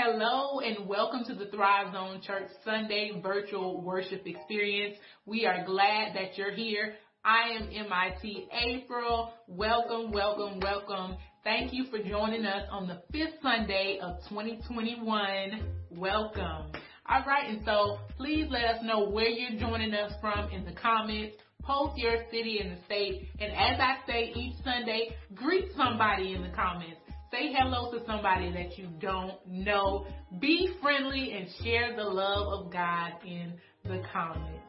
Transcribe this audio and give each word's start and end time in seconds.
Hello 0.00 0.60
and 0.60 0.86
welcome 0.86 1.24
to 1.24 1.34
the 1.34 1.46
Thrive 1.46 1.92
Zone 1.92 2.20
Church 2.24 2.48
Sunday 2.64 3.20
virtual 3.20 3.82
worship 3.82 4.22
experience. 4.26 4.94
We 5.26 5.44
are 5.44 5.64
glad 5.66 6.14
that 6.14 6.38
you're 6.38 6.52
here. 6.52 6.94
I 7.24 7.56
am 7.56 7.68
MIT 7.68 8.46
April. 8.52 9.32
Welcome, 9.48 10.12
welcome, 10.12 10.60
welcome. 10.60 11.16
Thank 11.42 11.72
you 11.72 11.86
for 11.90 11.98
joining 11.98 12.46
us 12.46 12.68
on 12.70 12.86
the 12.86 13.02
fifth 13.10 13.42
Sunday 13.42 13.98
of 14.00 14.18
2021. 14.28 15.64
Welcome. 15.90 16.70
All 17.10 17.24
right, 17.26 17.50
and 17.50 17.62
so 17.64 17.98
please 18.16 18.46
let 18.50 18.66
us 18.66 18.78
know 18.84 19.08
where 19.08 19.28
you're 19.28 19.58
joining 19.58 19.94
us 19.94 20.12
from 20.20 20.48
in 20.50 20.64
the 20.64 20.74
comments. 20.80 21.38
Post 21.64 21.98
your 21.98 22.18
city 22.30 22.60
and 22.60 22.78
the 22.78 22.84
state. 22.84 23.26
And 23.40 23.50
as 23.50 23.80
I 23.80 23.96
say 24.06 24.32
each 24.32 24.62
Sunday, 24.62 25.16
greet 25.34 25.70
somebody 25.76 26.34
in 26.34 26.42
the 26.42 26.54
comments. 26.54 27.00
Say 27.30 27.52
hello 27.52 27.90
to 27.92 28.04
somebody 28.06 28.50
that 28.52 28.78
you 28.78 28.88
don't 29.00 29.34
know. 29.46 30.06
Be 30.40 30.70
friendly 30.80 31.32
and 31.32 31.46
share 31.62 31.94
the 31.94 32.04
love 32.04 32.48
of 32.54 32.72
God 32.72 33.12
in 33.26 33.52
the 33.84 34.02
comments. 34.10 34.64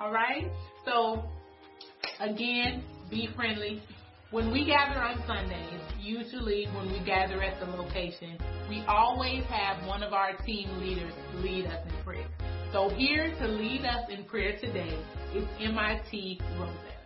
All 0.00 0.10
right? 0.10 0.50
So, 0.86 1.22
again, 2.18 2.82
be 3.10 3.28
friendly. 3.36 3.82
When 4.30 4.50
we 4.50 4.64
gather 4.64 5.02
on 5.02 5.22
Sundays, 5.26 5.80
usually 6.00 6.66
when 6.74 6.90
we 6.90 7.04
gather 7.04 7.42
at 7.42 7.60
the 7.60 7.66
location, 7.66 8.38
we 8.70 8.82
always 8.88 9.44
have 9.44 9.86
one 9.86 10.02
of 10.02 10.14
our 10.14 10.34
team 10.46 10.80
leaders 10.80 11.12
lead 11.36 11.66
us 11.66 11.86
in 11.86 12.04
prayer. 12.04 12.28
So 12.72 12.88
here 12.88 13.34
to 13.38 13.48
lead 13.48 13.84
us 13.84 14.04
in 14.10 14.24
prayer 14.24 14.56
today 14.58 14.98
is 15.34 15.44
MIT 15.60 16.40
Rosetta. 16.58 16.97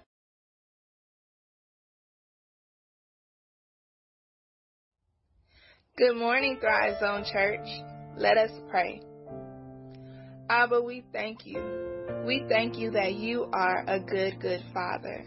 Good 5.99 6.17
morning, 6.17 6.57
Thrive 6.59 6.99
Zone 7.01 7.23
Church. 7.31 7.69
Let 8.17 8.39
us 8.39 8.51
pray. 8.71 9.03
Abba, 10.49 10.81
we 10.81 11.05
thank 11.13 11.45
you. 11.45 11.61
We 12.27 12.47
thank 12.49 12.79
you 12.79 12.91
that 12.93 13.17
you 13.17 13.51
are 13.53 13.85
a 13.87 14.01
good, 14.01 14.41
good 14.41 14.65
Father. 14.73 15.23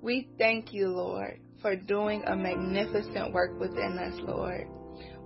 We 0.00 0.28
thank 0.38 0.72
you, 0.72 0.90
Lord, 0.90 1.40
for 1.60 1.74
doing 1.74 2.22
a 2.24 2.36
magnificent 2.36 3.32
work 3.32 3.58
within 3.58 3.98
us, 3.98 4.14
Lord. 4.22 4.68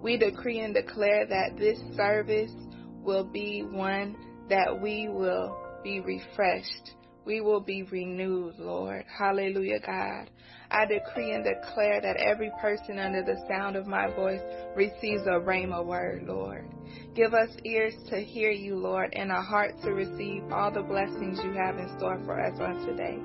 We 0.03 0.17
decree 0.17 0.61
and 0.61 0.73
declare 0.73 1.27
that 1.27 1.59
this 1.59 1.79
service 1.95 2.55
will 3.03 3.25
be 3.25 3.65
one 3.65 4.17
that 4.49 4.81
we 4.81 5.09
will 5.11 5.59
be 5.83 6.01
refreshed. 6.01 6.93
We 7.25 7.41
will 7.41 7.61
be 7.61 7.83
renewed, 7.85 8.55
Lord. 8.59 9.05
Hallelujah, 9.07 9.81
God. 9.81 10.31
I 10.71 10.87
decree 10.87 11.33
and 11.33 11.45
declare 11.45 12.01
that 12.01 12.17
every 12.17 12.51
person 12.61 12.99
under 12.99 13.23
the 13.23 13.43
sound 13.49 13.77
of 13.77 13.87
my 13.87 14.09
voice 14.15 14.41
receives 14.77 15.23
a 15.27 15.41
rhema 15.41 15.85
word, 15.85 16.25
Lord. 16.27 16.69
Give 17.15 17.33
us 17.33 17.51
ears 17.65 17.95
to 18.11 18.21
hear 18.21 18.51
you, 18.51 18.77
Lord, 18.77 19.13
and 19.15 19.31
a 19.31 19.41
heart 19.41 19.75
to 19.83 19.93
receive 19.93 20.43
all 20.53 20.71
the 20.71 20.83
blessings 20.83 21.39
you 21.45 21.53
have 21.53 21.79
in 21.79 21.97
store 21.97 22.21
for 22.25 22.41
us 22.41 22.59
on 22.61 22.87
today. 22.87 23.19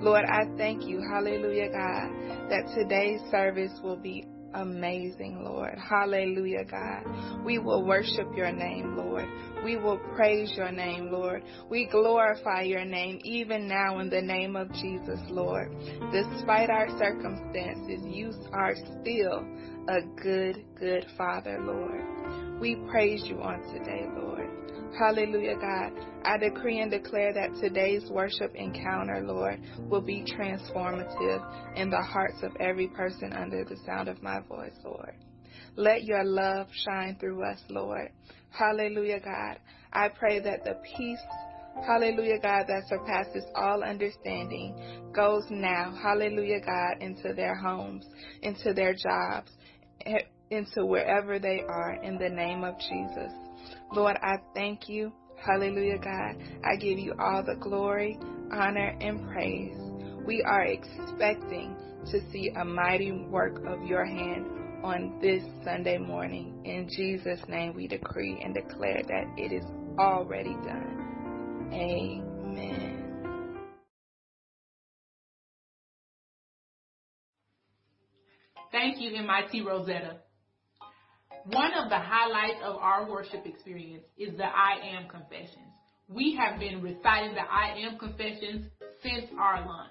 Lord, 0.00 0.24
I 0.24 0.44
thank 0.56 0.84
you, 0.84 1.00
hallelujah, 1.00 1.70
God, 1.70 2.50
that 2.50 2.72
today's 2.74 3.20
service 3.30 3.72
will 3.82 3.96
be 3.96 4.26
amazing, 4.54 5.42
Lord. 5.44 5.78
Hallelujah, 5.78 6.64
God. 6.64 7.44
We 7.44 7.58
will 7.58 7.84
worship 7.84 8.28
your 8.36 8.52
name, 8.52 8.96
Lord. 8.96 9.26
We 9.64 9.76
will 9.76 9.98
praise 10.14 10.52
your 10.56 10.72
name, 10.72 11.10
Lord. 11.10 11.44
We 11.70 11.86
glorify 11.86 12.62
your 12.62 12.84
name 12.84 13.20
even 13.24 13.68
now 13.68 14.00
in 14.00 14.10
the 14.10 14.20
name 14.20 14.56
of 14.56 14.72
Jesus, 14.72 15.20
Lord. 15.28 15.74
Despite 16.12 16.70
our 16.70 16.88
circumstances, 16.98 18.00
you 18.04 18.32
are 18.52 18.74
still 18.74 19.44
a 19.88 20.00
good, 20.22 20.64
good 20.78 21.06
Father, 21.16 21.58
Lord. 21.60 22.60
We 22.60 22.76
praise 22.90 23.22
you 23.26 23.40
on 23.40 23.62
today, 23.72 24.06
Lord. 24.16 24.41
Hallelujah, 24.98 25.56
God. 25.56 25.92
I 26.24 26.36
decree 26.36 26.80
and 26.80 26.90
declare 26.90 27.32
that 27.32 27.54
today's 27.60 28.08
worship 28.10 28.54
encounter, 28.54 29.22
Lord, 29.24 29.60
will 29.88 30.02
be 30.02 30.24
transformative 30.24 31.76
in 31.76 31.90
the 31.90 32.02
hearts 32.02 32.42
of 32.42 32.52
every 32.60 32.88
person 32.88 33.32
under 33.32 33.64
the 33.64 33.76
sound 33.86 34.08
of 34.08 34.22
my 34.22 34.40
voice, 34.40 34.76
Lord. 34.84 35.14
Let 35.76 36.04
your 36.04 36.24
love 36.24 36.68
shine 36.84 37.16
through 37.18 37.42
us, 37.44 37.60
Lord. 37.68 38.10
Hallelujah, 38.50 39.20
God. 39.20 39.58
I 39.92 40.08
pray 40.08 40.40
that 40.40 40.64
the 40.64 40.76
peace 40.96 41.20
Hallelujah, 41.86 42.38
God, 42.38 42.66
that 42.68 42.86
surpasses 42.86 43.44
all 43.54 43.82
understanding 43.82 45.10
goes 45.12 45.42
now, 45.50 45.92
hallelujah, 46.00 46.60
God, 46.60 47.02
into 47.02 47.32
their 47.32 47.56
homes, 47.56 48.06
into 48.42 48.72
their 48.72 48.94
jobs, 48.94 49.50
eh, 50.04 50.18
into 50.50 50.84
wherever 50.84 51.38
they 51.38 51.62
are 51.66 51.94
in 52.02 52.18
the 52.18 52.28
name 52.28 52.62
of 52.62 52.78
Jesus. 52.78 53.32
Lord, 53.92 54.16
I 54.22 54.36
thank 54.54 54.88
you. 54.88 55.12
Hallelujah, 55.36 55.98
God. 55.98 56.36
I 56.64 56.76
give 56.76 56.98
you 56.98 57.14
all 57.18 57.42
the 57.42 57.56
glory, 57.56 58.18
honor, 58.52 58.96
and 59.00 59.28
praise. 59.32 59.76
We 60.24 60.42
are 60.42 60.64
expecting 60.64 61.76
to 62.10 62.20
see 62.30 62.50
a 62.56 62.64
mighty 62.64 63.12
work 63.12 63.64
of 63.66 63.82
your 63.84 64.04
hand 64.04 64.46
on 64.84 65.18
this 65.20 65.42
Sunday 65.64 65.98
morning. 65.98 66.62
In 66.64 66.88
Jesus' 66.88 67.40
name, 67.48 67.74
we 67.74 67.86
decree 67.86 68.40
and 68.42 68.54
declare 68.54 69.02
that 69.02 69.24
it 69.36 69.52
is 69.52 69.64
already 69.98 70.54
done. 70.64 71.70
Amen. 71.72 73.02
Thank 78.70 79.00
you, 79.00 79.14
MIT 79.14 79.62
Rosetta. 79.62 80.16
One 81.46 81.74
of 81.74 81.88
the 81.88 81.98
highlights 81.98 82.60
of 82.64 82.76
our 82.76 83.10
worship 83.10 83.44
experience 83.46 84.04
is 84.16 84.36
the 84.36 84.44
I 84.44 84.78
Am 84.96 85.08
Confessions. 85.08 85.74
We 86.08 86.36
have 86.36 86.60
been 86.60 86.80
reciting 86.80 87.34
the 87.34 87.40
I 87.40 87.74
Am 87.78 87.98
Confessions 87.98 88.66
since 89.02 89.24
our 89.36 89.66
launch. 89.66 89.90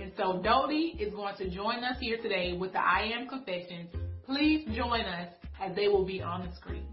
And 0.00 0.10
so 0.16 0.40
Dodie 0.42 0.96
is 0.98 1.12
going 1.12 1.36
to 1.36 1.50
join 1.50 1.84
us 1.84 1.98
here 2.00 2.16
today 2.22 2.56
with 2.58 2.72
the 2.72 2.80
I 2.80 3.12
Am 3.14 3.28
Confessions. 3.28 3.90
Please 4.24 4.64
join 4.74 5.02
us 5.02 5.28
as 5.60 5.76
they 5.76 5.88
will 5.88 6.06
be 6.06 6.22
on 6.22 6.48
the 6.48 6.56
screen. 6.56 6.89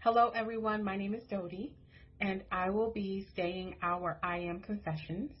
Hello, 0.00 0.30
everyone. 0.32 0.84
My 0.84 0.96
name 0.96 1.12
is 1.12 1.24
Dodie, 1.28 1.74
and 2.20 2.44
I 2.52 2.70
will 2.70 2.92
be 2.92 3.26
saying 3.34 3.74
our 3.82 4.16
I 4.22 4.38
Am 4.38 4.60
Confessions. 4.60 5.32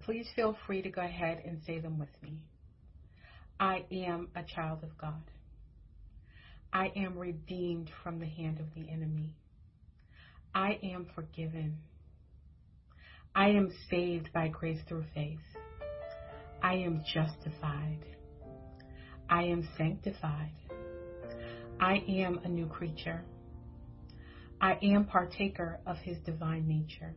Please 0.00 0.26
feel 0.36 0.54
free 0.66 0.82
to 0.82 0.90
go 0.90 1.00
ahead 1.00 1.40
and 1.46 1.62
say 1.66 1.78
them 1.78 1.98
with 1.98 2.10
me. 2.22 2.42
I 3.58 3.86
am 3.90 4.28
a 4.36 4.42
child 4.42 4.80
of 4.82 4.98
God. 4.98 5.22
I 6.74 6.92
am 6.94 7.18
redeemed 7.18 7.90
from 8.02 8.20
the 8.20 8.26
hand 8.26 8.60
of 8.60 8.66
the 8.74 8.86
enemy. 8.92 9.34
I 10.54 10.78
am 10.82 11.06
forgiven. 11.14 11.78
I 13.34 13.48
am 13.48 13.72
saved 13.90 14.28
by 14.34 14.48
grace 14.48 14.80
through 14.86 15.06
faith. 15.14 15.38
I 16.62 16.74
am 16.74 17.02
justified. 17.14 18.04
I 19.30 19.44
am 19.44 19.66
sanctified. 19.78 20.52
I 21.80 22.04
am 22.06 22.40
a 22.44 22.48
new 22.48 22.66
creature. 22.66 23.24
I 24.62 24.78
am 24.80 25.06
partaker 25.06 25.80
of 25.88 25.96
his 25.98 26.18
divine 26.18 26.68
nature. 26.68 27.16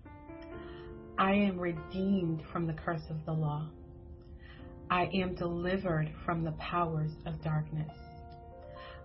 I 1.15 1.33
am 1.33 1.59
redeemed 1.59 2.41
from 2.51 2.65
the 2.65 2.73
curse 2.73 3.05
of 3.11 3.23
the 3.23 3.33
law. 3.33 3.69
I 4.89 5.05
am 5.13 5.35
delivered 5.35 6.11
from 6.25 6.43
the 6.43 6.53
powers 6.53 7.11
of 7.27 7.43
darkness. 7.43 7.91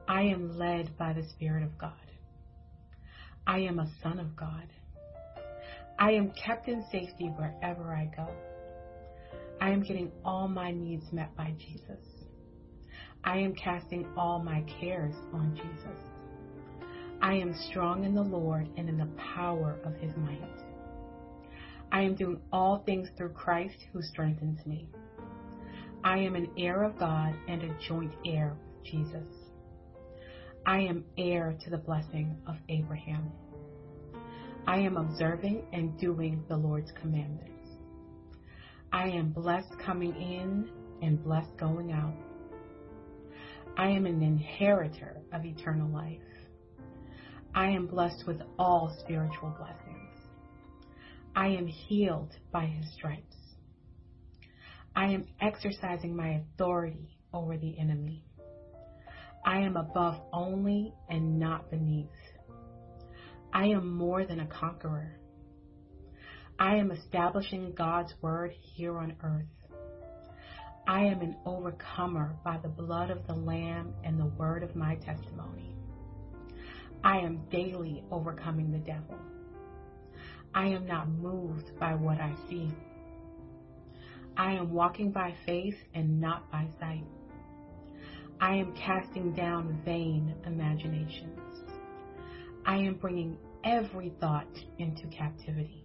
I 0.09 0.23
am 0.23 0.57
led 0.57 0.97
by 0.97 1.13
the 1.13 1.29
Spirit 1.29 1.63
of 1.63 1.77
God. 1.77 1.93
I 3.47 3.59
am 3.59 3.79
a 3.79 3.93
son 4.03 4.19
of 4.19 4.35
God. 4.35 4.69
I 5.99 6.13
am 6.13 6.33
kept 6.33 6.67
in 6.67 6.83
safety 6.91 7.27
wherever 7.37 7.95
I 7.95 8.11
go. 8.17 8.27
I 9.61 9.69
am 9.69 9.83
getting 9.83 10.11
all 10.25 10.49
my 10.49 10.71
needs 10.71 11.13
met 11.13 11.37
by 11.37 11.53
Jesus. 11.59 12.01
I 13.23 13.37
am 13.37 13.55
casting 13.55 14.07
all 14.17 14.43
my 14.43 14.65
cares 14.81 15.15
on 15.35 15.55
Jesus. 15.55 16.10
I 17.23 17.35
am 17.35 17.55
strong 17.69 18.05
in 18.05 18.15
the 18.15 18.23
Lord 18.23 18.69
and 18.77 18.89
in 18.89 18.97
the 18.97 19.09
power 19.35 19.79
of 19.85 19.95
his 19.97 20.17
might. 20.17 20.41
I 21.93 22.03
am 22.03 22.15
doing 22.15 22.41
all 22.53 22.83
things 22.87 23.09
through 23.17 23.33
Christ 23.33 23.77
who 23.93 24.01
strengthens 24.01 24.65
me. 24.65 24.89
I 26.03 26.19
am 26.19 26.35
an 26.35 26.51
heir 26.57 26.83
of 26.83 26.99
God 26.99 27.35
and 27.47 27.63
a 27.63 27.77
joint 27.87 28.15
heir 28.25 28.57
with 28.59 28.85
Jesus. 28.85 29.29
I 30.65 30.79
am 30.81 31.05
heir 31.19 31.57
to 31.63 31.71
the 31.71 31.79
blessing 31.79 32.39
of 32.47 32.57
Abraham. 32.69 33.31
I 34.67 34.79
am 34.79 34.97
observing 34.97 35.65
and 35.73 35.99
doing 35.99 36.45
the 36.49 36.57
Lord's 36.57 36.93
commandments. 36.93 37.51
I 38.93 39.09
am 39.09 39.33
blessed 39.33 39.79
coming 39.85 40.15
in 40.15 40.71
and 41.03 41.23
blessed 41.23 41.57
going 41.59 41.93
out. 41.93 42.15
I 43.77 43.89
am 43.89 44.07
an 44.07 44.23
inheritor 44.23 45.21
of 45.33 45.45
eternal 45.45 45.89
life. 45.89 46.21
I 47.55 47.71
am 47.71 47.87
blessed 47.87 48.27
with 48.27 48.43
all 48.59 48.97
spiritual 49.01 49.51
blessings. 49.59 50.11
I 51.35 51.49
am 51.49 51.67
healed 51.67 52.37
by 52.53 52.67
his 52.67 52.93
stripes. 52.93 53.37
I 54.95 55.07
am 55.07 55.27
exercising 55.41 56.15
my 56.15 56.43
authority 56.43 57.19
over 57.33 57.57
the 57.57 57.79
enemy. 57.79 58.25
I 59.45 59.59
am 59.59 59.77
above 59.77 60.21
only 60.33 60.95
and 61.09 61.41
not 61.41 61.71
beneath. 61.71 62.09
I 63.53 63.67
am 63.67 63.97
more 63.97 64.25
than 64.25 64.41
a 64.41 64.47
conqueror. 64.47 65.19
I 66.59 66.77
am 66.77 66.93
establishing 66.93 67.73
God's 67.73 68.13
word 68.23 68.53
here 68.53 68.97
on 68.97 69.17
earth. 69.23 69.47
I 70.87 71.01
am 71.05 71.21
an 71.21 71.37
overcomer 71.45 72.37
by 72.45 72.59
the 72.59 72.69
blood 72.69 73.11
of 73.11 73.27
the 73.27 73.35
Lamb 73.35 73.95
and 74.05 74.21
the 74.21 74.27
word 74.27 74.63
of 74.63 74.77
my 74.77 74.97
testimony. 74.97 75.75
I 77.03 77.19
am 77.19 77.41
daily 77.51 78.05
overcoming 78.11 78.73
the 78.73 78.79
devil. 78.79 79.17
I 80.55 80.67
am 80.67 80.87
not 80.87 81.09
moved 81.09 81.79
by 81.79 81.95
what 81.95 82.21
I 82.21 82.35
see. 82.49 82.71
I 84.37 84.53
am 84.53 84.73
walking 84.73 85.11
by 85.11 85.35
faith 85.47 85.77
and 85.95 86.21
not 86.21 86.51
by 86.51 86.67
sight. 86.79 87.05
I 88.41 88.55
am 88.57 88.75
casting 88.75 89.33
down 89.33 89.81
vain 89.85 90.35
imaginations. 90.47 91.39
I 92.67 92.77
am 92.77 92.95
bringing 92.95 93.39
every 93.65 94.13
thought 94.21 94.49
into 94.79 95.07
captivity. 95.09 95.85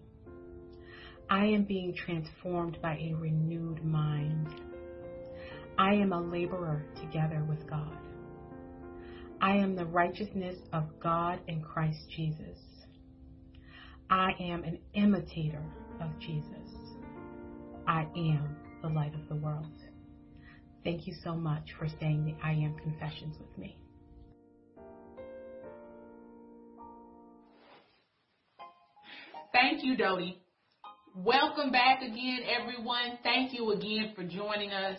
I 1.29 1.45
am 1.45 1.63
being 1.63 1.95
transformed 1.95 2.77
by 2.81 2.97
a 2.97 3.13
renewed 3.13 3.83
mind. 3.83 4.47
I 5.77 5.93
am 5.93 6.13
a 6.13 6.21
laborer 6.21 6.85
together 7.01 7.45
with 7.47 7.67
God. 7.69 8.04
I 9.45 9.57
am 9.57 9.75
the 9.75 9.85
righteousness 9.85 10.57
of 10.73 10.85
God 10.99 11.39
in 11.47 11.61
Christ 11.61 11.99
Jesus. 12.09 12.57
I 14.09 14.31
am 14.39 14.63
an 14.63 14.79
imitator 14.95 15.61
of 16.01 16.09
Jesus. 16.19 16.73
I 17.87 18.07
am 18.17 18.57
the 18.81 18.89
light 18.89 19.13
of 19.13 19.29
the 19.29 19.35
world. 19.35 19.71
Thank 20.83 21.05
you 21.05 21.13
so 21.23 21.35
much 21.35 21.75
for 21.77 21.87
saying 21.99 22.25
the 22.25 22.35
I 22.43 22.53
Am 22.53 22.75
Confessions 22.79 23.35
with 23.39 23.55
me. 23.55 23.77
Thank 29.53 29.83
you, 29.83 29.95
Dodie. 29.95 30.41
Welcome 31.15 31.71
back 31.71 32.01
again, 32.01 32.39
everyone. 32.49 33.19
Thank 33.21 33.53
you 33.53 33.73
again 33.73 34.13
for 34.15 34.23
joining 34.23 34.71
us. 34.71 34.97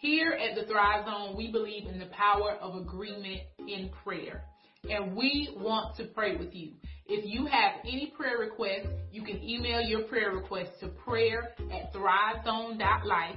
Here 0.00 0.32
at 0.32 0.56
the 0.56 0.64
Thrive 0.64 1.04
Zone, 1.04 1.36
we 1.36 1.52
believe 1.52 1.86
in 1.86 1.98
the 1.98 2.06
power 2.06 2.52
of 2.62 2.74
agreement 2.74 3.42
in 3.68 3.90
prayer. 4.04 4.44
And 4.88 5.14
we 5.14 5.50
want 5.56 5.96
to 5.96 6.04
pray 6.04 6.36
with 6.36 6.54
you. 6.54 6.70
If 7.06 7.26
you 7.26 7.46
have 7.46 7.72
any 7.84 8.12
prayer 8.16 8.38
requests, 8.38 8.86
you 9.12 9.22
can 9.22 9.42
email 9.42 9.80
your 9.80 10.04
prayer 10.04 10.30
request 10.32 10.70
to 10.80 10.88
prayer 10.88 11.50
at 11.72 11.92
thrivezone.life 11.92 13.36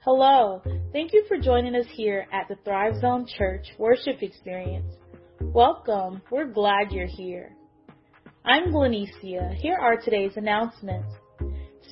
Hello. 0.00 0.60
Thank 0.92 1.14
you 1.14 1.24
for 1.26 1.38
joining 1.38 1.74
us 1.74 1.86
here 1.94 2.26
at 2.30 2.46
the 2.50 2.56
Thrive 2.62 3.00
Zone 3.00 3.26
Church 3.38 3.68
Worship 3.78 4.22
Experience. 4.22 4.92
Welcome. 5.40 6.20
We're 6.30 6.52
glad 6.52 6.92
you're 6.92 7.06
here. 7.06 7.56
I'm 8.48 8.72
Glenecia. 8.72 9.56
Here 9.56 9.76
are 9.76 9.96
today's 9.96 10.36
announcements. 10.36 11.12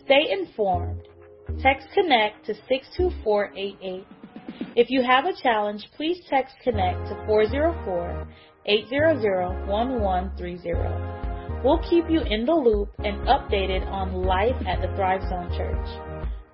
Stay 0.05 0.31
informed. 0.31 1.01
Text 1.61 1.89
Connect 1.93 2.47
to 2.47 2.55
62488. 2.69 4.07
If 4.77 4.89
you 4.89 5.03
have 5.03 5.25
a 5.25 5.33
challenge, 5.43 5.89
please 5.97 6.21
text 6.31 6.55
Connect 6.63 7.09
to 7.09 7.17
404 7.27 8.29
800 8.67 9.67
1130. 9.67 11.65
We'll 11.65 11.83
keep 11.91 12.09
you 12.09 12.21
in 12.21 12.47
the 12.47 12.55
loop 12.55 12.91
and 12.99 13.27
updated 13.27 13.85
on 13.89 14.23
life 14.23 14.55
at 14.65 14.81
the 14.81 14.95
Thrive 14.95 15.23
Zone 15.23 15.51
Church. 15.59 15.89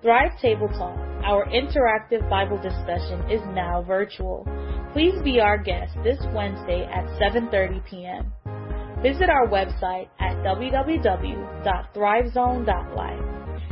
Thrive 0.01 0.31
Table 0.41 0.67
Talk, 0.69 0.97
our 1.23 1.45
interactive 1.45 2.27
Bible 2.27 2.57
discussion, 2.57 3.29
is 3.29 3.41
now 3.53 3.83
virtual. 3.83 4.47
Please 4.93 5.13
be 5.23 5.39
our 5.39 5.59
guest 5.59 5.93
this 6.03 6.17
Wednesday 6.33 6.89
at 6.91 7.05
7:30 7.21 7.85
p.m. 7.85 8.33
Visit 9.01 9.29
our 9.29 9.47
website 9.47 10.09
at 10.19 10.35
www.thrivezone.life 10.45 13.23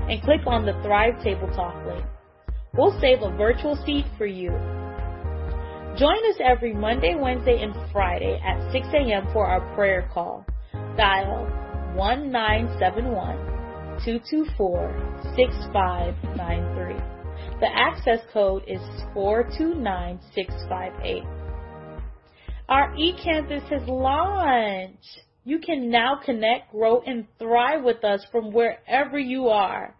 and 0.09 0.21
click 0.23 0.41
on 0.47 0.65
the 0.65 0.73
Thrive 0.81 1.21
Table 1.23 1.47
Talk 1.55 1.85
link. 1.85 2.03
We'll 2.73 2.99
save 2.99 3.21
a 3.21 3.29
virtual 3.37 3.75
seat 3.85 4.05
for 4.17 4.25
you. 4.25 4.49
Join 5.97 6.17
us 6.29 6.35
every 6.43 6.73
Monday, 6.73 7.15
Wednesday, 7.15 7.61
and 7.61 7.73
Friday 7.91 8.41
at 8.43 8.71
6 8.71 8.87
a.m. 8.93 9.27
for 9.31 9.45
our 9.45 9.61
prayer 9.75 10.09
call. 10.13 10.43
Dial 10.97 11.45
1971 11.95 13.37
224 14.05 14.93
6593. 15.35 16.95
The 17.59 17.67
access 17.67 18.21
code 18.31 18.63
is 18.67 18.79
429658. 19.13 21.38
Our 22.69 22.93
eCampus 22.93 23.67
has 23.71 23.81
launched. 23.87 25.21
You 25.43 25.57
can 25.57 25.89
now 25.89 26.19
connect, 26.23 26.71
grow, 26.71 27.01
and 27.01 27.25
thrive 27.39 27.83
with 27.83 28.03
us 28.03 28.23
from 28.31 28.53
wherever 28.53 29.17
you 29.17 29.49
are. 29.49 29.95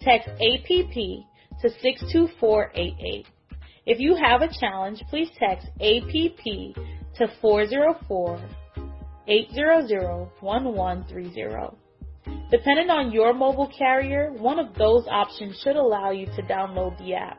Text 0.00 0.30
APP 0.30 1.26
to 1.62 1.70
62488. 1.70 3.26
If 3.86 4.00
you 4.00 4.16
have 4.16 4.42
a 4.42 4.48
challenge, 4.60 5.02
please 5.08 5.30
text 5.38 5.68
APP 5.80 6.74
to 7.16 7.28
404 7.40 8.40
800 9.28 10.28
1130. 10.40 11.76
Depending 12.50 12.90
on 12.90 13.12
your 13.12 13.32
mobile 13.32 13.70
carrier, 13.76 14.32
one 14.32 14.58
of 14.58 14.74
those 14.74 15.06
options 15.08 15.58
should 15.62 15.76
allow 15.76 16.10
you 16.10 16.26
to 16.26 16.42
download 16.42 16.96
the 16.98 17.14
app. 17.14 17.38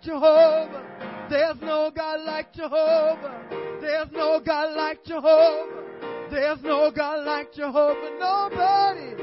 Jehovah. 0.03 1.27
There's 1.29 1.61
no 1.61 1.89
God 1.95 2.19
like 2.25 2.53
Jehovah. 2.53 3.41
There's 3.79 4.11
no 4.11 4.41
God 4.45 4.75
like 4.75 5.03
Jehovah. 5.05 5.83
There's 6.29 6.61
no 6.61 6.91
God 6.91 7.25
like 7.25 7.53
Jehovah. 7.53 8.09
Nobody. 8.19 9.15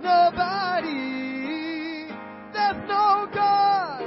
Nobody. 0.00 1.28
There's 2.52 2.88
no 2.88 3.28
God. 3.32 4.02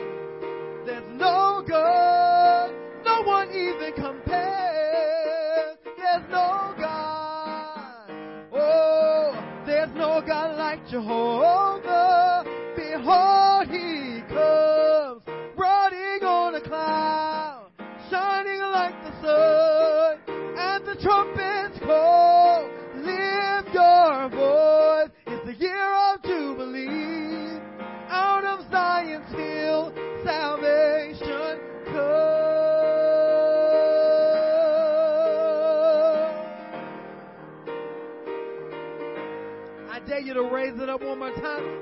There's 0.86 1.10
no 1.18 1.64
God. 1.68 2.72
No 3.06 3.22
one 3.24 3.50
even 3.52 3.94
compares. 3.96 5.78
There's 5.98 6.30
no 6.30 6.74
God. 6.78 8.10
Oh, 8.54 9.64
there's 9.66 9.90
no 9.96 10.22
God 10.28 10.58
like 10.58 10.86
Jehovah. 10.88 11.81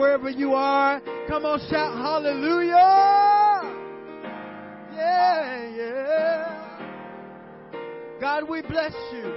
wherever 0.00 0.30
you 0.30 0.54
are. 0.54 1.00
Come 1.28 1.44
on, 1.44 1.60
shout 1.68 1.94
hallelujah. 1.98 2.72
Yeah, 4.96 5.68
yeah. 5.76 6.80
God, 8.18 8.48
we 8.48 8.62
bless 8.62 8.94
you. 9.12 9.32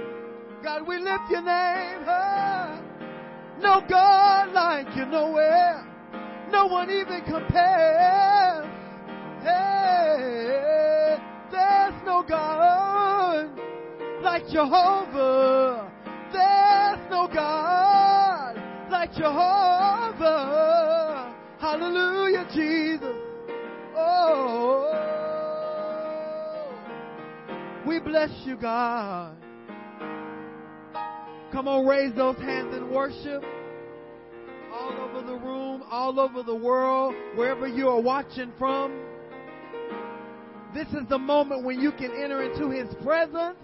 God, 0.62 0.88
we 0.88 0.96
lift 0.96 1.30
your 1.30 1.42
name. 1.42 2.02
high. 2.04 2.80
No 3.60 3.82
God 3.88 4.52
like 4.52 4.96
you 4.96 5.04
nowhere. 5.04 5.86
No 6.50 6.66
one 6.66 6.90
even 6.90 7.22
compares. 7.24 8.64
Hey, 9.42 11.18
there's 11.52 12.02
no 12.06 12.24
God 12.26 13.50
like 14.22 14.48
Jehovah. 14.48 15.92
There's 16.32 17.10
no 17.10 17.28
God 17.32 18.56
like 18.90 19.12
Jehovah. 19.12 19.43
Hallelujah, 21.84 22.48
Jesus. 22.54 23.16
Oh, 23.94 24.90
we 27.86 28.00
bless 28.00 28.30
you, 28.46 28.56
God. 28.56 29.36
Come 31.52 31.68
on, 31.68 31.84
raise 31.86 32.14
those 32.14 32.38
hands 32.38 32.74
in 32.74 32.90
worship. 32.90 33.44
All 34.72 34.92
over 34.92 35.26
the 35.26 35.34
room, 35.34 35.82
all 35.90 36.18
over 36.18 36.42
the 36.42 36.54
world, 36.54 37.14
wherever 37.34 37.68
you 37.68 37.90
are 37.90 38.00
watching 38.00 38.50
from. 38.58 38.98
This 40.72 40.88
is 40.88 41.06
the 41.10 41.18
moment 41.18 41.64
when 41.64 41.80
you 41.80 41.92
can 41.92 42.12
enter 42.12 42.50
into 42.50 42.70
His 42.70 42.88
presence. 43.04 43.58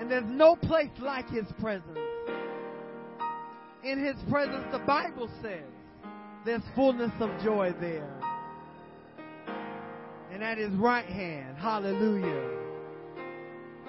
And 0.00 0.10
there's 0.10 0.24
no 0.26 0.56
place 0.56 0.90
like 1.00 1.30
His 1.30 1.46
presence. 1.60 1.96
In 3.84 4.04
His 4.04 4.16
presence, 4.28 4.64
the 4.72 4.80
Bible 4.80 5.30
says, 5.40 5.62
there's 6.46 6.62
fullness 6.74 7.10
of 7.20 7.30
joy 7.42 7.74
there. 7.80 8.08
And 10.30 10.42
at 10.44 10.58
His 10.58 10.72
right 10.74 11.06
hand, 11.06 11.56
hallelujah. 11.58 12.50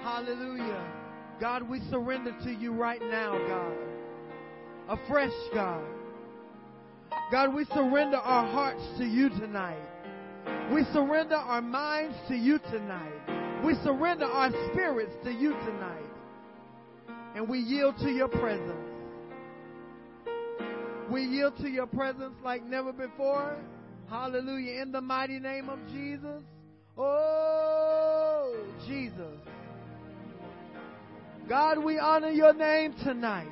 Hallelujah. 0.00 0.92
God, 1.40 1.68
we 1.68 1.80
surrender 1.90 2.34
to 2.44 2.50
you 2.52 2.72
right 2.72 3.00
now, 3.00 3.38
God. 3.46 3.76
A 4.88 5.08
fresh 5.08 5.32
God. 5.54 5.84
God, 7.30 7.54
we 7.54 7.64
surrender 7.66 8.16
our 8.16 8.50
hearts 8.50 8.82
to 8.98 9.04
you 9.04 9.28
tonight. 9.28 9.78
We 10.72 10.84
surrender 10.92 11.36
our 11.36 11.62
minds 11.62 12.16
to 12.28 12.34
you 12.34 12.58
tonight. 12.58 13.64
We 13.64 13.74
surrender 13.84 14.24
our 14.24 14.50
spirits 14.72 15.12
to 15.24 15.30
you 15.30 15.50
tonight. 15.50 16.04
And 17.36 17.48
we 17.48 17.58
yield 17.60 17.98
to 17.98 18.10
your 18.10 18.28
presence. 18.28 18.87
We 21.10 21.22
yield 21.22 21.56
to 21.58 21.68
your 21.68 21.86
presence 21.86 22.34
like 22.44 22.64
never 22.64 22.92
before. 22.92 23.56
Hallelujah. 24.10 24.82
In 24.82 24.92
the 24.92 25.00
mighty 25.00 25.38
name 25.38 25.68
of 25.68 25.78
Jesus. 25.88 26.42
Oh, 26.96 28.54
Jesus. 28.86 29.40
God, 31.48 31.82
we 31.82 31.98
honor 31.98 32.30
your 32.30 32.52
name 32.52 32.94
tonight. 33.02 33.48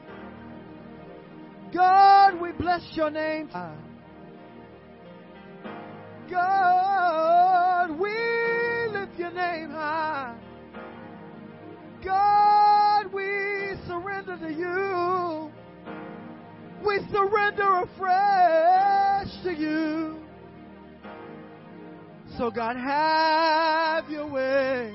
God, 1.72 2.40
we 2.40 2.52
bless 2.52 2.82
your 2.92 3.10
name. 3.10 3.48
God, 6.30 7.90
we 7.98 8.10
lift 8.92 9.18
your 9.18 9.32
name 9.32 9.70
high. 9.70 10.36
God, 12.04 13.12
we 13.12 13.24
surrender 13.86 14.36
to 14.38 14.52
you. 14.52 15.25
We 16.84 16.98
surrender 17.10 17.82
afresh 17.82 19.28
to 19.44 19.52
you. 19.52 20.20
So, 22.36 22.50
God, 22.50 22.76
have 22.76 24.10
your 24.10 24.26
way. 24.30 24.94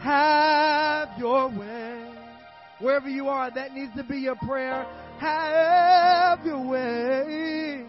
Have 0.00 1.08
your 1.18 1.48
way. 1.48 2.12
Wherever 2.80 3.08
you 3.08 3.28
are, 3.28 3.50
that 3.54 3.72
needs 3.72 3.94
to 3.96 4.02
be 4.02 4.18
your 4.18 4.36
prayer. 4.36 4.86
Have 5.20 6.44
your 6.44 6.66
way. 6.66 7.86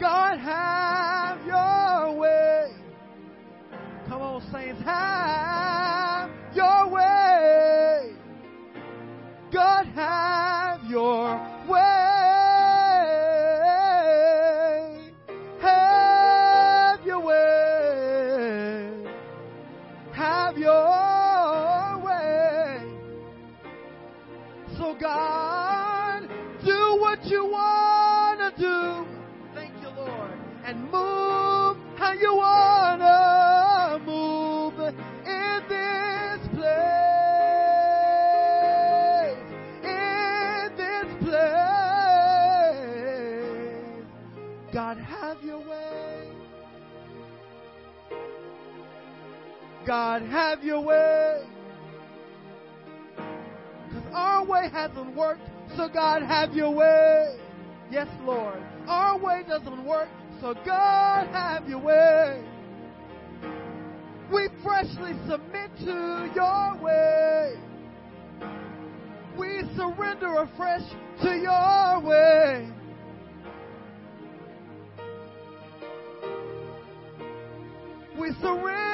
God, 0.00 0.38
have 0.38 1.44
your 1.44 2.18
way. 2.18 2.72
Come 4.08 4.22
on, 4.22 4.40
saints, 4.52 4.80
have 4.84 5.97
have 9.98 10.84
your 10.84 11.34
way. 11.68 11.98
Have 15.60 17.04
your 17.04 17.20
way. 17.20 19.04
Have 20.12 20.56
your 20.56 21.98
way. 22.06 22.80
So, 24.76 24.94
God, 25.00 26.28
do 26.64 26.96
what 27.00 27.24
you 27.24 27.44
want 27.44 28.38
to 28.38 28.50
do. 28.62 29.04
Thank 29.52 29.72
you, 29.82 29.88
Lord. 29.96 30.38
And 30.64 30.84
move 30.84 31.76
how 31.98 32.12
you 32.12 32.36
want 32.36 32.47
God, 49.88 50.20
have 50.20 50.62
your 50.62 50.82
way. 50.82 51.44
Because 53.16 54.04
our 54.12 54.44
way 54.44 54.68
hasn't 54.70 55.16
worked, 55.16 55.40
so 55.78 55.88
God, 55.88 56.20
have 56.20 56.52
your 56.52 56.74
way. 56.74 57.38
Yes, 57.90 58.06
Lord. 58.22 58.62
Our 58.86 59.18
way 59.18 59.44
doesn't 59.48 59.86
work, 59.86 60.10
so 60.42 60.52
God, 60.66 61.28
have 61.28 61.66
your 61.66 61.78
way. 61.78 62.44
We 64.30 64.48
freshly 64.62 65.14
submit 65.26 65.70
to 65.78 66.30
your 66.34 66.76
way. 66.82 67.54
We 69.38 69.62
surrender 69.74 70.34
afresh 70.42 70.82
to 71.22 71.30
your 71.34 72.00
way. 72.00 72.70
We 78.20 78.32
surrender 78.42 78.87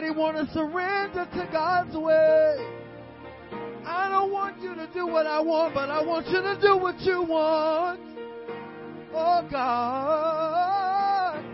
Anybody 0.00 0.18
want 0.18 0.48
to 0.48 0.54
surrender 0.54 1.28
to 1.30 1.48
God's 1.52 1.94
way? 1.94 2.56
I 3.84 4.08
don't 4.08 4.32
want 4.32 4.58
you 4.62 4.74
to 4.74 4.88
do 4.94 5.06
what 5.06 5.26
I 5.26 5.40
want, 5.40 5.74
but 5.74 5.90
I 5.90 6.02
want 6.02 6.26
you 6.28 6.40
to 6.40 6.58
do 6.58 6.78
what 6.78 6.98
you 7.00 7.22
want. 7.22 8.00
Oh 9.12 9.46
God. 9.50 11.44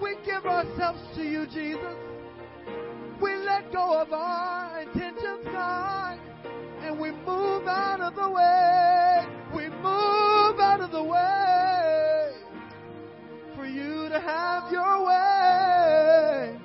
We 0.00 0.14
give 0.24 0.46
ourselves 0.46 1.00
to 1.16 1.22
you, 1.24 1.46
Jesus. 1.46 1.96
We 3.20 3.34
let 3.34 3.72
go 3.72 4.00
of 4.00 4.12
our 4.12 4.80
intentions, 4.82 5.44
God, 5.46 6.20
and 6.82 7.00
we 7.00 7.10
move 7.10 7.66
out 7.66 8.00
of 8.00 8.14
the 8.14 8.30
way. 8.30 9.26
We 9.56 9.68
move 9.70 10.60
out 10.60 10.80
of 10.82 10.92
the 10.92 11.02
way 11.02 11.43
have 14.24 14.72
your 14.72 15.06
way. 15.06 16.58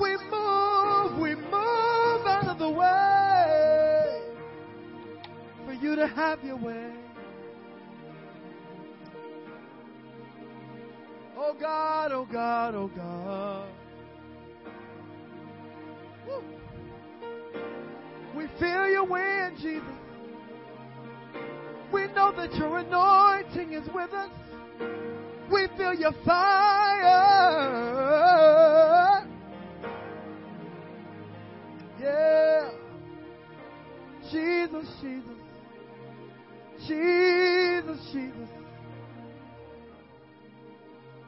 We 0.00 0.16
move, 0.30 1.18
we 1.20 1.34
move 1.34 2.26
out 2.26 2.46
of 2.48 2.58
the 2.58 2.70
way 2.70 4.22
for 5.66 5.72
you 5.72 5.96
to 5.96 6.06
have 6.06 6.42
your 6.44 6.56
way. 6.56 6.92
Oh 11.36 11.54
God, 11.60 12.12
oh 12.12 12.26
God, 12.30 12.74
oh 12.74 12.90
God. 12.94 13.68
We 18.36 18.46
feel 18.58 18.88
your 18.88 19.04
wind, 19.04 19.56
Jesus. 19.60 19.82
We 21.92 22.06
know 22.08 22.32
that 22.34 22.54
your 22.54 22.78
anointing 22.78 23.74
is 23.74 23.86
with 23.94 24.12
us. 24.14 24.30
We 25.52 25.68
feel 25.76 25.92
your 25.94 26.12
fire. 26.24 27.12
Yeah. 32.00 32.70
Jesus, 34.30 34.88
Jesus. 35.02 35.28
Jesus, 36.88 37.98
Jesus. 38.12 38.48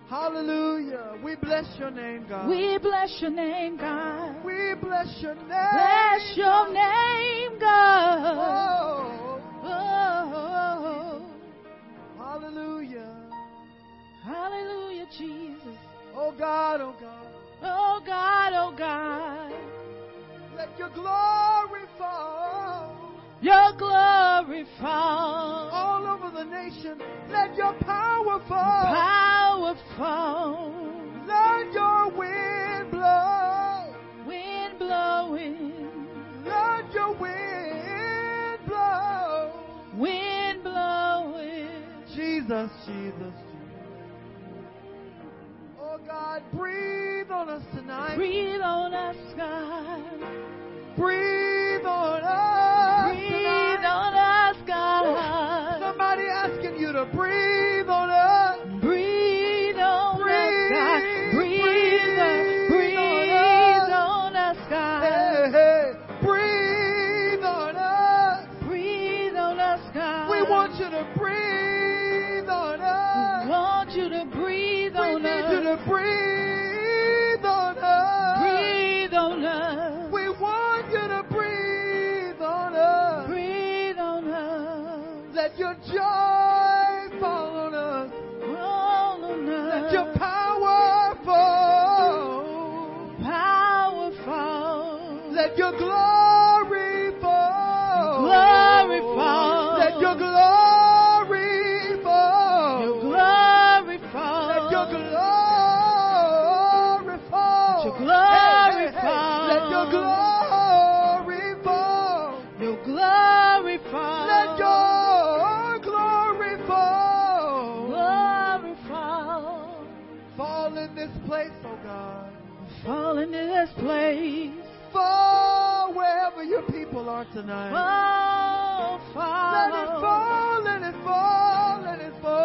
Hallelujah. 0.08 1.18
We 1.22 1.36
bless 1.36 1.66
your 1.78 1.90
name, 1.90 2.26
God. 2.28 2.48
We 2.48 2.78
bless 2.78 3.20
your 3.20 3.30
name, 3.30 3.76
God. 3.76 4.44
We 4.44 4.74
bless 4.80 5.20
your 5.20 5.34
name. 5.34 5.48
Bless 5.48 6.36
your 6.36 6.72
name, 6.72 7.58
God. 7.60 8.36
Oh. 8.38 9.23
Hallelujah, 14.24 15.06
Jesus. 15.18 15.76
Oh 16.14 16.32
God, 16.36 16.80
oh 16.80 16.94
God. 17.00 17.26
Oh, 17.66 18.02
God, 18.04 18.52
oh, 18.54 18.74
God. 18.76 19.52
Let 20.56 20.78
your 20.78 20.90
glory 20.90 21.84
fall 21.98 22.96
Your 23.40 23.72
glory 23.78 24.66
fall. 24.80 25.70
all 25.70 26.06
over 26.06 26.30
the 26.30 26.44
nation. 26.44 27.00
Let 27.30 27.56
your 27.56 27.72
power 27.80 28.40
fall. 28.46 29.74
Powerful. 29.96 30.72
Let 31.26 31.72
your 31.72 32.10
wind 32.16 32.90
blow. 32.90 33.94
Wind 34.26 34.78
blowing. 34.78 36.06
Let 36.44 36.92
your 36.92 37.14
wind 37.18 38.60
blow. 38.66 39.52
Wind 39.96 40.62
blowing. 40.62 41.68
Jesus, 42.14 42.70
Jesus, 42.86 43.34
God, 46.34 46.42
breathe 46.52 47.30
on 47.30 47.48
us 47.48 47.62
tonight. 47.76 48.16
Breathe 48.16 48.60
on 48.60 48.92
us, 48.92 49.16
God. 49.36 50.02
Breathe 50.96 51.86
on 51.86 52.22
us. 52.24 53.14
Breathe 53.14 53.30
tonight. 53.30 53.84
on 53.84 54.14
us, 54.14 54.56
God. 54.66 55.78
Somebody 55.80 56.24
asking 56.24 56.80
you 56.80 56.92
to 56.92 57.04
breathe 57.14 57.53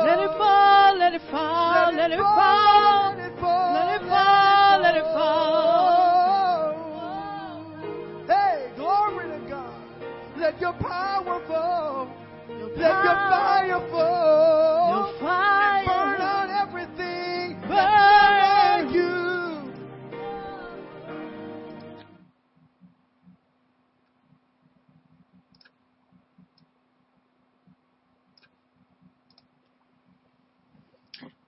Let 0.06 0.20
it 0.20 0.32
fall, 0.38 0.98
let 0.98 1.14
it 1.14 1.22
fall, 1.30 1.94
let 1.94 2.12
it 2.12 2.18
fall. 2.18 3.29
Your 10.60 10.74
power 10.74 11.42
fall. 11.48 12.10
Your 12.50 12.70
Let 12.70 12.80
your 12.80 13.16
power, 13.16 13.30
fire 13.30 13.90
fall. 13.92 15.10
Your 15.12 15.20
fire. 15.20 15.86
Burn 15.86 16.22
out 16.22 16.68
everything 16.68 17.62
Burn. 17.68 18.94
you. 18.94 19.10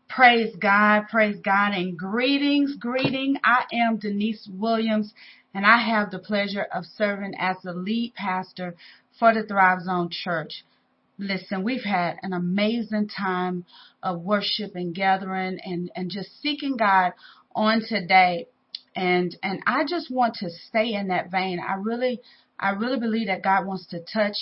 Praise 0.08 0.54
God, 0.62 1.04
praise 1.10 1.38
God, 1.44 1.72
and 1.74 1.98
greetings, 1.98 2.76
greeting. 2.78 3.38
I 3.46 3.64
am 3.74 3.98
Denise 3.98 4.48
Williams, 4.52 5.14
and 5.54 5.66
I 5.66 5.78
have 5.80 6.12
the 6.12 6.20
pleasure 6.20 6.66
of 6.74 6.86
serving 6.86 7.34
as 7.38 7.58
the 7.64 7.74
lead 7.74 8.14
pastor 8.16 8.76
for 9.20 9.34
the 9.34 9.44
Thrive 9.44 9.82
Zone 9.82 10.10
Church. 10.10 10.64
Listen, 11.18 11.64
we've 11.64 11.84
had 11.84 12.18
an 12.24 12.34
amazing 12.34 13.10
time 13.10 13.66
of 14.02 14.22
worship 14.22 14.76
and 14.76 14.96
gathering 14.96 15.60
and, 15.64 15.92
and 15.96 16.10
just 16.10 16.42
seeking 16.42 16.78
God 16.78 17.14
on 17.54 17.82
today. 17.88 18.48
And 18.96 19.36
and 19.44 19.62
I 19.68 19.84
just 19.88 20.12
want 20.12 20.36
to 20.36 20.50
stay 20.50 20.94
in 20.94 21.08
that 21.10 21.32
vein. 21.32 21.60
I 21.60 21.76
really 21.76 22.20
I 22.60 22.72
really 22.72 23.00
believe 23.00 23.28
that 23.28 23.44
God 23.44 23.66
wants 23.66 23.88
to 23.88 24.00
touch 24.00 24.36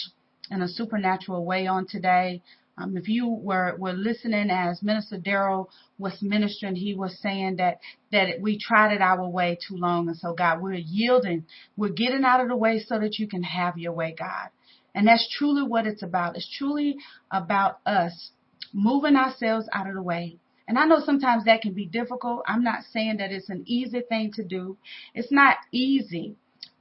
in 0.49 0.61
a 0.61 0.67
supernatural 0.67 1.45
way 1.45 1.67
on 1.67 1.85
today. 1.87 2.41
Um, 2.79 2.95
if 2.95 3.09
you 3.09 3.27
were, 3.27 3.75
were 3.77 3.93
listening 3.93 4.49
as 4.49 4.81
Minister 4.81 5.17
Darrell 5.17 5.69
was 5.97 6.17
ministering, 6.21 6.75
he 6.75 6.95
was 6.95 7.19
saying 7.19 7.57
that 7.57 7.79
that 8.11 8.39
we 8.41 8.57
tried 8.57 8.93
it 8.93 9.01
our 9.01 9.27
way 9.27 9.57
too 9.67 9.75
long, 9.75 10.07
and 10.07 10.17
so 10.17 10.33
God, 10.33 10.61
we're 10.61 10.73
yielding, 10.73 11.45
we're 11.75 11.89
getting 11.89 12.23
out 12.23 12.41
of 12.41 12.47
the 12.47 12.55
way 12.55 12.79
so 12.79 12.97
that 12.99 13.19
you 13.19 13.27
can 13.27 13.43
have 13.43 13.77
your 13.77 13.91
way, 13.91 14.15
God. 14.17 14.49
And 14.95 15.07
that's 15.07 15.27
truly 15.37 15.61
what 15.63 15.85
it's 15.85 16.03
about. 16.03 16.35
It's 16.35 16.49
truly 16.57 16.97
about 17.31 17.79
us 17.85 18.31
moving 18.73 19.15
ourselves 19.15 19.67
out 19.73 19.87
of 19.87 19.93
the 19.93 20.01
way. 20.01 20.37
And 20.67 20.77
I 20.77 20.85
know 20.85 21.01
sometimes 21.03 21.45
that 21.45 21.61
can 21.61 21.73
be 21.73 21.85
difficult. 21.85 22.43
I'm 22.47 22.63
not 22.63 22.83
saying 22.91 23.17
that 23.17 23.31
it's 23.31 23.49
an 23.49 23.63
easy 23.65 24.01
thing 24.01 24.31
to 24.33 24.43
do. 24.43 24.77
It's 25.13 25.31
not 25.31 25.57
easy 25.71 26.35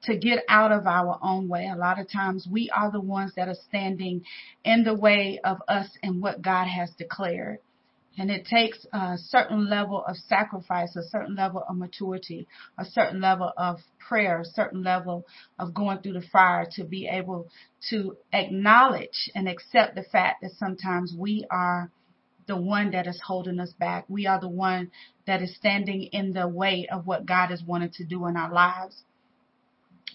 to 0.05 0.17
get 0.17 0.45
out 0.49 0.73
of 0.73 0.87
our 0.87 1.19
own 1.23 1.49
way. 1.49 1.69
A 1.73 1.77
lot 1.77 2.01
of 2.01 2.11
times 2.11 2.47
we 2.51 2.71
are 2.71 2.91
the 2.91 3.01
ones 3.01 3.33
that 3.37 3.49
are 3.49 3.57
standing 3.69 4.23
in 4.65 4.85
the 4.85 4.95
way 4.95 5.41
of 5.45 5.59
us 5.69 5.89
and 6.03 6.23
what 6.23 6.43
God 6.43 6.67
has 6.67 6.91
declared. 6.99 7.59
And 8.19 8.33
it 8.33 8.47
takes 8.47 8.85
a 8.93 9.17
certain 9.17 9.71
level 9.71 10.05
of 10.05 10.17
sacrifice, 10.17 10.97
a 10.97 11.05
certain 11.05 11.37
level 11.37 11.63
of 11.69 11.77
maturity, 11.77 12.49
a 12.77 12.85
certain 12.85 13.21
level 13.21 13.53
of 13.57 13.79
prayer, 14.09 14.41
a 14.41 14.45
certain 14.45 14.83
level 14.83 15.25
of 15.57 15.73
going 15.73 15.99
through 15.99 16.15
the 16.15 16.27
fire 16.33 16.67
to 16.73 16.85
be 16.85 17.07
able 17.07 17.47
to 17.91 18.17
acknowledge 18.33 19.31
and 19.37 19.49
accept 19.49 19.95
the 19.95 20.03
fact 20.03 20.43
that 20.43 20.51
sometimes 20.59 21.15
we 21.17 21.45
are 21.49 21.93
the 22.49 22.57
one 22.57 22.91
that 22.91 23.07
is 23.07 23.21
holding 23.25 23.61
us 23.61 23.73
back. 23.79 24.05
We 24.09 24.27
are 24.27 24.41
the 24.41 24.49
one 24.49 24.91
that 25.27 25.41
is 25.41 25.55
standing 25.55 26.05
in 26.11 26.33
the 26.33 26.49
way 26.49 26.89
of 26.91 27.07
what 27.07 27.25
God 27.25 27.53
is 27.53 27.63
wanting 27.63 27.93
to 27.97 28.05
do 28.05 28.27
in 28.27 28.37
our 28.37 28.53
lives. 28.53 29.05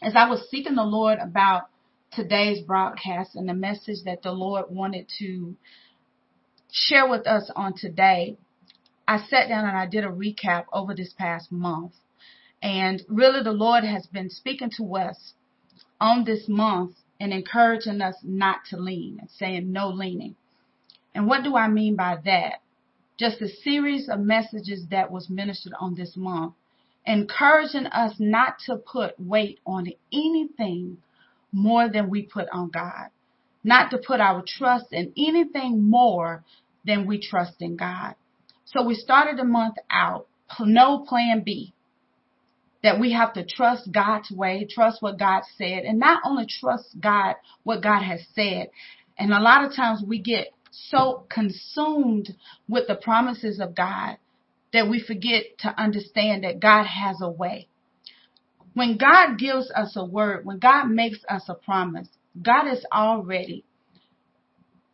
As 0.03 0.17
I 0.17 0.29
was 0.29 0.49
seeking 0.49 0.75
the 0.75 0.83
Lord 0.83 1.17
about 1.19 1.69
today's 2.11 2.59
broadcast 2.59 3.35
and 3.35 3.47
the 3.47 3.53
message 3.53 4.03
that 4.03 4.21
the 4.21 4.33
Lord 4.33 4.65
wanted 4.69 5.07
to 5.19 5.55
share 6.73 7.09
with 7.09 7.25
us 7.25 7.49
on 7.55 7.73
today, 7.73 8.35
I 9.07 9.19
sat 9.19 9.47
down 9.47 9.65
and 9.65 9.77
I 9.77 9.85
did 9.85 10.03
a 10.03 10.09
recap 10.09 10.65
over 10.73 10.93
this 10.93 11.13
past 11.13 11.53
month. 11.53 11.93
And 12.61 13.01
really, 13.07 13.41
the 13.43 13.53
Lord 13.53 13.85
has 13.85 14.05
been 14.05 14.29
speaking 14.29 14.71
to 14.75 14.95
us 14.97 15.35
on 16.01 16.25
this 16.25 16.49
month 16.49 16.97
and 17.21 17.31
encouraging 17.31 18.01
us 18.01 18.15
not 18.23 18.65
to 18.71 18.77
lean 18.77 19.19
and 19.21 19.29
saying 19.29 19.71
no 19.71 19.87
leaning. 19.87 20.35
And 21.15 21.27
what 21.27 21.45
do 21.45 21.55
I 21.55 21.69
mean 21.69 21.95
by 21.95 22.17
that? 22.25 22.55
Just 23.17 23.41
a 23.41 23.47
series 23.47 24.09
of 24.09 24.19
messages 24.19 24.85
that 24.91 25.11
was 25.11 25.29
ministered 25.29 25.73
on 25.79 25.95
this 25.95 26.17
month, 26.17 26.55
encouraging 27.05 27.87
us 27.87 28.15
not 28.19 28.55
to 28.65 28.77
put 28.77 29.19
weight 29.19 29.59
on 29.65 29.87
anything 30.11 30.97
more 31.51 31.89
than 31.89 32.09
we 32.09 32.23
put 32.23 32.47
on 32.51 32.69
God, 32.69 33.09
not 33.63 33.91
to 33.91 33.97
put 33.97 34.19
our 34.19 34.43
trust 34.45 34.87
in 34.91 35.13
anything 35.17 35.89
more 35.89 36.43
than 36.85 37.05
we 37.05 37.19
trust 37.19 37.61
in 37.61 37.75
God. 37.75 38.15
So 38.65 38.83
we 38.83 38.95
started 38.95 39.37
the 39.37 39.43
month 39.43 39.75
out, 39.89 40.27
no 40.59 40.99
plan 40.99 41.43
B. 41.45 41.73
That 42.81 42.99
we 42.99 43.13
have 43.13 43.33
to 43.33 43.45
trust 43.45 43.93
God's 43.93 44.29
way, 44.29 44.67
trust 44.69 45.01
what 45.01 45.17
God 45.17 45.43
said, 45.57 45.83
and 45.85 45.99
not 45.99 46.21
only 46.25 46.45
trust 46.45 46.99
God, 46.99 47.35
what 47.63 47.81
God 47.81 48.01
has 48.01 48.19
said. 48.35 48.71
And 49.17 49.31
a 49.31 49.39
lot 49.39 49.63
of 49.63 49.73
times 49.73 50.03
we 50.05 50.19
get 50.19 50.47
so 50.71 51.25
consumed 51.29 52.35
with 52.67 52.87
the 52.87 52.95
promises 52.95 53.61
of 53.61 53.73
God 53.73 54.17
that 54.73 54.89
we 54.89 54.99
forget 54.99 55.43
to 55.59 55.81
understand 55.81 56.43
that 56.43 56.59
God 56.59 56.85
has 56.85 57.21
a 57.21 57.29
way. 57.29 57.69
When 58.73 58.97
God 58.97 59.37
gives 59.37 59.71
us 59.71 59.93
a 59.95 60.03
word, 60.03 60.45
when 60.45 60.57
God 60.57 60.89
makes 60.89 61.19
us 61.29 61.43
a 61.47 61.53
promise, 61.53 62.07
God 62.41 62.67
has 62.67 62.83
already 62.91 63.63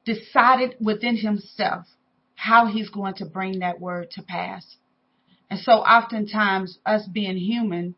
decided 0.06 0.76
within 0.82 1.16
himself 1.16 1.86
how 2.36 2.68
he's 2.68 2.90
going 2.90 3.14
to 3.16 3.26
bring 3.26 3.60
that 3.60 3.80
word 3.80 4.12
to 4.12 4.22
pass. 4.22 4.78
And 5.50 5.60
so 5.60 5.72
oftentimes 5.74 6.80
us 6.86 7.08
being 7.12 7.38
human, 7.38 7.96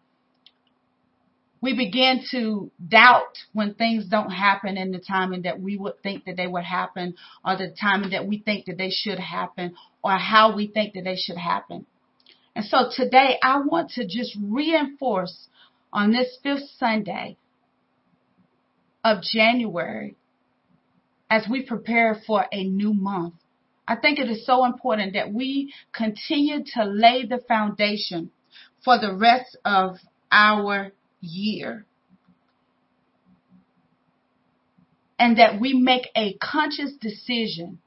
we 1.62 1.76
begin 1.76 2.24
to 2.32 2.72
doubt 2.86 3.38
when 3.54 3.76
things 3.76 4.06
don't 4.06 4.32
happen 4.32 4.78
in 4.78 4.92
the 4.92 5.00
timing 5.00 5.44
that 5.44 5.62
we 5.62 5.78
would 5.78 6.02
think 6.02 6.26
that 6.26 6.36
they 6.36 6.48
would 6.48 6.64
happen 6.64 7.16
or 7.46 7.56
the 7.56 7.74
timing 7.80 8.10
that 8.12 8.28
we 8.28 8.40
think 8.40 8.66
that 8.66 8.78
they 8.78 8.90
should 8.90 9.20
happen 9.20 9.76
or 10.04 10.18
how 10.18 10.56
we 10.56 10.68
think 10.68 10.96
that 10.96 11.04
they 11.04 11.16
should 11.16 11.38
happen. 11.38 11.86
And 12.56 12.66
so 12.66 12.90
today 12.94 13.38
I 13.42 13.62
want 13.62 13.92
to 13.92 14.06
just 14.06 14.36
reinforce 14.42 15.48
on 15.94 16.12
this 16.12 16.38
fifth 16.42 16.70
Sunday 16.78 17.38
of 19.04 19.22
January 19.22 20.16
as 21.30 21.46
we 21.50 21.64
prepare 21.64 22.20
for 22.26 22.46
a 22.52 22.64
new 22.64 22.94
month. 22.94 23.36
I 23.88 23.96
think 23.96 24.20
it 24.20 24.30
is 24.30 24.46
so 24.46 24.66
important 24.66 25.14
that 25.14 25.32
we 25.32 25.74
continue 25.94 26.64
to 26.74 26.86
lay 26.86 27.26
the 27.26 27.40
foundation 27.48 28.32
for 28.84 29.00
the 29.00 29.14
rest 29.14 29.58
of 29.64 29.98
our 30.32 30.92
year. 31.22 31.86
And 35.18 35.38
that 35.38 35.60
we 35.60 35.74
make 35.74 36.10
a 36.16 36.34
conscious 36.34 36.94
decision 37.00 37.80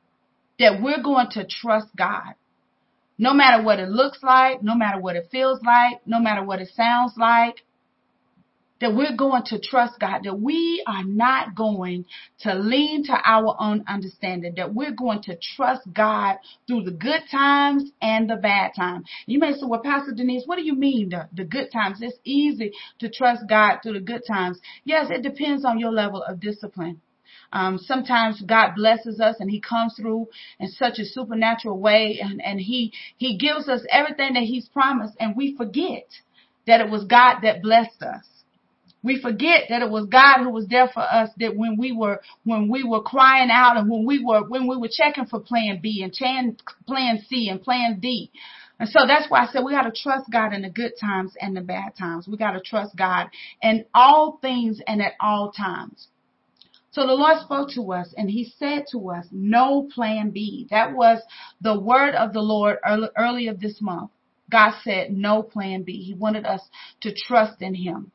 that 0.58 0.80
we're 0.80 1.02
going 1.02 1.28
to 1.32 1.44
trust 1.46 1.88
God. 1.96 2.34
No 3.18 3.34
matter 3.34 3.62
what 3.62 3.78
it 3.78 3.88
looks 3.88 4.18
like, 4.22 4.62
no 4.62 4.74
matter 4.74 5.00
what 5.00 5.16
it 5.16 5.28
feels 5.30 5.60
like, 5.62 6.00
no 6.06 6.20
matter 6.20 6.44
what 6.44 6.60
it 6.60 6.68
sounds 6.74 7.14
like, 7.16 7.64
that 8.84 8.94
we're 8.94 9.16
going 9.16 9.42
to 9.46 9.58
trust 9.58 9.98
God, 9.98 10.24
that 10.24 10.38
we 10.38 10.84
are 10.86 11.04
not 11.04 11.54
going 11.54 12.04
to 12.40 12.54
lean 12.54 13.02
to 13.04 13.14
our 13.24 13.56
own 13.58 13.82
understanding, 13.88 14.52
that 14.58 14.74
we're 14.74 14.92
going 14.92 15.22
to 15.22 15.38
trust 15.56 15.80
God 15.90 16.36
through 16.66 16.82
the 16.82 16.90
good 16.90 17.22
times 17.30 17.90
and 18.02 18.28
the 18.28 18.36
bad 18.36 18.72
times. 18.76 19.06
You 19.24 19.38
may 19.38 19.52
say, 19.52 19.62
well, 19.62 19.80
Pastor 19.82 20.12
Denise, 20.14 20.42
what 20.44 20.56
do 20.56 20.64
you 20.64 20.74
mean 20.74 21.08
the, 21.08 21.30
the 21.32 21.44
good 21.44 21.72
times? 21.72 21.96
It's 22.02 22.18
easy 22.24 22.72
to 22.98 23.08
trust 23.08 23.44
God 23.48 23.78
through 23.82 23.94
the 23.94 24.00
good 24.00 24.20
times. 24.28 24.60
Yes, 24.84 25.06
it 25.08 25.22
depends 25.22 25.64
on 25.64 25.78
your 25.78 25.90
level 25.90 26.22
of 26.22 26.38
discipline. 26.38 27.00
Um, 27.54 27.78
sometimes 27.78 28.42
God 28.42 28.72
blesses 28.76 29.18
us 29.18 29.36
and 29.40 29.50
he 29.50 29.62
comes 29.62 29.94
through 29.98 30.26
in 30.60 30.68
such 30.68 30.98
a 30.98 31.06
supernatural 31.06 31.78
way 31.78 32.18
and, 32.22 32.44
and 32.44 32.60
he, 32.60 32.92
he 33.16 33.38
gives 33.38 33.66
us 33.66 33.80
everything 33.90 34.34
that 34.34 34.42
he's 34.42 34.68
promised 34.68 35.14
and 35.18 35.34
we 35.34 35.56
forget 35.56 36.04
that 36.66 36.82
it 36.82 36.90
was 36.90 37.04
God 37.04 37.40
that 37.44 37.62
blessed 37.62 38.02
us 38.02 38.26
we 39.04 39.20
forget 39.20 39.64
that 39.68 39.82
it 39.82 39.90
was 39.90 40.06
God 40.06 40.42
who 40.42 40.50
was 40.50 40.66
there 40.66 40.88
for 40.88 41.02
us 41.02 41.28
that 41.38 41.54
when 41.54 41.76
we 41.78 41.92
were 41.92 42.20
when 42.42 42.70
we 42.70 42.82
were 42.82 43.02
crying 43.02 43.50
out 43.52 43.76
and 43.76 43.88
when 43.88 44.06
we 44.06 44.24
were 44.24 44.42
when 44.48 44.66
we 44.66 44.78
were 44.78 44.88
checking 44.90 45.26
for 45.26 45.40
plan 45.40 45.78
B 45.82 46.02
and 46.02 46.56
plan 46.86 47.22
C 47.28 47.48
and 47.50 47.62
plan 47.62 48.00
D. 48.00 48.30
And 48.80 48.88
so 48.88 49.00
that's 49.06 49.30
why 49.30 49.44
I 49.44 49.52
said 49.52 49.62
we 49.62 49.72
got 49.72 49.82
to 49.82 49.92
trust 49.92 50.30
God 50.32 50.54
in 50.54 50.62
the 50.62 50.70
good 50.70 50.92
times 50.98 51.34
and 51.38 51.54
the 51.54 51.60
bad 51.60 51.94
times. 51.96 52.26
We 52.26 52.38
got 52.38 52.52
to 52.52 52.60
trust 52.60 52.96
God 52.96 53.28
in 53.62 53.84
all 53.94 54.38
things 54.40 54.80
and 54.86 55.02
at 55.02 55.12
all 55.20 55.52
times. 55.52 56.08
So 56.90 57.06
the 57.06 57.12
Lord 57.12 57.40
spoke 57.40 57.70
to 57.74 57.92
us 57.92 58.14
and 58.16 58.30
he 58.30 58.52
said 58.58 58.84
to 58.92 59.10
us, 59.10 59.26
no 59.30 59.88
plan 59.94 60.30
B. 60.30 60.66
That 60.70 60.94
was 60.94 61.20
the 61.60 61.78
word 61.78 62.14
of 62.14 62.32
the 62.32 62.40
Lord 62.40 62.78
early, 62.86 63.08
earlier 63.18 63.52
this 63.52 63.82
month. 63.82 64.12
God 64.50 64.72
said 64.82 65.10
no 65.10 65.42
plan 65.42 65.82
B. 65.82 66.02
He 66.02 66.14
wanted 66.14 66.46
us 66.46 66.62
to 67.02 67.12
trust 67.14 67.60
in 67.60 67.74
him. 67.74 68.12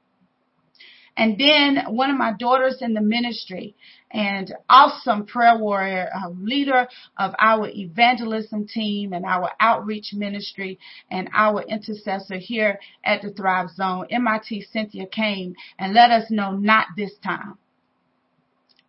And 1.19 1.37
then 1.37 1.83
one 1.89 2.09
of 2.09 2.17
my 2.17 2.31
daughters 2.31 2.77
in 2.79 2.93
the 2.93 3.01
ministry 3.01 3.75
and 4.09 4.55
awesome 4.69 5.25
prayer 5.25 5.57
warrior, 5.57 6.09
uh, 6.15 6.29
leader 6.29 6.87
of 7.17 7.33
our 7.37 7.67
evangelism 7.67 8.65
team 8.65 9.11
and 9.11 9.25
our 9.25 9.51
outreach 9.59 10.13
ministry 10.13 10.79
and 11.11 11.29
our 11.33 11.61
intercessor 11.63 12.37
here 12.37 12.79
at 13.03 13.21
the 13.21 13.31
Thrive 13.31 13.69
Zone, 13.71 14.07
MIT 14.09 14.61
Cynthia 14.71 15.07
came 15.07 15.55
and 15.77 15.93
let 15.93 16.09
us 16.09 16.31
know 16.31 16.53
not 16.53 16.87
this 16.95 17.11
time. 17.21 17.57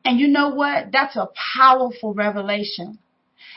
And 0.05 0.21
you 0.21 0.29
know 0.29 0.51
what? 0.51 0.93
That's 0.93 1.17
a 1.17 1.31
powerful 1.57 2.15
revelation. 2.15 3.01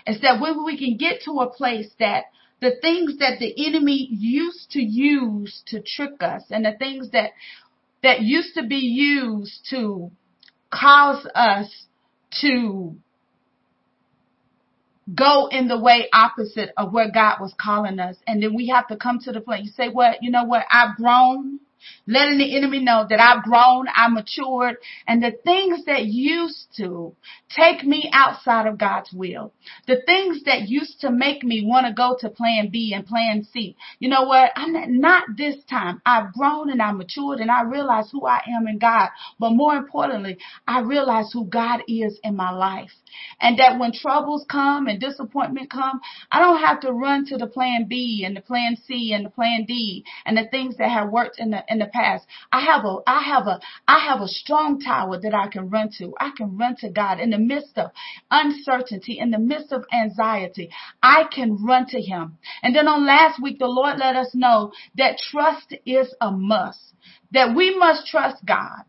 It's 0.07 0.19
that 0.21 0.41
when 0.41 0.65
we 0.65 0.79
can 0.79 0.97
get 0.97 1.21
to 1.25 1.41
a 1.41 1.49
place 1.53 1.91
that 1.99 2.25
the 2.59 2.77
things 2.81 3.17
that 3.19 3.39
the 3.39 3.67
enemy 3.67 4.07
used 4.09 4.71
to 4.71 4.81
use 4.81 5.61
to 5.67 5.81
trick 5.81 6.23
us 6.23 6.43
and 6.49 6.65
the 6.65 6.71
things 6.79 7.11
that 7.11 7.31
that 8.03 8.21
used 8.21 8.55
to 8.55 8.63
be 8.65 8.75
used 8.77 9.65
to 9.69 10.11
cause 10.69 11.25
us 11.33 11.85
to 12.41 12.95
go 15.13 15.47
in 15.47 15.67
the 15.67 15.79
way 15.79 16.07
opposite 16.13 16.71
of 16.77 16.93
where 16.93 17.11
God 17.11 17.37
was 17.39 17.53
calling 17.59 17.99
us. 17.99 18.15
And 18.27 18.41
then 18.41 18.53
we 18.53 18.67
have 18.69 18.87
to 18.87 18.97
come 18.97 19.19
to 19.19 19.31
the 19.31 19.41
place. 19.41 19.65
You 19.65 19.71
say, 19.71 19.89
what? 19.89 20.21
You 20.21 20.31
know 20.31 20.43
what? 20.45 20.65
I've 20.71 20.95
grown 20.95 21.59
letting 22.07 22.37
the 22.37 22.55
enemy 22.55 22.79
know 22.79 23.05
that 23.09 23.19
I've 23.19 23.43
grown, 23.43 23.85
I'm 23.93 24.13
matured, 24.13 24.77
and 25.07 25.21
the 25.21 25.31
things 25.43 25.85
that 25.85 26.05
used 26.05 26.67
to 26.77 27.15
take 27.49 27.83
me 27.83 28.09
outside 28.13 28.67
of 28.67 28.77
God's 28.77 29.11
will, 29.13 29.53
the 29.87 30.01
things 30.05 30.43
that 30.43 30.67
used 30.67 31.01
to 31.01 31.11
make 31.11 31.43
me 31.43 31.63
want 31.65 31.87
to 31.87 31.93
go 31.93 32.17
to 32.19 32.29
plan 32.29 32.69
B 32.71 32.93
and 32.93 33.05
plan 33.05 33.45
C. 33.51 33.75
You 33.99 34.09
know 34.09 34.23
what? 34.23 34.51
I'm 34.55 34.73
not, 34.73 34.89
not 34.89 35.23
this 35.37 35.55
time. 35.69 36.01
I've 36.05 36.33
grown 36.33 36.69
and 36.69 36.81
I'm 36.81 36.97
matured 36.97 37.39
and 37.39 37.51
I 37.51 37.63
realize 37.63 38.09
who 38.11 38.25
I 38.25 38.41
am 38.55 38.67
in 38.67 38.79
God. 38.79 39.09
But 39.39 39.51
more 39.51 39.75
importantly, 39.75 40.37
I 40.67 40.81
realize 40.81 41.31
who 41.31 41.45
God 41.45 41.81
is 41.87 42.19
in 42.23 42.35
my 42.35 42.51
life. 42.51 42.91
And 43.39 43.59
that 43.59 43.79
when 43.79 43.91
troubles 43.93 44.45
come 44.49 44.87
and 44.87 44.99
disappointment 44.99 45.69
come, 45.69 46.01
I 46.31 46.39
don't 46.39 46.61
have 46.61 46.79
to 46.81 46.91
run 46.91 47.25
to 47.27 47.37
the 47.37 47.47
plan 47.47 47.85
B 47.87 48.23
and 48.25 48.35
the 48.35 48.41
plan 48.41 48.77
C 48.87 49.13
and 49.13 49.25
the 49.25 49.29
plan 49.29 49.65
D 49.67 50.03
and 50.25 50.37
the 50.37 50.47
things 50.49 50.77
that 50.77 50.89
have 50.89 51.09
worked 51.09 51.39
in 51.39 51.51
the 51.51 51.63
in 51.73 51.79
the 51.79 51.87
past. 51.87 52.25
I 52.51 52.61
have 52.61 52.85
a 52.85 52.97
I 53.05 53.21
have 53.23 53.47
a 53.47 53.59
I 53.87 53.99
have 54.07 54.21
a 54.21 54.27
strong 54.27 54.79
tower 54.79 55.19
that 55.19 55.33
I 55.33 55.47
can 55.47 55.69
run 55.69 55.89
to. 55.97 56.13
I 56.19 56.31
can 56.37 56.55
run 56.57 56.77
to 56.77 56.89
God 56.89 57.19
in 57.19 57.31
the 57.31 57.37
midst 57.37 57.77
of 57.77 57.91
uncertainty, 58.31 59.17
in 59.19 59.31
the 59.31 59.39
midst 59.39 59.73
of 59.73 59.83
anxiety. 59.91 60.69
I 61.01 61.25
can 61.25 61.65
run 61.65 61.87
to 61.87 61.99
him. 61.99 62.37
And 62.61 62.73
then 62.75 62.87
on 62.87 63.05
last 63.05 63.41
week 63.41 63.59
the 63.59 63.67
Lord 63.67 63.97
let 63.97 64.15
us 64.15 64.29
know 64.33 64.71
that 64.97 65.17
trust 65.17 65.73
is 65.85 66.13
a 66.21 66.31
must. 66.31 66.93
That 67.31 67.55
we 67.55 67.77
must 67.77 68.07
trust 68.07 68.45
God. 68.45 68.83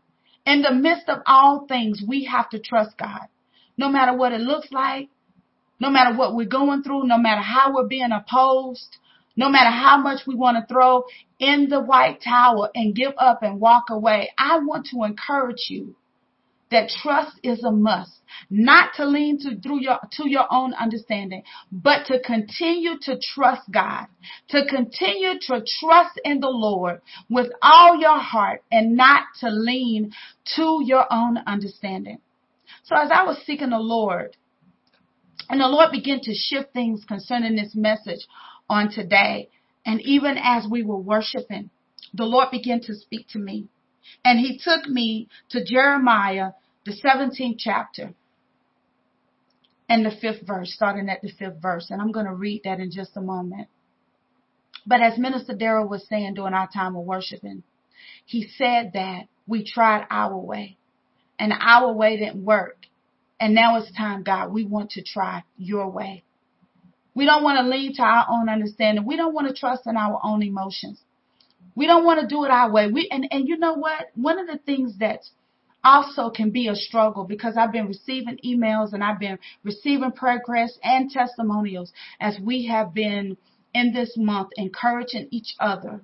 In 0.45 0.61
the 0.61 0.71
midst 0.71 1.09
of 1.09 1.23
all 1.25 1.65
things, 1.67 2.03
we 2.07 2.25
have 2.25 2.49
to 2.51 2.59
trust 2.59 2.97
God. 2.99 3.27
No 3.77 3.89
matter 3.89 4.15
what 4.15 4.31
it 4.31 4.41
looks 4.41 4.71
like, 4.71 5.09
no 5.79 5.89
matter 5.89 6.15
what 6.15 6.35
we're 6.35 6.45
going 6.45 6.83
through, 6.83 7.07
no 7.07 7.17
matter 7.17 7.41
how 7.41 7.73
we're 7.73 7.87
being 7.87 8.11
opposed, 8.11 8.97
no 9.35 9.49
matter 9.49 9.71
how 9.71 9.97
much 9.97 10.21
we 10.25 10.35
want 10.35 10.57
to 10.57 10.73
throw 10.73 11.03
in 11.39 11.67
the 11.69 11.81
white 11.81 12.21
towel 12.21 12.69
and 12.73 12.95
give 12.95 13.13
up 13.17 13.43
and 13.43 13.59
walk 13.59 13.85
away, 13.89 14.31
I 14.37 14.59
want 14.59 14.87
to 14.91 15.03
encourage 15.03 15.69
you 15.69 15.95
that 16.71 16.89
trust 16.89 17.39
is 17.43 17.63
a 17.63 17.71
must. 17.71 18.11
Not 18.49 18.93
to 18.95 19.05
lean 19.05 19.39
to 19.39 19.59
through 19.61 19.81
your 19.81 19.99
to 20.13 20.29
your 20.29 20.45
own 20.51 20.73
understanding, 20.73 21.43
but 21.71 22.05
to 22.07 22.19
continue 22.19 22.97
to 23.03 23.19
trust 23.19 23.61
God, 23.71 24.07
to 24.49 24.65
continue 24.65 25.39
to 25.41 25.63
trust 25.79 26.19
in 26.23 26.39
the 26.39 26.49
Lord 26.49 27.01
with 27.29 27.47
all 27.61 27.99
your 27.99 28.19
heart 28.19 28.63
and 28.71 28.97
not 28.97 29.23
to 29.39 29.49
lean 29.49 30.11
to 30.55 30.81
your 30.83 31.05
own 31.11 31.37
understanding. 31.45 32.19
So 32.83 32.95
as 32.95 33.09
I 33.11 33.23
was 33.23 33.37
seeking 33.45 33.69
the 33.69 33.79
Lord, 33.79 34.35
and 35.49 35.61
the 35.61 35.67
Lord 35.67 35.91
began 35.91 36.19
to 36.21 36.33
shift 36.33 36.73
things 36.73 37.05
concerning 37.07 37.55
this 37.55 37.73
message 37.75 38.27
on 38.69 38.91
today, 38.91 39.49
and 39.85 40.01
even 40.01 40.37
as 40.37 40.65
we 40.69 40.83
were 40.83 40.97
worshiping, 40.97 41.69
the 42.13 42.25
Lord 42.25 42.49
began 42.51 42.81
to 42.81 42.95
speak 42.95 43.27
to 43.29 43.39
me. 43.39 43.67
And 44.23 44.39
he 44.39 44.57
took 44.57 44.87
me 44.87 45.27
to 45.49 45.63
Jeremiah, 45.63 46.51
the 46.85 46.93
17th 46.93 47.57
chapter 47.59 48.13
and 49.87 50.05
the 50.05 50.11
fifth 50.11 50.45
verse, 50.45 50.73
starting 50.73 51.09
at 51.09 51.21
the 51.21 51.31
fifth 51.31 51.61
verse. 51.61 51.87
And 51.89 52.01
I'm 52.01 52.11
going 52.11 52.25
to 52.25 52.33
read 52.33 52.61
that 52.63 52.79
in 52.79 52.91
just 52.91 53.15
a 53.15 53.21
moment. 53.21 53.67
But 54.87 55.01
as 55.01 55.17
Minister 55.17 55.55
Darrell 55.55 55.87
was 55.87 56.07
saying 56.07 56.35
during 56.35 56.53
our 56.53 56.69
time 56.71 56.95
of 56.95 57.05
worshiping, 57.05 57.63
he 58.25 58.47
said 58.57 58.91
that 58.93 59.27
we 59.47 59.63
tried 59.63 60.05
our 60.09 60.37
way 60.37 60.77
and 61.39 61.53
our 61.59 61.91
way 61.93 62.17
didn't 62.17 62.43
work. 62.43 62.85
And 63.39 63.53
now 63.53 63.77
it's 63.77 63.95
time, 63.95 64.23
God, 64.23 64.51
we 64.51 64.63
want 64.63 64.91
to 64.91 65.03
try 65.03 65.43
your 65.57 65.89
way. 65.89 66.23
We 67.15 67.25
don't 67.25 67.43
want 67.43 67.57
to 67.57 67.67
lean 67.67 67.95
to 67.95 68.03
our 68.03 68.25
own 68.29 68.49
understanding. 68.49 69.05
We 69.05 69.15
don't 69.15 69.33
want 69.33 69.47
to 69.47 69.53
trust 69.53 69.87
in 69.87 69.95
our 69.95 70.19
own 70.23 70.43
emotions. 70.43 70.99
We 71.73 71.87
don't 71.87 72.05
want 72.05 72.21
to 72.21 72.27
do 72.27 72.43
it 72.43 72.51
our 72.51 72.71
way. 72.71 72.91
We 72.91 73.07
and, 73.09 73.27
and 73.31 73.47
you 73.47 73.57
know 73.57 73.73
what? 73.73 74.07
One 74.15 74.37
of 74.37 74.47
the 74.47 74.57
things 74.57 74.97
that 74.99 75.21
also 75.83 76.29
can 76.29 76.49
be 76.49 76.67
a 76.67 76.75
struggle 76.75 77.23
because 77.23 77.55
I've 77.57 77.71
been 77.71 77.87
receiving 77.87 78.39
emails 78.43 78.93
and 78.93 79.03
I've 79.03 79.19
been 79.19 79.39
receiving 79.63 80.11
progress 80.11 80.77
and 80.83 81.09
testimonials 81.09 81.93
as 82.19 82.37
we 82.43 82.67
have 82.67 82.93
been 82.93 83.37
in 83.73 83.93
this 83.93 84.13
month 84.17 84.49
encouraging 84.57 85.27
each 85.31 85.55
other 85.59 86.01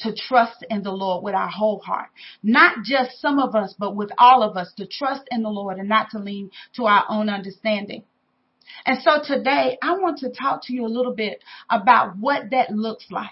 to 0.00 0.14
trust 0.14 0.64
in 0.70 0.82
the 0.82 0.92
Lord 0.92 1.24
with 1.24 1.34
our 1.34 1.48
whole 1.48 1.80
heart. 1.80 2.08
Not 2.42 2.84
just 2.84 3.20
some 3.20 3.38
of 3.38 3.54
us, 3.54 3.74
but 3.78 3.96
with 3.96 4.10
all 4.18 4.42
of 4.42 4.56
us 4.56 4.72
to 4.76 4.86
trust 4.86 5.22
in 5.30 5.42
the 5.42 5.48
Lord 5.48 5.78
and 5.78 5.88
not 5.88 6.10
to 6.10 6.18
lean 6.18 6.50
to 6.76 6.84
our 6.84 7.04
own 7.08 7.28
understanding. 7.28 8.04
And 8.86 9.02
so 9.02 9.22
today 9.22 9.78
I 9.82 9.92
want 9.98 10.18
to 10.18 10.30
talk 10.30 10.62
to 10.64 10.72
you 10.72 10.86
a 10.86 10.88
little 10.88 11.14
bit 11.14 11.42
about 11.70 12.16
what 12.16 12.50
that 12.50 12.70
looks 12.70 13.06
like. 13.10 13.30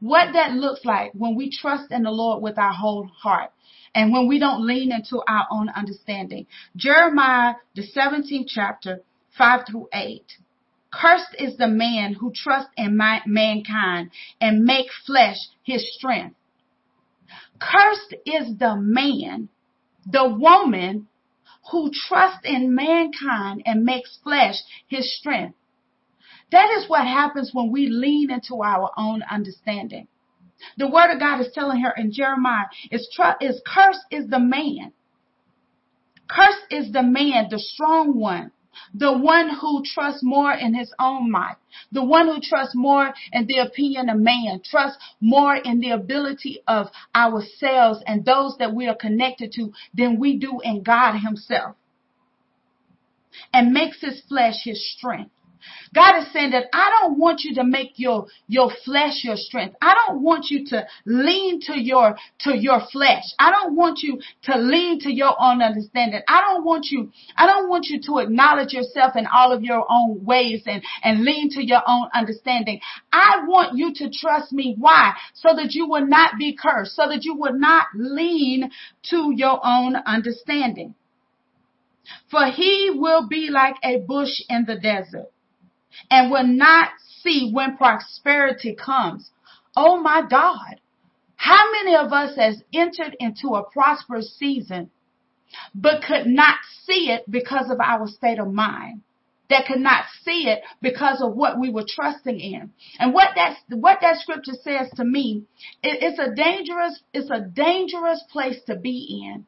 What 0.00 0.32
that 0.32 0.52
looks 0.52 0.84
like 0.84 1.12
when 1.14 1.36
we 1.36 1.50
trust 1.50 1.92
in 1.92 2.02
the 2.02 2.10
Lord 2.10 2.42
with 2.42 2.58
our 2.58 2.72
whole 2.72 3.06
heart 3.06 3.52
and 3.94 4.12
when 4.12 4.26
we 4.26 4.38
don't 4.38 4.66
lean 4.66 4.90
into 4.92 5.22
our 5.28 5.46
own 5.50 5.68
understanding. 5.68 6.46
Jeremiah, 6.76 7.54
the 7.76 7.82
17th 7.82 8.46
chapter, 8.48 9.00
5 9.38 9.60
through 9.70 9.88
8. 9.92 10.24
Cursed 10.92 11.34
is 11.38 11.56
the 11.56 11.68
man 11.68 12.14
who 12.14 12.32
trusts 12.34 12.70
in 12.76 12.96
my, 12.96 13.22
mankind 13.26 14.10
and 14.40 14.64
make 14.64 14.86
flesh 15.06 15.38
his 15.62 15.94
strength. 15.94 16.36
Cursed 17.58 18.14
is 18.26 18.58
the 18.58 18.76
man, 18.76 19.48
the 20.04 20.28
woman 20.28 21.08
who 21.70 21.90
trusts 22.08 22.44
in 22.44 22.74
mankind 22.74 23.62
and 23.64 23.84
makes 23.84 24.18
flesh 24.22 24.56
his 24.88 25.16
strength. 25.18 25.56
That 26.50 26.70
is 26.76 26.88
what 26.88 27.06
happens 27.06 27.50
when 27.52 27.70
we 27.70 27.86
lean 27.86 28.30
into 28.30 28.62
our 28.62 28.90
own 28.96 29.22
understanding. 29.30 30.08
The 30.76 30.88
word 30.88 31.10
of 31.12 31.18
God 31.18 31.40
is 31.40 31.52
telling 31.52 31.80
her 31.80 31.92
in 31.96 32.12
Jeremiah 32.12 32.66
is, 32.90 33.08
tr- 33.12 33.36
is 33.40 33.60
cursed 33.66 34.04
is 34.10 34.28
the 34.28 34.38
man. 34.38 34.92
Cursed 36.28 36.66
is 36.70 36.92
the 36.92 37.02
man, 37.02 37.48
the 37.50 37.58
strong 37.58 38.18
one, 38.18 38.52
the 38.94 39.12
one 39.12 39.48
who 39.48 39.82
trusts 39.84 40.22
more 40.22 40.52
in 40.52 40.74
his 40.74 40.92
own 40.98 41.30
might, 41.30 41.56
the 41.90 42.04
one 42.04 42.26
who 42.26 42.40
trusts 42.40 42.74
more 42.74 43.12
in 43.32 43.46
the 43.46 43.58
opinion 43.58 44.08
of 44.08 44.18
man, 44.18 44.60
trusts 44.64 44.98
more 45.20 45.56
in 45.56 45.80
the 45.80 45.90
ability 45.90 46.60
of 46.66 46.88
ourselves 47.14 48.02
and 48.06 48.24
those 48.24 48.56
that 48.58 48.74
we 48.74 48.86
are 48.88 48.94
connected 48.94 49.52
to 49.52 49.72
than 49.94 50.18
we 50.18 50.38
do 50.38 50.60
in 50.62 50.82
God 50.82 51.18
himself 51.18 51.76
and 53.52 53.72
makes 53.72 54.00
his 54.00 54.20
flesh 54.28 54.64
his 54.64 54.92
strength. 54.92 55.30
God 55.94 56.20
is 56.20 56.32
saying 56.32 56.50
that 56.52 56.66
I 56.72 56.90
don't 57.00 57.18
want 57.18 57.42
you 57.42 57.54
to 57.56 57.64
make 57.64 57.92
your, 57.96 58.26
your 58.48 58.70
flesh 58.84 59.24
your 59.24 59.36
strength. 59.36 59.76
I 59.82 59.94
don't 59.94 60.22
want 60.22 60.46
you 60.50 60.64
to 60.66 60.86
lean 61.04 61.60
to 61.62 61.78
your, 61.78 62.16
to 62.40 62.56
your 62.56 62.80
flesh. 62.92 63.24
I 63.38 63.50
don't 63.50 63.76
want 63.76 64.00
you 64.02 64.20
to 64.44 64.58
lean 64.58 65.00
to 65.00 65.12
your 65.12 65.34
own 65.38 65.62
understanding. 65.62 66.20
I 66.28 66.40
don't 66.40 66.64
want 66.64 66.86
you, 66.90 67.10
I 67.36 67.46
don't 67.46 67.68
want 67.68 67.86
you 67.86 68.00
to 68.06 68.18
acknowledge 68.18 68.72
yourself 68.72 69.16
in 69.16 69.26
all 69.26 69.52
of 69.52 69.62
your 69.62 69.84
own 69.90 70.24
ways 70.24 70.62
and, 70.66 70.82
and 71.02 71.24
lean 71.24 71.50
to 71.50 71.64
your 71.64 71.82
own 71.86 72.08
understanding. 72.14 72.80
I 73.12 73.44
want 73.46 73.76
you 73.76 73.92
to 73.94 74.10
trust 74.10 74.52
me. 74.52 74.76
Why? 74.78 75.12
So 75.34 75.54
that 75.54 75.72
you 75.72 75.88
will 75.88 76.06
not 76.06 76.38
be 76.38 76.56
cursed, 76.56 76.96
so 76.96 77.08
that 77.08 77.24
you 77.24 77.34
will 77.34 77.58
not 77.58 77.86
lean 77.94 78.70
to 79.10 79.32
your 79.34 79.60
own 79.64 79.96
understanding. 79.96 80.94
For 82.30 82.46
he 82.46 82.90
will 82.94 83.28
be 83.28 83.48
like 83.50 83.76
a 83.82 83.98
bush 83.98 84.40
in 84.48 84.64
the 84.66 84.76
desert 84.76 85.31
and 86.10 86.30
will 86.30 86.46
not 86.46 86.90
see 87.22 87.50
when 87.52 87.76
prosperity 87.76 88.74
comes. 88.74 89.30
Oh 89.76 90.00
my 90.00 90.22
God. 90.28 90.80
How 91.36 91.72
many 91.72 91.96
of 91.96 92.12
us 92.12 92.36
has 92.36 92.62
entered 92.72 93.16
into 93.18 93.48
a 93.54 93.68
prosperous 93.68 94.36
season, 94.38 94.90
but 95.74 96.02
could 96.02 96.26
not 96.26 96.56
see 96.84 97.10
it 97.10 97.28
because 97.30 97.70
of 97.70 97.80
our 97.80 98.06
state 98.06 98.38
of 98.38 98.52
mind? 98.52 99.02
That 99.50 99.66
could 99.66 99.80
not 99.80 100.04
see 100.22 100.48
it 100.48 100.62
because 100.80 101.20
of 101.20 101.34
what 101.34 101.58
we 101.58 101.68
were 101.68 101.84
trusting 101.86 102.38
in. 102.38 102.72
And 102.98 103.12
what 103.12 103.30
that, 103.34 103.56
what 103.68 103.98
that 104.00 104.20
scripture 104.20 104.54
says 104.62 104.88
to 104.96 105.04
me, 105.04 105.42
it, 105.82 105.98
it's 106.00 106.18
a 106.18 106.34
dangerous, 106.34 107.02
it's 107.12 107.28
a 107.28 107.40
dangerous 107.40 108.22
place 108.30 108.62
to 108.66 108.76
be 108.76 109.26
in 109.26 109.44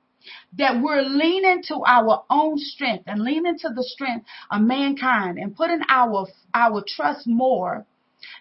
that 0.55 0.81
we're 0.83 1.03
leaning 1.03 1.62
to 1.64 1.77
our 1.87 2.25
own 2.31 2.59
strength 2.59 3.05
and 3.07 3.22
leaning 3.22 3.59
to 3.59 3.68
the 3.70 3.83
strength 3.85 4.27
of 4.51 4.61
mankind 4.62 5.39
and 5.39 5.57
putting 5.57 5.81
our 5.89 6.27
our 6.55 6.83
trust 6.87 7.27
more 7.27 7.87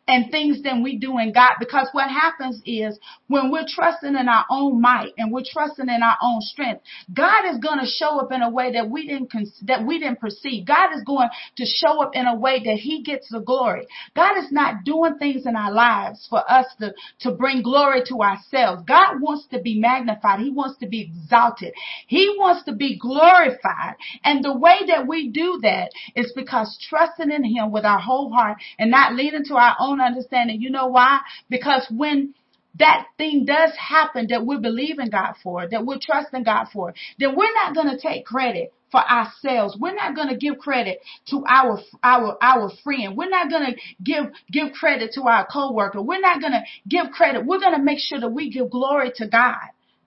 and 0.07 0.31
things 0.31 0.61
than 0.63 0.83
we 0.83 0.97
do 0.97 1.17
in 1.19 1.33
God. 1.33 1.53
Because 1.59 1.87
what 1.91 2.09
happens 2.09 2.61
is 2.65 2.99
when 3.27 3.51
we're 3.51 3.65
trusting 3.67 4.15
in 4.15 4.29
our 4.29 4.45
own 4.49 4.81
might 4.81 5.13
and 5.17 5.31
we're 5.31 5.43
trusting 5.49 5.87
in 5.87 6.03
our 6.03 6.17
own 6.21 6.41
strength, 6.41 6.81
God 7.13 7.45
is 7.51 7.57
going 7.59 7.79
to 7.79 7.85
show 7.85 8.19
up 8.19 8.31
in 8.31 8.41
a 8.41 8.49
way 8.49 8.73
that 8.73 8.89
we 8.89 9.07
didn't 9.07 9.31
that 9.63 9.85
we 9.85 9.99
didn't 9.99 10.19
perceive. 10.19 10.65
God 10.65 10.89
is 10.95 11.03
going 11.03 11.29
to 11.57 11.65
show 11.65 12.01
up 12.01 12.11
in 12.13 12.25
a 12.25 12.35
way 12.35 12.61
that 12.63 12.77
He 12.77 13.03
gets 13.03 13.29
the 13.29 13.39
glory. 13.39 13.87
God 14.15 14.37
is 14.37 14.51
not 14.51 14.83
doing 14.85 15.17
things 15.17 15.45
in 15.45 15.55
our 15.55 15.71
lives 15.71 16.27
for 16.29 16.43
us 16.51 16.65
to 16.79 16.93
to 17.21 17.31
bring 17.31 17.61
glory 17.61 18.01
to 18.07 18.21
ourselves. 18.21 18.83
God 18.87 19.21
wants 19.21 19.47
to 19.47 19.61
be 19.61 19.79
magnified. 19.79 20.39
He 20.39 20.49
wants 20.49 20.79
to 20.79 20.87
be 20.87 21.01
exalted. 21.01 21.73
He 22.07 22.35
wants 22.37 22.65
to 22.65 22.73
be 22.73 22.97
glorified. 22.97 23.95
And 24.23 24.43
the 24.43 24.55
way 24.55 24.79
that 24.87 25.07
we 25.07 25.29
do 25.29 25.59
that 25.63 25.91
is 26.15 26.31
because 26.35 26.77
trusting 26.89 27.31
in 27.31 27.43
Him 27.43 27.71
with 27.71 27.85
our 27.85 27.99
whole 27.99 28.31
heart 28.31 28.57
and 28.77 28.91
not 28.91 29.15
leaning 29.15 29.45
to 29.45 29.55
our 29.55 29.72
own 29.79 30.01
understanding. 30.01 30.61
You 30.61 30.69
know 30.69 30.87
why? 30.87 31.19
Because 31.49 31.85
when 31.89 32.33
that 32.79 33.07
thing 33.17 33.45
does 33.45 33.71
happen 33.77 34.27
that 34.29 34.45
we're 34.45 34.59
believing 34.59 35.09
God 35.09 35.33
for, 35.43 35.67
that 35.67 35.85
we're 35.85 35.99
trusting 36.01 36.43
God 36.43 36.67
for, 36.73 36.93
then 37.19 37.35
we're 37.35 37.53
not 37.53 37.75
going 37.75 37.89
to 37.89 37.99
take 37.99 38.25
credit 38.25 38.73
for 38.91 39.01
ourselves. 39.01 39.75
We're 39.79 39.95
not 39.95 40.15
going 40.15 40.29
to 40.29 40.37
give 40.37 40.57
credit 40.57 40.99
to 41.29 41.43
our 41.47 41.79
our 42.03 42.37
our 42.41 42.71
friend. 42.83 43.17
We're 43.17 43.29
not 43.29 43.49
going 43.49 43.73
to 43.73 43.79
give 44.03 44.25
give 44.51 44.73
credit 44.73 45.13
to 45.15 45.23
our 45.23 45.47
coworker. 45.51 46.01
We're 46.01 46.21
not 46.21 46.41
going 46.41 46.53
to 46.53 46.63
give 46.87 47.11
credit. 47.11 47.45
We're 47.45 47.59
going 47.59 47.75
to 47.75 47.83
make 47.83 47.99
sure 47.99 48.19
that 48.19 48.29
we 48.29 48.51
give 48.51 48.69
glory 48.69 49.11
to 49.15 49.27
God. 49.27 49.57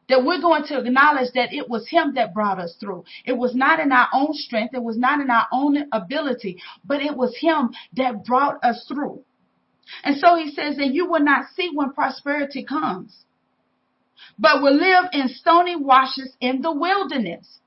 That 0.09 0.25
we're 0.25 0.41
going 0.41 0.63
to 0.69 0.79
acknowledge 0.79 1.33
that 1.35 1.53
it 1.53 1.69
was 1.69 1.89
Him 1.89 2.15
that 2.15 2.33
brought 2.33 2.61
us 2.61 2.77
through. 2.79 3.05
It 3.25 3.37
was 3.37 3.57
not 3.57 3.81
in 3.81 3.91
our 3.91 4.07
own 4.15 4.29
strength. 4.35 4.73
It 4.73 4.83
was 4.83 4.97
not 4.97 5.21
in 5.21 5.31
our 5.31 5.47
own 5.53 5.89
ability, 5.93 6.59
but 6.85 7.03
it 7.03 7.17
was 7.17 7.37
Him 7.41 7.71
that 7.97 8.25
brought 8.25 8.63
us 8.63 8.85
through. 8.87 9.25
And 10.03 10.17
so 10.19 10.37
he 10.37 10.51
says 10.51 10.77
that 10.77 10.93
you 10.93 11.09
will 11.11 11.23
not 11.23 11.47
see 11.55 11.71
when 11.73 11.93
prosperity 11.93 12.65
comes, 12.65 13.25
but 14.39 14.63
will 14.63 14.75
live 14.75 15.07
in 15.13 15.29
stony 15.29 15.77
washes 15.77 16.35
in 16.41 16.63
the 16.63 16.73
wilderness. 16.73 17.59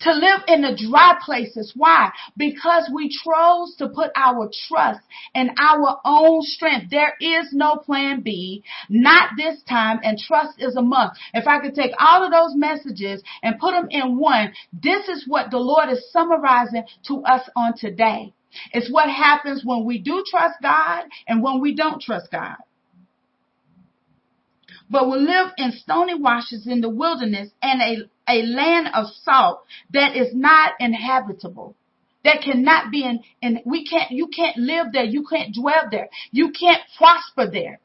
To 0.00 0.12
live 0.12 0.40
in 0.48 0.62
the 0.62 0.76
dry 0.76 1.16
places. 1.24 1.74
Why? 1.76 2.10
Because 2.36 2.90
we 2.92 3.08
chose 3.08 3.76
to 3.76 3.88
put 3.88 4.10
our 4.16 4.50
trust 4.66 4.98
in 5.32 5.50
our 5.56 6.00
own 6.04 6.42
strength. 6.42 6.90
There 6.90 7.14
is 7.20 7.52
no 7.52 7.76
plan 7.76 8.20
B, 8.20 8.64
not 8.88 9.30
this 9.36 9.62
time, 9.62 10.00
and 10.02 10.18
trust 10.18 10.60
is 10.60 10.74
a 10.74 10.82
must. 10.82 11.20
If 11.32 11.46
I 11.46 11.60
could 11.60 11.76
take 11.76 11.92
all 12.00 12.24
of 12.24 12.32
those 12.32 12.56
messages 12.56 13.22
and 13.44 13.60
put 13.60 13.72
them 13.72 13.86
in 13.90 14.18
one, 14.18 14.52
this 14.72 15.06
is 15.06 15.24
what 15.28 15.52
the 15.52 15.58
Lord 15.58 15.88
is 15.88 16.10
summarizing 16.10 16.82
to 17.06 17.22
us 17.22 17.48
on 17.54 17.76
today. 17.76 18.32
It's 18.72 18.90
what 18.90 19.08
happens 19.08 19.62
when 19.64 19.84
we 19.84 19.98
do 19.98 20.24
trust 20.26 20.56
God 20.62 21.04
and 21.26 21.42
when 21.42 21.60
we 21.60 21.74
don't 21.74 22.00
trust 22.00 22.30
God. 22.30 22.56
but 24.92 25.10
we 25.10 25.18
live 25.18 25.48
in 25.56 25.72
stony 25.72 26.14
washes 26.14 26.66
in 26.66 26.82
the 26.82 26.88
wilderness 26.88 27.48
and 27.62 27.80
a, 27.80 28.30
a 28.30 28.42
land 28.42 28.88
of 28.94 29.06
salt 29.22 29.64
that 29.92 30.14
is 30.14 30.34
not 30.34 30.72
inhabitable. 30.78 31.74
That 32.24 32.42
cannot 32.42 32.92
be 32.92 33.02
in, 33.04 33.20
and 33.42 33.60
we 33.64 33.84
can't, 33.84 34.12
you 34.12 34.28
can't 34.28 34.56
live 34.56 34.92
there. 34.92 35.04
You 35.04 35.24
can't 35.28 35.54
dwell 35.54 35.88
there. 35.90 36.08
You 36.30 36.52
can't 36.52 36.82
prosper 36.96 37.50
there 37.50 37.80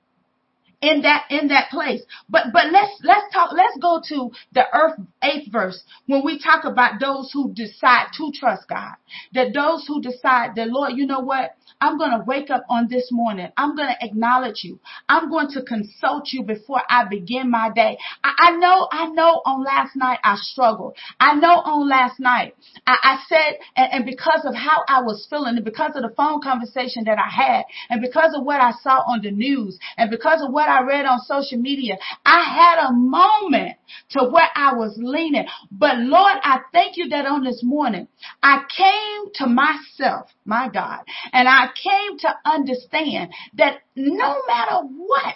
in 0.82 1.02
that 1.02 1.26
in 1.30 1.48
that 1.48 1.70
place. 1.70 2.02
But 2.30 2.48
but 2.54 2.72
let's 2.72 2.94
let's 3.04 3.34
talk 3.34 3.52
let's 3.54 3.78
go 3.82 4.02
to 4.10 4.32
the 4.52 4.66
earth 4.74 5.00
eighth 5.24 5.52
verse 5.52 5.82
when 6.06 6.24
we 6.24 6.40
talk 6.40 6.66
about 6.66 7.00
those 7.00 7.32
who 7.34 7.54
decide 7.54 8.08
to 8.18 8.32
trust 8.34 8.68
God. 8.68 8.96
That 9.34 9.54
those 9.54 9.86
who 9.88 10.02
decide 10.02 10.56
that 10.56 10.68
Lord, 10.70 10.94
you 10.96 11.06
know 11.06 11.20
what? 11.20 11.56
I'm 11.80 11.98
going 11.98 12.12
to 12.12 12.24
wake 12.26 12.50
up 12.50 12.64
on 12.70 12.88
this 12.90 13.10
morning. 13.12 13.50
I'm 13.56 13.76
going 13.76 13.90
to 13.90 14.06
acknowledge 14.06 14.64
you. 14.64 14.80
I'm 15.08 15.30
going 15.30 15.50
to 15.52 15.62
consult 15.62 16.30
you 16.32 16.44
before 16.44 16.82
I 16.90 17.06
begin 17.08 17.52
my 17.52 17.70
day. 17.74 17.98
I, 18.24 18.34
I 18.40 18.52
know, 18.58 18.88
I 18.92 19.08
know 19.08 19.42
on 19.46 19.64
last 19.64 19.96
night 19.96 20.20
I 20.24 20.36
struggled. 20.38 20.96
I 21.20 21.36
know 21.36 21.54
on 21.54 21.88
last 21.88 22.20
night 22.20 22.56
I, 22.88 22.98
I 23.04 23.18
said, 23.30 23.60
and, 23.76 23.94
and 23.94 24.06
because 24.06 24.42
of 24.46 24.56
how 24.56 24.84
I 24.88 25.02
was 25.02 25.28
feeling 25.30 25.56
and 25.56 25.66
because 25.66 25.92
of 25.96 26.02
the 26.02 26.14
phone 26.16 26.42
conversation 26.42 27.04
that 27.06 27.20
I 27.20 27.30
had 27.30 27.66
and 27.90 28.02
because 28.02 28.34
of 28.36 28.44
what 28.44 28.60
I 28.60 28.72
saw 28.82 29.04
on 29.08 29.22
the 29.22 29.32
news 29.32 29.78
and 29.98 30.10
because 30.10 30.42
of 30.42 30.52
what 30.52 30.67
I 30.68 30.84
read 30.84 31.06
on 31.06 31.20
social 31.20 31.58
media, 31.58 31.98
I 32.26 32.44
had 32.44 32.90
a 32.90 32.94
moment 32.94 33.78
to 34.10 34.26
where 34.26 34.50
I 34.56 34.74
was 34.74 34.98
leaning. 34.98 35.46
But 35.72 35.98
Lord, 36.00 36.38
I 36.44 36.60
thank 36.74 36.98
you 36.98 37.10
that 37.10 37.26
on 37.26 37.44
this 37.44 37.62
morning 37.64 38.08
I 38.44 38.64
came 38.76 39.32
to 39.36 39.48
myself, 39.48 40.30
my 40.46 40.70
God, 40.70 41.00
and 41.34 41.48
I 41.48 41.68
came 41.82 42.20
to 42.20 42.30
understand 42.46 43.32
that 43.56 43.80
no 43.96 44.36
matter 44.48 44.86
what, 44.86 45.36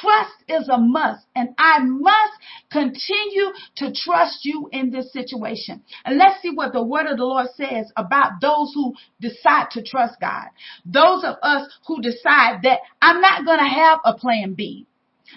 Trust 0.00 0.34
is 0.48 0.68
a 0.68 0.78
must, 0.78 1.26
and 1.34 1.50
I 1.58 1.78
must 1.80 2.32
continue 2.70 3.52
to 3.76 3.92
trust 3.92 4.44
you 4.44 4.68
in 4.72 4.90
this 4.90 5.12
situation. 5.12 5.82
And 6.04 6.18
let's 6.18 6.42
see 6.42 6.50
what 6.50 6.72
the 6.72 6.82
word 6.82 7.06
of 7.06 7.18
the 7.18 7.24
Lord 7.24 7.46
says 7.54 7.92
about 7.96 8.40
those 8.40 8.72
who 8.74 8.94
decide 9.20 9.70
to 9.72 9.82
trust 9.82 10.14
God. 10.20 10.48
Those 10.84 11.22
of 11.24 11.36
us 11.42 11.70
who 11.86 12.02
decide 12.02 12.62
that 12.62 12.80
I'm 13.00 13.20
not 13.20 13.44
going 13.44 13.58
to 13.58 13.68
have 13.68 14.00
a 14.04 14.14
plan 14.14 14.54
B 14.54 14.86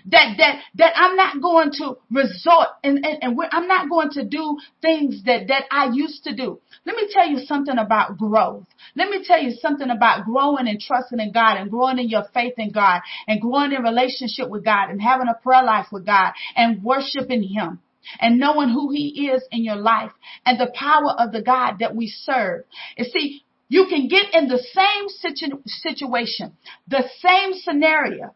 that 0.07 0.35
that 0.37 0.61
that 0.75 0.93
I'm 0.95 1.15
not 1.15 1.41
going 1.41 1.71
to 1.73 1.97
resort 2.11 2.67
and, 2.83 3.05
and, 3.05 3.17
and 3.21 3.39
I'm 3.51 3.67
not 3.67 3.89
going 3.89 4.09
to 4.11 4.25
do 4.25 4.57
things 4.81 5.23
that 5.25 5.47
that 5.47 5.65
I 5.71 5.89
used 5.93 6.23
to 6.25 6.35
do. 6.35 6.59
Let 6.85 6.95
me 6.95 7.09
tell 7.11 7.27
you 7.27 7.39
something 7.45 7.77
about 7.77 8.17
growth. 8.17 8.65
Let 8.95 9.09
me 9.09 9.23
tell 9.23 9.41
you 9.41 9.51
something 9.51 9.89
about 9.89 10.25
growing 10.25 10.67
and 10.67 10.79
trusting 10.79 11.19
in 11.19 11.31
God 11.31 11.57
and 11.57 11.69
growing 11.69 11.99
in 11.99 12.09
your 12.09 12.25
faith 12.33 12.53
in 12.57 12.71
God 12.71 13.01
and 13.27 13.41
growing 13.41 13.71
in 13.73 13.83
relationship 13.83 14.49
with 14.49 14.63
God 14.63 14.89
and 14.89 15.01
having 15.01 15.27
a 15.27 15.41
prayer 15.41 15.63
life 15.63 15.87
with 15.91 16.05
God 16.05 16.33
and 16.55 16.83
worshiping 16.83 17.43
Him 17.43 17.79
and 18.19 18.39
knowing 18.39 18.69
who 18.69 18.91
He 18.91 19.29
is 19.29 19.43
in 19.51 19.63
your 19.63 19.75
life 19.75 20.11
and 20.45 20.59
the 20.59 20.71
power 20.73 21.11
of 21.17 21.31
the 21.31 21.41
God 21.41 21.77
that 21.79 21.95
we 21.95 22.07
serve. 22.07 22.63
You 22.97 23.05
see, 23.05 23.43
you 23.67 23.85
can 23.87 24.07
get 24.07 24.33
in 24.33 24.47
the 24.47 24.57
same 24.57 25.09
situ- 25.09 25.61
situation, 25.65 26.57
the 26.87 27.03
same 27.19 27.53
scenario, 27.53 28.33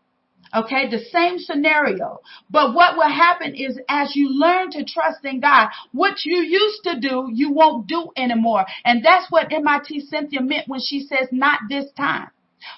Okay, 0.55 0.87
the 0.89 1.03
same 1.11 1.39
scenario. 1.39 2.19
But 2.49 2.75
what 2.75 2.95
will 2.95 3.09
happen 3.09 3.55
is 3.55 3.79
as 3.89 4.15
you 4.15 4.29
learn 4.29 4.69
to 4.71 4.85
trust 4.85 5.25
in 5.25 5.39
God, 5.39 5.69
what 5.91 6.25
you 6.25 6.41
used 6.41 6.83
to 6.83 6.99
do, 6.99 7.29
you 7.33 7.51
won't 7.51 7.87
do 7.87 8.11
anymore. 8.15 8.65
And 8.85 9.03
that's 9.03 9.31
what 9.31 9.51
MIT 9.51 10.01
Cynthia 10.01 10.41
meant 10.41 10.67
when 10.67 10.79
she 10.79 10.99
says, 11.01 11.27
not 11.31 11.61
this 11.69 11.91
time. 11.97 12.29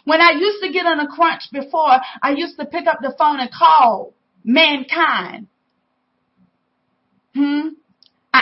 When 0.05 0.21
I 0.21 0.32
used 0.32 0.63
to 0.63 0.71
get 0.71 0.86
on 0.86 0.99
a 0.99 1.07
crunch 1.07 1.43
before, 1.51 1.99
I 2.21 2.32
used 2.32 2.57
to 2.59 2.65
pick 2.65 2.88
up 2.88 2.99
the 3.01 3.13
phone 3.17 3.39
and 3.39 3.51
call 3.51 4.13
mankind. 4.43 5.47
Hmm? 7.36 7.69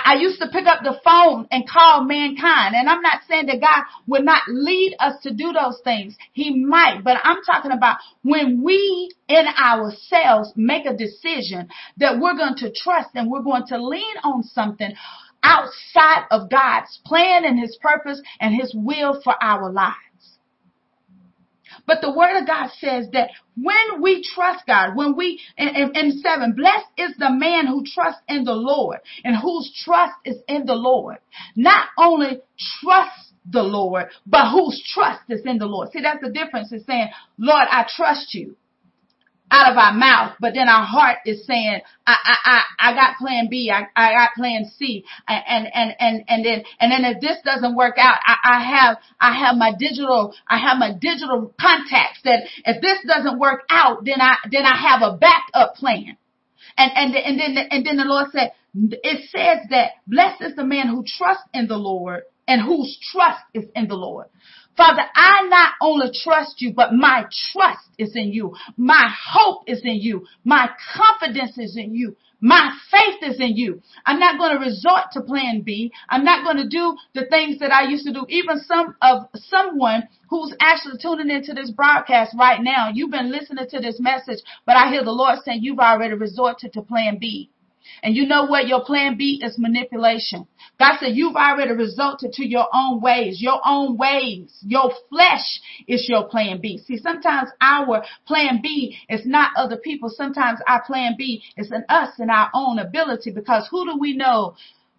I, 0.03 0.15
used 0.15 0.39
to 0.41 0.47
pick 0.47 0.65
up 0.65 0.83
the 0.83 0.99
phone 1.03 1.47
and 1.51 1.67
call 1.67 2.03
mankind. 2.03 2.75
And 2.75 2.89
I'm 2.89 3.01
not 3.01 3.21
saying 3.27 3.47
that 3.47 3.61
God 3.61 3.83
would 4.07 4.23
not 4.23 4.43
lead 4.47 4.95
us 4.99 5.21
to 5.23 5.33
do 5.33 5.53
those 5.53 5.79
things. 5.83 6.15
He 6.33 6.63
might, 6.63 7.01
but 7.03 7.17
I'm 7.23 7.43
talking 7.45 7.71
about 7.71 7.97
when 8.23 8.63
we 8.63 9.11
in 9.27 9.45
ourselves 9.47 10.53
make 10.55 10.85
a 10.85 10.95
decision 10.95 11.69
that 11.97 12.19
we're 12.19 12.37
going 12.37 12.55
to 12.57 12.71
trust 12.71 13.09
and 13.15 13.31
we're 13.31 13.41
going 13.41 13.67
to 13.67 13.83
lean 13.85 14.15
on 14.23 14.43
something 14.43 14.93
outside 15.43 16.25
of 16.31 16.49
God's 16.49 16.99
plan 17.05 17.45
and 17.45 17.59
his 17.59 17.77
purpose 17.81 18.21
and 18.39 18.55
his 18.55 18.73
will 18.73 19.21
for 19.23 19.35
our 19.41 19.71
lives. 19.71 19.97
But 21.85 22.01
the 22.01 22.11
word 22.11 22.39
of 22.39 22.47
God 22.47 22.69
says 22.79 23.07
that 23.11 23.29
when 23.55 24.01
we 24.01 24.23
trust 24.23 24.65
God, 24.65 24.95
when 24.95 25.15
we, 25.15 25.39
in, 25.57 26.21
seven, 26.23 26.53
blessed 26.53 26.87
is 26.97 27.11
the 27.17 27.29
man 27.29 27.67
who 27.67 27.83
trusts 27.85 28.21
in 28.27 28.45
the 28.45 28.53
Lord 28.53 28.99
and 29.23 29.35
whose 29.35 29.71
trust 29.83 30.13
is 30.23 30.37
in 30.47 30.65
the 30.65 30.75
Lord. 30.75 31.17
Not 31.55 31.87
only 31.97 32.39
trust 32.81 33.33
the 33.49 33.63
Lord, 33.63 34.05
but 34.25 34.51
whose 34.51 34.81
trust 34.93 35.23
is 35.29 35.41
in 35.45 35.57
the 35.57 35.65
Lord. 35.65 35.91
See, 35.91 36.01
that's 36.01 36.23
the 36.23 36.31
difference 36.31 36.71
is 36.71 36.85
saying, 36.85 37.09
Lord, 37.37 37.67
I 37.69 37.85
trust 37.95 38.33
you 38.33 38.55
out 39.53 39.71
of 39.71 39.77
our 39.77 39.93
mouth, 39.93 40.33
but 40.39 40.55
then 40.55 40.67
our 40.67 40.83
heart 40.83 41.19
is 41.27 41.45
saying, 41.45 41.79
I, 42.07 42.15
I, 42.25 42.35
I, 42.43 42.89
I 42.89 42.95
got 42.95 43.17
plan 43.17 43.47
B, 43.51 43.71
I, 43.71 43.85
I 43.95 44.11
got 44.13 44.33
plan 44.33 44.65
C, 44.77 45.05
and, 45.27 45.67
and, 45.71 45.93
and, 45.99 46.23
and 46.27 46.43
then, 46.43 46.63
and 46.79 46.91
then 46.91 47.05
if 47.05 47.21
this 47.21 47.37
doesn't 47.45 47.75
work 47.75 47.95
out, 47.99 48.17
I, 48.25 48.35
I 48.43 48.63
have, 48.63 48.97
I 49.21 49.45
have 49.45 49.55
my 49.55 49.71
digital, 49.77 50.33
I 50.47 50.57
have 50.57 50.79
my 50.79 50.91
digital 50.99 51.53
contacts 51.61 52.21
that 52.23 52.47
if 52.65 52.81
this 52.81 52.97
doesn't 53.05 53.37
work 53.37 53.61
out, 53.69 54.03
then 54.03 54.19
I, 54.19 54.37
then 54.51 54.65
I 54.65 54.75
have 54.75 55.01
a 55.03 55.17
backup 55.17 55.75
plan. 55.75 56.17
And, 56.75 56.91
and, 56.95 57.15
and 57.15 57.39
then, 57.39 57.67
and 57.69 57.85
then 57.85 57.97
the 57.97 58.05
Lord 58.05 58.31
said, 58.31 58.53
it 58.73 59.29
says 59.29 59.69
that 59.69 59.91
blessed 60.07 60.41
is 60.41 60.55
the 60.55 60.65
man 60.65 60.87
who 60.87 61.03
trusts 61.05 61.47
in 61.53 61.67
the 61.67 61.77
Lord 61.77 62.23
and 62.47 62.59
whose 62.59 62.97
trust 63.11 63.43
is 63.53 63.65
in 63.75 63.87
the 63.87 63.95
Lord. 63.95 64.27
Father, 64.75 65.03
I 65.15 65.47
not 65.49 65.73
only 65.81 66.11
trust 66.23 66.61
you, 66.61 66.73
but 66.73 66.93
my 66.93 67.25
trust 67.51 67.89
is 67.97 68.15
in 68.15 68.33
you. 68.33 68.55
My 68.75 69.11
hope 69.31 69.63
is 69.67 69.81
in 69.83 69.95
you. 69.95 70.25
My 70.43 70.69
confidence 70.95 71.57
is 71.57 71.77
in 71.77 71.93
you. 71.93 72.15
My 72.41 72.73
faith 72.91 73.31
is 73.31 73.39
in 73.39 73.55
you. 73.55 73.81
I'm 74.05 74.19
not 74.19 74.37
going 74.37 74.57
to 74.57 74.65
resort 74.65 75.03
to 75.13 75.21
plan 75.21 75.61
B. 75.61 75.93
I'm 76.09 76.25
not 76.25 76.43
going 76.43 76.57
to 76.57 76.67
do 76.67 76.97
the 77.13 77.25
things 77.27 77.59
that 77.59 77.71
I 77.71 77.87
used 77.87 78.05
to 78.05 78.11
do. 78.11 78.25
Even 78.27 78.59
some 78.59 78.95
of 79.01 79.27
someone 79.35 80.09
who's 80.29 80.53
actually 80.59 80.97
tuning 81.01 81.33
into 81.33 81.53
this 81.53 81.71
broadcast 81.71 82.35
right 82.37 82.61
now, 82.61 82.89
you've 82.93 83.11
been 83.11 83.31
listening 83.31 83.65
to 83.69 83.79
this 83.79 83.97
message, 83.99 84.39
but 84.65 84.75
I 84.75 84.89
hear 84.89 85.05
the 85.05 85.11
Lord 85.11 85.39
saying 85.45 85.59
you've 85.61 85.79
already 85.79 86.15
resorted 86.15 86.73
to 86.73 86.81
plan 86.81 87.17
B. 87.17 87.49
And 88.01 88.15
you 88.15 88.25
know 88.25 88.45
what? 88.45 88.67
Your 88.67 88.83
plan 88.83 89.17
B 89.17 89.41
is 89.43 89.57
manipulation. 89.57 90.47
God 90.79 90.97
said 90.99 91.15
you've 91.15 91.35
already 91.35 91.73
resulted 91.73 92.33
to 92.33 92.47
your 92.47 92.67
own 92.73 93.01
ways, 93.01 93.41
your 93.41 93.61
own 93.65 93.97
ways. 93.97 94.57
Your 94.61 94.91
flesh 95.09 95.61
is 95.87 96.07
your 96.09 96.27
plan 96.27 96.59
B. 96.61 96.79
See, 96.79 96.97
sometimes 96.97 97.49
our 97.61 98.03
plan 98.25 98.59
B 98.61 98.97
is 99.09 99.25
not 99.25 99.51
other 99.55 99.77
people. 99.77 100.09
Sometimes 100.09 100.59
our 100.67 100.83
plan 100.83 101.15
B 101.17 101.43
is 101.57 101.71
in 101.71 101.83
us 101.89 102.17
and 102.19 102.31
our 102.31 102.49
own 102.53 102.79
ability 102.79 103.31
because 103.31 103.67
who 103.69 103.85
do 103.85 103.97
we 103.99 104.15
know 104.15 104.55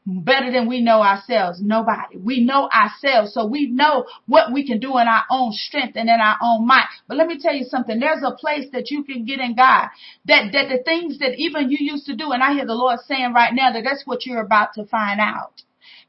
better 0.06 0.52
than 0.52 0.68
we 0.68 0.80
know 0.80 1.02
ourselves. 1.02 1.60
Nobody. 1.62 2.16
We 2.18 2.44
know 2.44 2.68
ourselves. 2.68 3.32
So 3.32 3.46
we 3.46 3.66
know 3.66 4.06
what 4.26 4.52
we 4.52 4.66
can 4.66 4.78
do 4.78 4.98
in 4.98 5.08
our 5.08 5.24
own 5.30 5.52
strength 5.52 5.96
and 5.96 6.08
in 6.08 6.20
our 6.20 6.36
own 6.42 6.66
might. 6.66 6.86
But 7.08 7.16
let 7.16 7.26
me 7.26 7.38
tell 7.40 7.54
you 7.54 7.64
something. 7.64 7.98
There's 7.98 8.22
a 8.22 8.34
place 8.34 8.66
that 8.72 8.90
you 8.90 9.04
can 9.04 9.24
get 9.24 9.40
in 9.40 9.54
God 9.54 9.88
that, 10.26 10.52
that 10.52 10.68
the 10.68 10.82
things 10.84 11.18
that 11.20 11.38
even 11.38 11.70
you 11.70 11.78
used 11.80 12.06
to 12.06 12.16
do, 12.16 12.32
and 12.32 12.42
I 12.42 12.52
hear 12.52 12.66
the 12.66 12.74
Lord 12.74 13.00
saying 13.06 13.32
right 13.32 13.54
now 13.54 13.72
that 13.72 13.84
that's 13.84 14.02
what 14.04 14.26
you're 14.26 14.42
about 14.42 14.74
to 14.74 14.84
find 14.84 15.20
out 15.20 15.62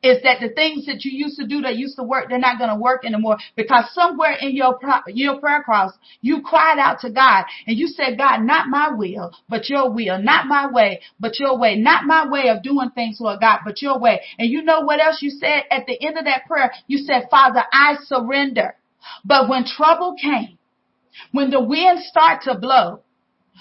is 0.06 0.22
that 0.24 0.40
the 0.40 0.50
things 0.50 0.86
that 0.86 1.04
you 1.04 1.12
used 1.12 1.38
to 1.38 1.48
do 1.48 1.62
that 1.62 1.78
used 1.78 1.96
to 1.96 2.04
work, 2.04 2.30
they're 2.30 2.38
not 2.38 2.60
going 2.60 2.70
to 2.70 2.80
work 2.80 3.04
anymore 3.06 3.38
because 3.56 3.86
somewhere 3.94 4.34
in 4.40 4.56
your, 4.56 4.80
your 5.08 5.40
prayer 5.40 5.64
cross, 5.64 5.92
you 6.22 6.42
cried 6.42 6.78
out 6.78 7.00
to 7.00 7.10
God 7.10 7.46
and 7.66 7.78
you 7.78 7.88
said, 7.88 8.18
God, 8.18 8.42
not 8.42 8.68
my 8.68 8.92
will, 8.92 9.32
but 9.50 9.68
your 9.68 9.92
will, 9.92 10.22
not 10.22 10.46
my 10.46 10.72
way, 10.72 11.02
but 11.20 11.40
your 11.40 11.58
way, 11.58 11.76
not 11.76 12.06
my 12.06 12.30
way 12.30 12.50
of 12.50 12.62
doing 12.62 12.92
things, 12.92 13.18
Lord 13.20 13.40
God, 13.42 13.62
but 13.66 13.82
your 13.82 14.00
way. 14.00 14.22
And 14.38 14.50
you 14.50 14.62
know 14.62 14.82
what 14.82 15.02
else 15.02 15.22
you 15.22 15.32
said 15.32 15.64
at 15.72 15.88
the 15.88 16.00
end 16.00 16.18
of 16.18 16.26
that 16.26 16.46
prayer? 16.48 16.72
You 16.88 17.00
said, 17.00 17.24
Father, 17.32 17.64
I 17.74 17.96
surrender. 18.04 18.76
But 19.24 19.50
when 19.50 19.66
trouble 19.66 20.16
came, 20.22 20.58
when 21.32 21.50
the 21.50 21.64
wind 21.64 22.00
started 22.04 22.52
to 22.52 22.60
blow, 22.60 23.02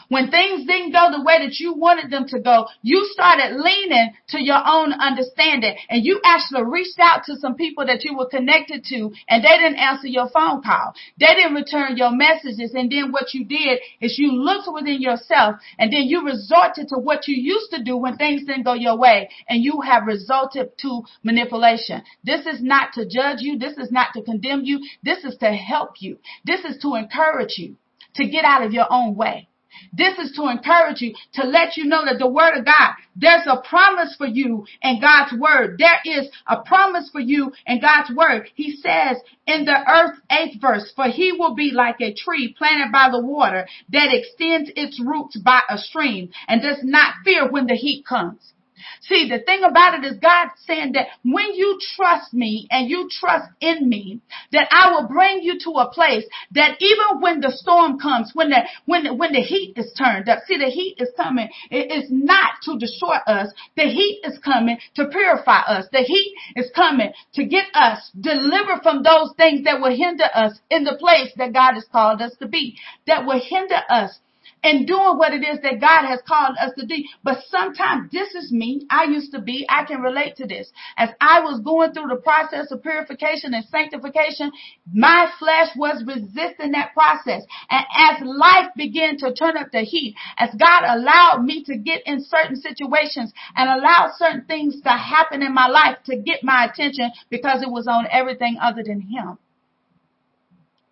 when 0.08 0.30
things 0.30 0.66
didn't 0.66 0.92
go 0.92 1.10
the 1.10 1.22
way 1.22 1.44
that 1.44 1.58
you 1.58 1.74
wanted 1.74 2.10
them 2.10 2.26
to 2.28 2.40
go, 2.40 2.66
you 2.82 3.06
started 3.12 3.56
leaning 3.56 4.12
to 4.28 4.42
your 4.42 4.60
own 4.64 4.92
understanding 4.92 5.76
and 5.88 6.04
you 6.04 6.20
actually 6.24 6.64
reached 6.64 6.98
out 6.98 7.24
to 7.24 7.36
some 7.36 7.54
people 7.54 7.86
that 7.86 8.04
you 8.04 8.16
were 8.16 8.28
connected 8.28 8.84
to 8.84 9.12
and 9.28 9.44
they 9.44 9.56
didn't 9.58 9.76
answer 9.76 10.06
your 10.06 10.28
phone 10.28 10.62
call. 10.62 10.94
They 11.18 11.34
didn't 11.34 11.54
return 11.54 11.96
your 11.96 12.10
messages. 12.10 12.72
And 12.74 12.90
then 12.90 13.12
what 13.12 13.34
you 13.34 13.44
did 13.44 13.80
is 14.00 14.18
you 14.18 14.32
looked 14.32 14.68
within 14.72 15.00
yourself 15.00 15.56
and 15.78 15.92
then 15.92 16.04
you 16.04 16.24
resorted 16.24 16.88
to 16.88 16.96
what 16.96 17.28
you 17.28 17.36
used 17.36 17.70
to 17.70 17.82
do 17.82 17.96
when 17.96 18.16
things 18.16 18.44
didn't 18.44 18.64
go 18.64 18.74
your 18.74 18.98
way 18.98 19.28
and 19.48 19.62
you 19.62 19.80
have 19.80 20.06
resulted 20.06 20.76
to 20.78 21.02
manipulation. 21.22 22.02
This 22.22 22.46
is 22.46 22.62
not 22.62 22.92
to 22.94 23.06
judge 23.06 23.38
you. 23.40 23.58
This 23.58 23.76
is 23.78 23.90
not 23.90 24.08
to 24.14 24.22
condemn 24.22 24.62
you. 24.64 24.80
This 25.02 25.24
is 25.24 25.36
to 25.38 25.52
help 25.52 25.94
you. 26.00 26.18
This 26.44 26.64
is 26.64 26.80
to 26.82 26.94
encourage 26.94 27.58
you 27.58 27.76
to 28.14 28.28
get 28.28 28.44
out 28.44 28.62
of 28.62 28.72
your 28.72 28.86
own 28.90 29.14
way. 29.14 29.48
This 29.92 30.18
is 30.18 30.32
to 30.36 30.48
encourage 30.48 31.00
you, 31.00 31.14
to 31.34 31.44
let 31.44 31.76
you 31.76 31.84
know 31.84 32.04
that 32.04 32.18
the 32.18 32.28
word 32.28 32.56
of 32.56 32.64
God, 32.64 32.94
there's 33.16 33.46
a 33.46 33.62
promise 33.68 34.14
for 34.16 34.26
you 34.26 34.66
in 34.82 35.00
God's 35.00 35.32
word. 35.32 35.78
There 35.78 36.00
is 36.04 36.28
a 36.46 36.62
promise 36.62 37.10
for 37.10 37.20
you 37.20 37.52
in 37.66 37.80
God's 37.80 38.10
word. 38.14 38.48
He 38.54 38.76
says 38.76 39.18
in 39.46 39.64
the 39.64 39.78
earth 39.88 40.18
eighth 40.30 40.60
verse, 40.60 40.92
for 40.94 41.06
he 41.06 41.32
will 41.32 41.54
be 41.54 41.70
like 41.72 42.00
a 42.00 42.14
tree 42.14 42.54
planted 42.56 42.92
by 42.92 43.08
the 43.10 43.20
water 43.20 43.66
that 43.90 44.12
extends 44.12 44.70
its 44.76 45.00
roots 45.00 45.36
by 45.36 45.60
a 45.68 45.78
stream 45.78 46.30
and 46.48 46.62
does 46.62 46.78
not 46.82 47.14
fear 47.24 47.50
when 47.50 47.66
the 47.66 47.74
heat 47.74 48.04
comes. 48.06 48.52
See, 49.00 49.28
the 49.28 49.40
thing 49.40 49.64
about 49.64 49.94
it 49.94 50.04
is 50.04 50.18
God 50.18 50.48
saying 50.66 50.92
that 50.92 51.08
when 51.22 51.54
you 51.54 51.78
trust 51.96 52.32
me 52.32 52.66
and 52.70 52.88
you 52.88 53.08
trust 53.10 53.50
in 53.60 53.88
me, 53.88 54.20
that 54.52 54.68
I 54.70 54.92
will 54.92 55.08
bring 55.08 55.42
you 55.42 55.58
to 55.60 55.70
a 55.72 55.90
place 55.90 56.24
that 56.52 56.76
even 56.80 57.20
when 57.20 57.40
the 57.40 57.52
storm 57.52 57.98
comes, 57.98 58.30
when 58.34 58.50
the, 58.50 58.62
when 58.86 59.04
the, 59.04 59.14
when 59.14 59.32
the 59.32 59.40
heat 59.40 59.74
is 59.76 59.92
turned 59.96 60.28
up, 60.28 60.40
see, 60.46 60.56
the 60.56 60.70
heat 60.70 60.96
is 60.98 61.10
coming. 61.16 61.48
It 61.70 61.90
is 61.90 62.08
not 62.10 62.62
to 62.62 62.78
destroy 62.78 63.16
us. 63.26 63.52
The 63.76 63.84
heat 63.84 64.20
is 64.24 64.38
coming 64.38 64.78
to 64.94 65.06
purify 65.06 65.60
us. 65.60 65.86
The 65.92 66.00
heat 66.00 66.34
is 66.56 66.70
coming 66.74 67.12
to 67.34 67.44
get 67.44 67.66
us 67.74 68.10
delivered 68.18 68.82
from 68.82 69.02
those 69.02 69.32
things 69.36 69.64
that 69.64 69.80
will 69.80 69.94
hinder 69.94 70.28
us 70.34 70.58
in 70.70 70.84
the 70.84 70.96
place 70.98 71.30
that 71.36 71.52
God 71.52 71.74
has 71.74 71.86
called 71.90 72.22
us 72.22 72.32
to 72.40 72.48
be, 72.48 72.76
that 73.06 73.26
will 73.26 73.40
hinder 73.40 73.80
us 73.88 74.18
and 74.64 74.86
doing 74.86 75.18
what 75.18 75.34
it 75.34 75.44
is 75.44 75.60
that 75.62 75.80
God 75.80 76.08
has 76.08 76.20
called 76.26 76.56
us 76.58 76.72
to 76.78 76.86
do. 76.86 76.96
But 77.22 77.38
sometimes 77.48 78.10
this 78.10 78.34
is 78.34 78.50
me. 78.50 78.86
I 78.90 79.04
used 79.04 79.30
to 79.32 79.40
be. 79.40 79.66
I 79.68 79.84
can 79.84 80.00
relate 80.00 80.36
to 80.36 80.46
this. 80.46 80.72
As 80.96 81.10
I 81.20 81.40
was 81.40 81.60
going 81.60 81.92
through 81.92 82.08
the 82.08 82.22
process 82.22 82.72
of 82.72 82.82
purification 82.82 83.52
and 83.52 83.64
sanctification, 83.66 84.50
my 84.92 85.30
flesh 85.38 85.68
was 85.76 86.02
resisting 86.06 86.72
that 86.72 86.94
process. 86.94 87.42
And 87.70 87.84
as 87.94 88.22
life 88.24 88.70
began 88.74 89.18
to 89.18 89.34
turn 89.34 89.58
up 89.58 89.70
the 89.70 89.82
heat, 89.82 90.16
as 90.38 90.50
God 90.58 90.84
allowed 90.84 91.44
me 91.44 91.62
to 91.64 91.76
get 91.76 92.02
in 92.06 92.24
certain 92.24 92.56
situations 92.56 93.32
and 93.54 93.68
allowed 93.68 94.12
certain 94.16 94.46
things 94.46 94.80
to 94.82 94.90
happen 94.90 95.42
in 95.42 95.54
my 95.54 95.68
life 95.68 95.98
to 96.06 96.16
get 96.16 96.42
my 96.42 96.64
attention 96.64 97.12
because 97.28 97.62
it 97.62 97.70
was 97.70 97.86
on 97.86 98.06
everything 98.10 98.56
other 98.62 98.82
than 98.82 99.02
Him. 99.02 99.38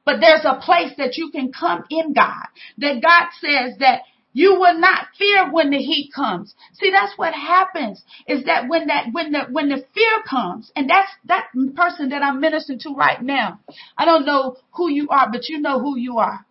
But 0.05 0.21
there's 0.21 0.45
a 0.45 0.61
place 0.61 0.93
that 0.99 1.17
you 1.17 1.31
can 1.31 1.53
come 1.53 1.85
in 1.91 2.13
God. 2.13 2.47
That 2.79 3.03
God 3.03 3.29
says 3.41 3.79
that 3.79 4.03
you 4.33 4.55
will 4.55 4.79
not 4.79 5.09
fear 5.19 5.51
when 5.53 5.71
the 5.71 5.79
heat 5.79 6.11
comes. 6.15 6.55
See, 6.75 6.91
that's 6.91 7.17
what 7.17 7.35
happens 7.35 8.03
is 8.27 8.45
that 8.45 8.69
when 8.69 8.87
that, 8.87 9.09
when 9.13 9.33
the, 9.33 9.41
when 9.51 9.69
the 9.69 9.85
fear 9.95 10.23
comes, 10.29 10.73
and 10.75 10.89
that's 10.89 11.11
that 11.27 11.49
person 11.77 12.09
that 12.11 12.23
I'm 12.23 12.41
ministering 12.41 12.79
to 12.81 12.95
right 12.95 13.21
now. 13.21 13.61
I 13.97 14.05
don't 14.05 14.25
know 14.25 14.57
who 14.73 14.91
you 14.91 15.09
are, 15.11 15.29
but 15.31 15.49
you 15.49 15.61
know 15.61 15.81
who 15.81 15.99
you 15.99 16.19
are. 16.19 16.47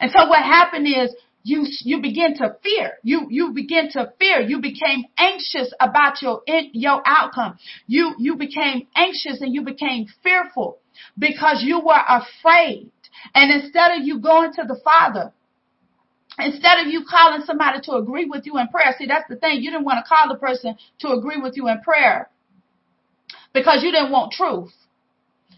And 0.00 0.10
so 0.10 0.28
what 0.28 0.42
happened 0.42 0.86
is 0.88 1.14
you, 1.44 1.64
you 1.84 2.02
begin 2.02 2.36
to 2.38 2.56
fear. 2.60 2.94
You, 3.04 3.28
you 3.30 3.52
begin 3.52 3.88
to 3.92 4.12
fear. 4.18 4.40
You 4.40 4.60
became 4.60 5.04
anxious 5.16 5.72
about 5.78 6.20
your, 6.20 6.42
your 6.72 7.02
outcome. 7.06 7.58
You, 7.86 8.14
you 8.18 8.34
became 8.34 8.88
anxious 8.96 9.40
and 9.40 9.54
you 9.54 9.62
became 9.62 10.06
fearful 10.24 10.78
because 11.18 11.62
you 11.62 11.80
were 11.80 12.02
afraid. 12.08 12.90
And 13.34 13.62
instead 13.62 13.92
of 13.92 14.06
you 14.06 14.20
going 14.20 14.52
to 14.54 14.64
the 14.66 14.78
Father, 14.84 15.32
instead 16.38 16.80
of 16.80 16.88
you 16.88 17.04
calling 17.08 17.42
somebody 17.44 17.80
to 17.84 17.94
agree 17.94 18.26
with 18.26 18.46
you 18.46 18.58
in 18.58 18.68
prayer, 18.68 18.94
see, 18.98 19.06
that's 19.06 19.28
the 19.28 19.36
thing. 19.36 19.62
You 19.62 19.70
didn't 19.70 19.84
want 19.84 20.04
to 20.04 20.08
call 20.08 20.28
the 20.28 20.38
person 20.38 20.76
to 21.00 21.08
agree 21.08 21.40
with 21.40 21.56
you 21.56 21.68
in 21.68 21.80
prayer 21.80 22.28
because 23.52 23.82
you 23.82 23.90
didn't 23.90 24.12
want 24.12 24.32
truth. 24.32 24.72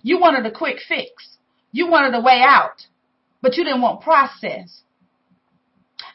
You 0.02 0.20
wanted 0.20 0.46
a 0.46 0.56
quick 0.56 0.78
fix. 0.86 1.36
You 1.72 1.88
wanted 1.88 2.16
a 2.16 2.20
way 2.20 2.40
out, 2.42 2.86
but 3.42 3.56
you 3.56 3.64
didn't 3.64 3.82
want 3.82 4.00
process. 4.00 4.82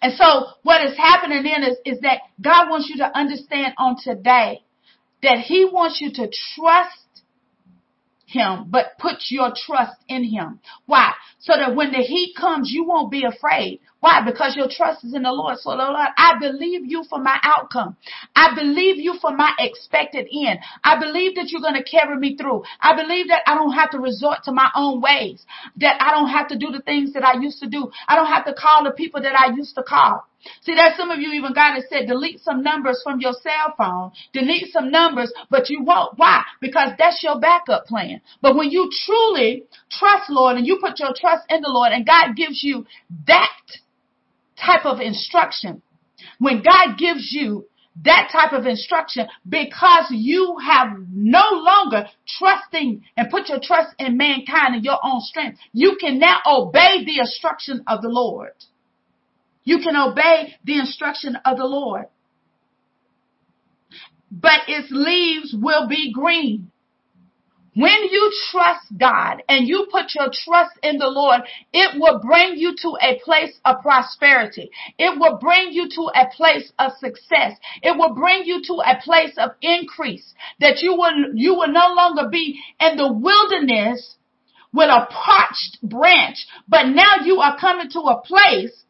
And 0.01 0.13
so 0.13 0.47
what 0.63 0.85
is 0.85 0.97
happening 0.97 1.43
then 1.43 1.63
is, 1.63 1.77
is 1.85 2.01
that 2.01 2.19
God 2.41 2.69
wants 2.69 2.89
you 2.89 2.97
to 2.97 3.17
understand 3.17 3.73
on 3.77 3.95
today 4.01 4.63
that 5.21 5.39
he 5.39 5.65
wants 5.65 5.99
you 6.01 6.11
to 6.11 6.31
trust 6.55 6.97
him, 8.33 8.65
but 8.69 8.97
put 8.99 9.17
your 9.29 9.53
trust 9.55 9.97
in 10.09 10.23
him. 10.23 10.59
Why? 10.85 11.13
So 11.39 11.53
that 11.55 11.75
when 11.75 11.91
the 11.91 11.99
heat 11.99 12.35
comes, 12.35 12.71
you 12.71 12.83
won't 12.83 13.11
be 13.11 13.23
afraid. 13.23 13.79
Why? 13.99 14.21
Because 14.25 14.57
your 14.57 14.67
trust 14.69 15.05
is 15.05 15.13
in 15.13 15.23
the 15.23 15.31
Lord. 15.31 15.57
So 15.59 15.69
Lord, 15.69 15.95
I 15.95 16.33
believe 16.39 16.81
you 16.85 17.05
for 17.09 17.19
my 17.19 17.37
outcome. 17.43 17.95
I 18.35 18.53
believe 18.53 18.97
you 18.97 19.15
for 19.21 19.31
my 19.31 19.51
expected 19.59 20.27
end. 20.45 20.59
I 20.83 20.99
believe 20.99 21.35
that 21.35 21.49
you're 21.49 21.61
going 21.61 21.81
to 21.81 21.83
carry 21.83 22.17
me 22.17 22.35
through. 22.35 22.63
I 22.81 22.95
believe 22.95 23.29
that 23.29 23.43
I 23.47 23.55
don't 23.55 23.73
have 23.73 23.91
to 23.91 23.99
resort 23.99 24.39
to 24.45 24.51
my 24.51 24.69
own 24.75 24.99
ways. 24.99 25.45
That 25.77 26.01
I 26.01 26.11
don't 26.11 26.29
have 26.29 26.49
to 26.49 26.57
do 26.57 26.71
the 26.71 26.81
things 26.81 27.13
that 27.13 27.23
I 27.23 27.39
used 27.39 27.59
to 27.61 27.69
do. 27.69 27.89
I 28.07 28.15
don't 28.15 28.27
have 28.27 28.45
to 28.45 28.53
call 28.53 28.83
the 28.83 28.91
people 28.91 29.21
that 29.21 29.39
I 29.39 29.55
used 29.55 29.75
to 29.75 29.83
call. 29.83 30.27
See, 30.61 30.75
that 30.75 30.97
some 30.97 31.11
of 31.11 31.19
you 31.19 31.31
even 31.31 31.53
God 31.53 31.75
has 31.75 31.85
said, 31.89 32.07
delete 32.07 32.39
some 32.41 32.63
numbers 32.63 33.01
from 33.03 33.19
your 33.19 33.33
cell 33.33 33.73
phone, 33.77 34.11
delete 34.33 34.71
some 34.71 34.91
numbers, 34.91 35.31
but 35.49 35.69
you 35.69 35.83
won't. 35.83 36.17
Why? 36.17 36.43
Because 36.61 36.91
that's 36.97 37.23
your 37.23 37.39
backup 37.39 37.85
plan. 37.85 38.21
But 38.41 38.55
when 38.55 38.69
you 38.69 38.89
truly 39.05 39.63
trust 39.89 40.29
Lord 40.29 40.57
and 40.57 40.67
you 40.67 40.79
put 40.81 40.99
your 40.99 41.13
trust 41.15 41.45
in 41.49 41.61
the 41.61 41.69
Lord 41.69 41.91
and 41.91 42.05
God 42.05 42.35
gives 42.35 42.63
you 42.63 42.85
that 43.27 43.57
type 44.59 44.85
of 44.85 44.99
instruction, 44.99 45.81
when 46.39 46.61
God 46.61 46.97
gives 46.97 47.31
you 47.31 47.67
that 48.03 48.29
type 48.31 48.53
of 48.53 48.65
instruction 48.65 49.27
because 49.47 50.05
you 50.09 50.57
have 50.65 50.87
no 51.11 51.43
longer 51.51 52.07
trusting 52.39 53.03
and 53.15 53.29
put 53.29 53.49
your 53.49 53.59
trust 53.61 53.89
in 53.99 54.17
mankind 54.17 54.75
and 54.75 54.83
your 54.83 54.97
own 55.03 55.21
strength. 55.21 55.59
You 55.73 55.97
can 55.99 56.17
now 56.17 56.39
obey 56.47 57.05
the 57.05 57.19
instruction 57.19 57.83
of 57.87 58.01
the 58.01 58.09
Lord. 58.09 58.51
You 59.63 59.79
can 59.79 59.95
obey 59.95 60.55
the 60.63 60.79
instruction 60.79 61.37
of 61.45 61.57
the 61.57 61.65
Lord. 61.65 62.05
But 64.31 64.61
its 64.67 64.87
leaves 64.91 65.55
will 65.57 65.87
be 65.87 66.11
green. 66.11 66.71
When 67.75 68.03
you 68.11 68.31
trust 68.51 68.85
God 68.99 69.41
and 69.49 69.67
you 69.67 69.87
put 69.91 70.13
your 70.13 70.29
trust 70.31 70.77
in 70.83 70.97
the 70.97 71.07
Lord, 71.07 71.41
it 71.71 71.99
will 71.99 72.19
bring 72.19 72.55
you 72.57 72.75
to 72.81 72.97
a 73.01 73.19
place 73.23 73.59
of 73.65 73.81
prosperity. 73.81 74.69
It 74.99 75.19
will 75.19 75.37
bring 75.37 75.71
you 75.71 75.89
to 75.89 76.01
a 76.13 76.29
place 76.35 76.71
of 76.77 76.91
success. 76.99 77.57
It 77.81 77.97
will 77.97 78.13
bring 78.13 78.43
you 78.45 78.61
to 78.67 78.73
a 78.73 79.01
place 79.03 79.33
of 79.37 79.51
increase 79.61 80.35
that 80.59 80.81
you 80.83 80.93
will, 80.93 81.33
you 81.33 81.55
will 81.55 81.71
no 81.71 81.93
longer 81.95 82.29
be 82.29 82.59
in 82.79 82.95
the 82.95 83.11
wilderness 83.11 84.17
with 84.71 84.89
a 84.89 85.07
parched 85.09 85.79
branch, 85.81 86.45
but 86.67 86.87
now 86.87 87.17
you 87.23 87.39
are 87.39 87.57
coming 87.59 87.89
to 87.91 87.99
a 88.01 88.21
place 88.21 88.82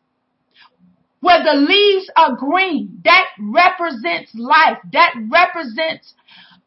where 1.24 1.42
the 1.42 1.58
leaves 1.58 2.12
are 2.18 2.36
green. 2.36 3.02
That 3.06 3.28
represents 3.40 4.32
life. 4.36 4.78
That 4.92 5.14
represents 5.32 6.14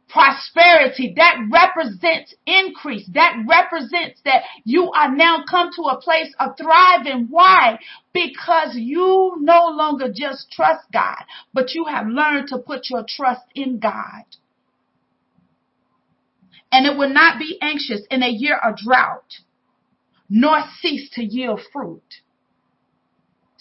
prosperity. 0.09 1.13
That 1.15 1.37
represents 1.53 2.35
increase. 2.47 3.07
That 3.13 3.37
represents 3.47 4.23
that 4.25 4.45
you 4.65 4.91
are 4.93 5.15
now 5.15 5.45
come 5.49 5.69
to 5.77 5.83
a 5.83 6.01
place 6.01 6.35
of 6.41 6.57
thriving. 6.57 7.27
Why? 7.29 7.79
Because 8.15 8.71
you 8.77 9.37
no 9.41 9.69
longer 9.69 10.09
just 10.11 10.51
trust 10.51 10.85
God, 10.91 11.23
but 11.53 11.75
you 11.75 11.85
have 11.85 12.07
learned 12.07 12.49
to 12.49 12.59
put 12.59 12.89
your 12.89 13.05
trust 13.07 13.45
in 13.55 13.79
God. 13.79 14.25
And 16.73 16.87
it 16.87 16.97
will 16.97 17.13
not 17.13 17.39
be 17.39 17.59
anxious 17.61 18.01
in 18.11 18.23
a 18.23 18.31
year 18.31 18.57
of 18.57 18.79
drought, 18.79 19.35
nor 20.31 20.63
cease 20.81 21.11
to 21.11 21.23
yield 21.23 21.61
fruit. 21.71 22.23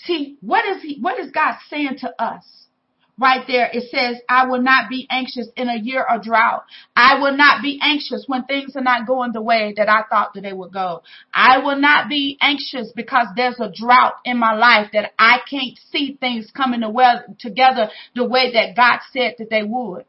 See, 0.05 0.37
what 0.41 0.65
is 0.65 0.81
he, 0.81 0.99
what 1.01 1.19
is 1.19 1.31
God 1.31 1.55
saying 1.69 1.97
to 1.99 2.13
us? 2.21 2.43
Right 3.17 3.45
there, 3.47 3.69
it 3.71 3.89
says, 3.91 4.21
I 4.27 4.45
will 4.45 4.61
not 4.61 4.89
be 4.89 5.07
anxious 5.09 5.47
in 5.55 5.69
a 5.69 5.77
year 5.77 6.03
of 6.03 6.23
drought. 6.23 6.63
I 6.97 7.17
will 7.19 7.35
not 7.35 7.61
be 7.61 7.79
anxious 7.81 8.25
when 8.27 8.43
things 8.43 8.75
are 8.75 8.83
not 8.83 9.07
going 9.07 9.31
the 9.31 9.41
way 9.41 9.73
that 9.77 9.87
I 9.87 10.03
thought 10.09 10.33
that 10.33 10.41
they 10.41 10.51
would 10.51 10.73
go. 10.73 11.01
I 11.33 11.59
will 11.59 11.79
not 11.79 12.09
be 12.09 12.37
anxious 12.41 12.91
because 12.93 13.27
there's 13.37 13.59
a 13.61 13.71
drought 13.73 14.15
in 14.25 14.37
my 14.37 14.53
life 14.53 14.89
that 14.91 15.13
I 15.17 15.37
can't 15.49 15.79
see 15.91 16.17
things 16.19 16.51
coming 16.51 16.81
together 17.39 17.89
the 18.15 18.27
way 18.27 18.51
that 18.51 18.75
God 18.75 18.99
said 19.13 19.35
that 19.39 19.49
they 19.49 19.63
would. 19.63 20.03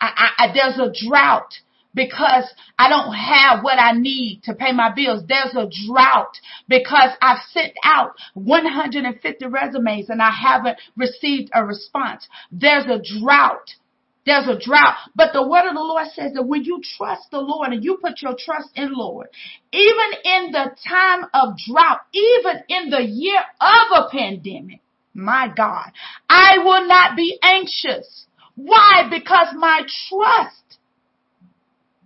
I, 0.00 0.30
I, 0.38 0.52
there's 0.54 0.78
a 0.78 0.92
drought 1.06 1.52
because 1.94 2.44
I 2.78 2.88
don't 2.88 3.12
have 3.12 3.62
what 3.62 3.78
I 3.78 3.92
need 3.92 4.42
to 4.44 4.54
pay 4.54 4.72
my 4.72 4.92
bills. 4.94 5.22
There's 5.28 5.54
a 5.54 5.68
drought 5.86 6.34
because 6.68 7.10
I've 7.20 7.42
sent 7.50 7.72
out 7.84 8.12
150 8.34 9.46
resumes 9.46 10.08
and 10.08 10.22
I 10.22 10.30
haven't 10.30 10.78
received 10.96 11.50
a 11.54 11.64
response. 11.64 12.28
There's 12.50 12.86
a 12.86 13.00
drought. 13.20 13.70
There's 14.24 14.46
a 14.46 14.58
drought. 14.58 14.96
But 15.14 15.32
the 15.32 15.46
word 15.46 15.68
of 15.68 15.74
the 15.74 15.80
Lord 15.80 16.06
says 16.14 16.32
that 16.34 16.46
when 16.46 16.64
you 16.64 16.80
trust 16.96 17.30
the 17.30 17.40
Lord 17.40 17.72
and 17.72 17.82
you 17.84 17.98
put 18.00 18.22
your 18.22 18.36
trust 18.38 18.68
in 18.76 18.92
Lord, 18.92 19.28
even 19.72 20.10
in 20.24 20.52
the 20.52 20.70
time 20.88 21.24
of 21.34 21.56
drought, 21.68 22.00
even 22.12 22.62
in 22.68 22.90
the 22.90 23.02
year 23.02 23.40
of 23.60 24.04
a 24.04 24.08
pandemic, 24.10 24.80
my 25.14 25.52
God, 25.54 25.90
I 26.28 26.58
will 26.58 26.86
not 26.86 27.16
be 27.16 27.38
anxious. 27.42 28.26
Why? 28.54 29.08
Because 29.10 29.48
my 29.54 29.82
trust 30.08 30.61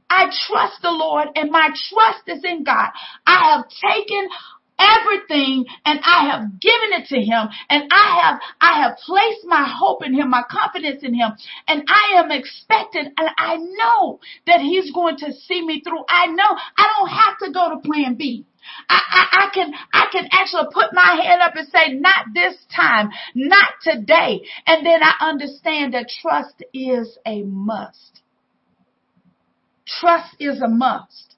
I 0.09 0.26
trust 0.46 0.82
the 0.82 0.90
Lord 0.90 1.28
and 1.34 1.50
my 1.50 1.68
trust 1.68 2.28
is 2.28 2.44
in 2.44 2.64
God. 2.64 2.90
I 3.26 3.54
have 3.54 3.66
taken 3.68 4.28
everything 4.78 5.64
and 5.84 6.00
I 6.04 6.30
have 6.30 6.61
given 6.61 6.92
it 6.92 7.09
to 7.09 7.16
him 7.16 7.48
and 7.70 7.88
I 7.90 8.20
have, 8.22 8.40
I 8.61 8.82
have 8.82 8.98
placed 8.98 9.44
my 9.46 9.66
hope 9.66 10.04
in 10.04 10.14
him, 10.14 10.30
my 10.30 10.44
confidence 10.50 11.02
in 11.02 11.14
him 11.14 11.32
and 11.66 11.82
I 11.88 12.20
am 12.20 12.30
expecting 12.30 13.12
and 13.16 13.28
I 13.36 13.57
know 13.57 14.20
that 14.46 14.61
he's 14.61 14.92
going 14.92 15.16
to 15.18 15.32
see 15.32 15.64
me 15.64 15.82
through. 15.82 16.04
I 16.09 16.26
know 16.26 16.57
I 16.76 16.88
don't 16.98 17.09
have 17.09 17.38
to 17.44 17.52
go 17.52 17.70
to 17.70 17.88
plan 17.88 18.14
B. 18.14 18.46
I, 18.88 19.00
I, 19.11 19.46
I, 19.46 19.54
can 19.54 19.72
I 19.92 20.07
can 20.11 20.28
actually 20.32 20.68
put 20.72 20.92
my 20.92 21.20
hand 21.22 21.40
up 21.40 21.54
and 21.54 21.68
say, 21.68 21.92
not 21.94 22.26
this 22.34 22.57
time, 22.74 23.11
not 23.34 23.74
today. 23.80 24.42
And 24.66 24.84
then 24.84 25.02
I 25.02 25.14
understand 25.20 25.94
that 25.94 26.11
trust 26.20 26.64
is 26.74 27.16
a 27.24 27.42
must. 27.42 28.22
Trust 29.87 30.37
is 30.39 30.61
a 30.61 30.68
must. 30.68 31.37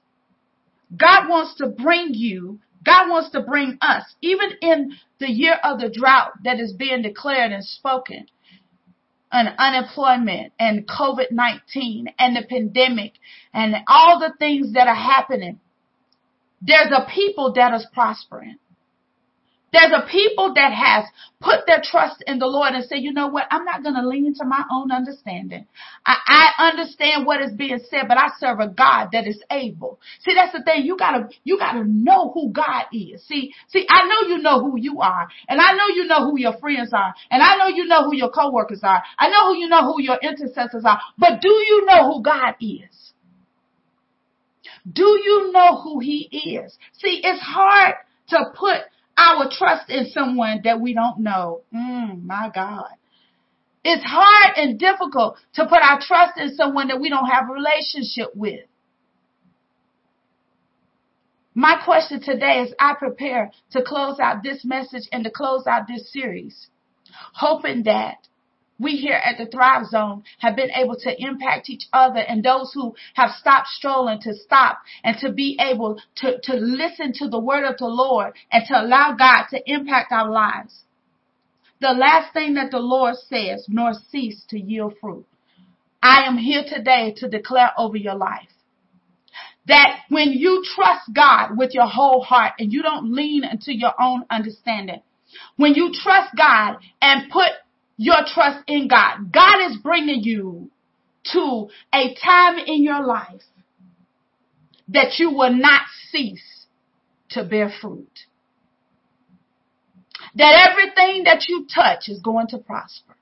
God 0.95 1.29
wants 1.29 1.55
to 1.55 1.67
bring 1.67 2.13
you, 2.13 2.59
God 2.83 3.09
wants 3.09 3.29
to 3.31 3.41
bring 3.41 3.77
us, 3.81 4.03
even 4.21 4.49
in 4.61 4.93
the 5.19 5.29
year 5.29 5.57
of 5.63 5.79
the 5.79 5.89
drought 5.89 6.31
that 6.43 6.59
is 6.59 6.73
being 6.73 7.01
declared 7.01 7.51
and 7.51 7.63
spoken, 7.63 8.25
and 9.31 9.49
unemployment 9.59 10.53
and 10.59 10.87
COVID-19 10.87 12.05
and 12.17 12.35
the 12.35 12.45
pandemic 12.49 13.13
and 13.53 13.75
all 13.87 14.19
the 14.19 14.33
things 14.39 14.73
that 14.73 14.87
are 14.87 14.95
happening. 14.95 15.59
There's 16.61 16.91
a 16.91 17.07
people 17.13 17.53
that 17.53 17.73
is 17.75 17.85
prospering. 17.93 18.57
There's 19.71 19.91
a 19.91 20.07
people 20.09 20.53
that 20.55 20.73
has 20.73 21.05
put 21.39 21.65
their 21.67 21.81
trust 21.83 22.23
in 22.25 22.39
the 22.39 22.47
Lord 22.47 22.73
and 22.73 22.83
say, 22.85 22.97
you 22.97 23.13
know 23.13 23.27
what? 23.27 23.45
I'm 23.51 23.65
not 23.65 23.83
going 23.83 23.95
to 23.95 24.07
lean 24.07 24.33
to 24.35 24.45
my 24.45 24.63
own 24.71 24.91
understanding. 24.91 25.65
I, 26.05 26.15
I 26.57 26.69
understand 26.69 27.25
what 27.25 27.41
is 27.41 27.53
being 27.53 27.79
said, 27.89 28.07
but 28.07 28.17
I 28.17 28.29
serve 28.39 28.59
a 28.59 28.67
God 28.67 29.09
that 29.13 29.27
is 29.27 29.41
able. 29.51 29.99
See, 30.21 30.33
that's 30.33 30.53
the 30.53 30.63
thing. 30.63 30.85
You 30.85 30.97
gotta, 30.97 31.29
you 31.43 31.57
gotta 31.57 31.83
know 31.85 32.31
who 32.33 32.51
God 32.51 32.85
is. 32.91 33.23
See, 33.27 33.53
see, 33.67 33.85
I 33.89 34.07
know 34.07 34.27
you 34.27 34.41
know 34.41 34.59
who 34.59 34.79
you 34.79 35.01
are 35.01 35.27
and 35.47 35.61
I 35.61 35.73
know 35.73 35.87
you 35.93 36.05
know 36.05 36.25
who 36.25 36.39
your 36.39 36.57
friends 36.57 36.91
are 36.93 37.13
and 37.29 37.41
I 37.43 37.57
know 37.57 37.67
you 37.67 37.85
know 37.85 38.05
who 38.05 38.15
your 38.15 38.31
coworkers 38.31 38.81
are. 38.83 39.01
I 39.17 39.29
know 39.29 39.47
who 39.49 39.59
you 39.59 39.69
know 39.69 39.83
who 39.83 40.01
your 40.01 40.17
intercessors 40.21 40.83
are, 40.85 40.99
but 41.17 41.41
do 41.41 41.49
you 41.49 41.85
know 41.85 42.11
who 42.11 42.23
God 42.23 42.55
is? 42.59 43.13
Do 44.91 45.03
you 45.03 45.51
know 45.51 45.81
who 45.81 45.99
he 45.99 46.29
is? 46.31 46.77
See, 46.93 47.21
it's 47.23 47.41
hard 47.41 47.95
to 48.29 48.51
put 48.55 48.81
our 49.19 49.49
trust 49.51 49.89
in 49.89 50.09
someone 50.11 50.61
that 50.63 50.79
we 50.79 50.93
don't 50.93 51.19
know. 51.19 51.61
Mm, 51.75 52.23
my 52.23 52.49
God. 52.53 52.89
It's 53.83 54.03
hard 54.03 54.57
and 54.57 54.79
difficult 54.79 55.37
to 55.55 55.65
put 55.65 55.81
our 55.81 55.99
trust 56.01 56.37
in 56.37 56.55
someone 56.55 56.87
that 56.87 56.99
we 56.99 57.09
don't 57.09 57.27
have 57.27 57.49
a 57.49 57.53
relationship 57.53 58.35
with. 58.35 58.65
My 61.53 61.81
question 61.83 62.21
today 62.21 62.63
as 62.65 62.73
I 62.79 62.93
prepare 62.97 63.51
to 63.71 63.81
close 63.81 64.19
out 64.19 64.43
this 64.43 64.63
message 64.63 65.03
and 65.11 65.23
to 65.23 65.31
close 65.31 65.67
out 65.67 65.87
this 65.87 66.11
series, 66.11 66.67
hoping 67.33 67.83
that 67.83 68.27
we 68.79 68.93
here 68.93 69.21
at 69.23 69.37
the 69.37 69.45
Thrive 69.45 69.85
Zone 69.87 70.23
have 70.39 70.55
been 70.55 70.71
able 70.71 70.95
to 70.95 71.21
impact 71.21 71.69
each 71.69 71.87
other 71.91 72.19
and 72.19 72.43
those 72.43 72.71
who 72.73 72.95
have 73.13 73.31
stopped 73.31 73.67
strolling 73.67 74.21
to 74.21 74.33
stop 74.33 74.79
and 75.03 75.17
to 75.19 75.31
be 75.31 75.59
able 75.59 75.99
to, 76.15 76.39
to 76.43 76.53
listen 76.53 77.11
to 77.15 77.27
the 77.27 77.39
word 77.39 77.65
of 77.65 77.77
the 77.77 77.87
Lord 77.87 78.33
and 78.51 78.63
to 78.67 78.81
allow 78.81 79.15
God 79.17 79.47
to 79.49 79.61
impact 79.65 80.11
our 80.11 80.31
lives. 80.31 80.83
The 81.81 81.91
last 81.91 82.33
thing 82.33 82.55
that 82.55 82.71
the 82.71 82.79
Lord 82.79 83.15
says, 83.15 83.65
nor 83.67 83.93
cease 84.09 84.43
to 84.49 84.59
yield 84.59 84.95
fruit. 84.99 85.25
I 86.01 86.23
am 86.23 86.37
here 86.37 86.63
today 86.65 87.13
to 87.17 87.27
declare 87.27 87.71
over 87.77 87.97
your 87.97 88.15
life 88.15 88.47
that 89.67 89.99
when 90.09 90.31
you 90.31 90.63
trust 90.75 91.11
God 91.13 91.57
with 91.57 91.73
your 91.73 91.87
whole 91.87 92.21
heart 92.21 92.53
and 92.59 92.71
you 92.71 92.81
don't 92.81 93.13
lean 93.13 93.43
into 93.43 93.75
your 93.75 93.93
own 94.01 94.23
understanding, 94.29 95.01
when 95.57 95.73
you 95.75 95.91
trust 95.93 96.35
God 96.35 96.77
and 97.01 97.29
put 97.29 97.51
your 97.99 98.23
trust 98.25 98.63
in 98.65 98.87
God. 98.87 99.29
God 99.29 99.69
is 99.69 99.77
bringing 99.77 100.23
you 100.23 100.71
to 101.33 101.67
a 101.93 102.15
time 102.15 102.57
in 102.65 102.81
your 102.81 103.05
life 103.05 103.41
that 104.87 105.19
you 105.19 105.31
will 105.31 105.53
not 105.53 105.81
cease 106.09 106.65
to 107.31 107.43
bear 107.43 107.69
fruit. 107.81 108.07
That 110.35 110.69
everything 110.71 111.25
that 111.25 111.49
you 111.49 111.67
touch 111.73 112.07
is 112.07 112.21
going 112.21 112.47
to 112.47 112.57
prosper. 112.57 113.17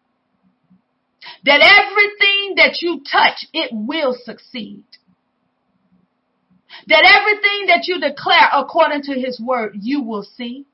That 1.44 1.60
everything 1.60 2.54
that 2.58 2.78
you 2.80 3.02
touch, 3.12 3.48
it 3.54 3.72
will 3.74 4.16
succeed. 4.24 4.84
That 6.88 7.04
everything 7.04 7.66
that 7.68 7.88
you 7.88 8.00
declare 8.00 8.48
according 8.54 9.02
to 9.04 9.14
his 9.14 9.42
word, 9.42 9.76
you 9.82 10.04
will 10.04 10.24
see 10.24 10.68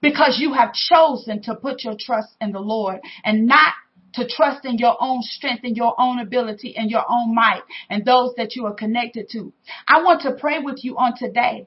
because 0.00 0.38
you 0.38 0.52
have 0.52 0.72
chosen 0.72 1.42
to 1.42 1.54
put 1.54 1.84
your 1.84 1.96
trust 1.98 2.36
in 2.40 2.52
the 2.52 2.60
Lord 2.60 3.00
and 3.24 3.46
not 3.46 3.72
to 4.14 4.26
trust 4.26 4.64
in 4.64 4.78
your 4.78 4.96
own 5.00 5.20
strength 5.22 5.62
and 5.64 5.76
your 5.76 5.94
own 6.00 6.18
ability 6.18 6.74
and 6.76 6.90
your 6.90 7.04
own 7.08 7.34
might 7.34 7.62
and 7.90 8.04
those 8.04 8.32
that 8.36 8.56
you 8.56 8.66
are 8.66 8.74
connected 8.74 9.28
to. 9.30 9.52
I 9.86 10.02
want 10.02 10.22
to 10.22 10.32
pray 10.32 10.58
with 10.58 10.82
you 10.82 10.96
on 10.96 11.14
today. 11.16 11.66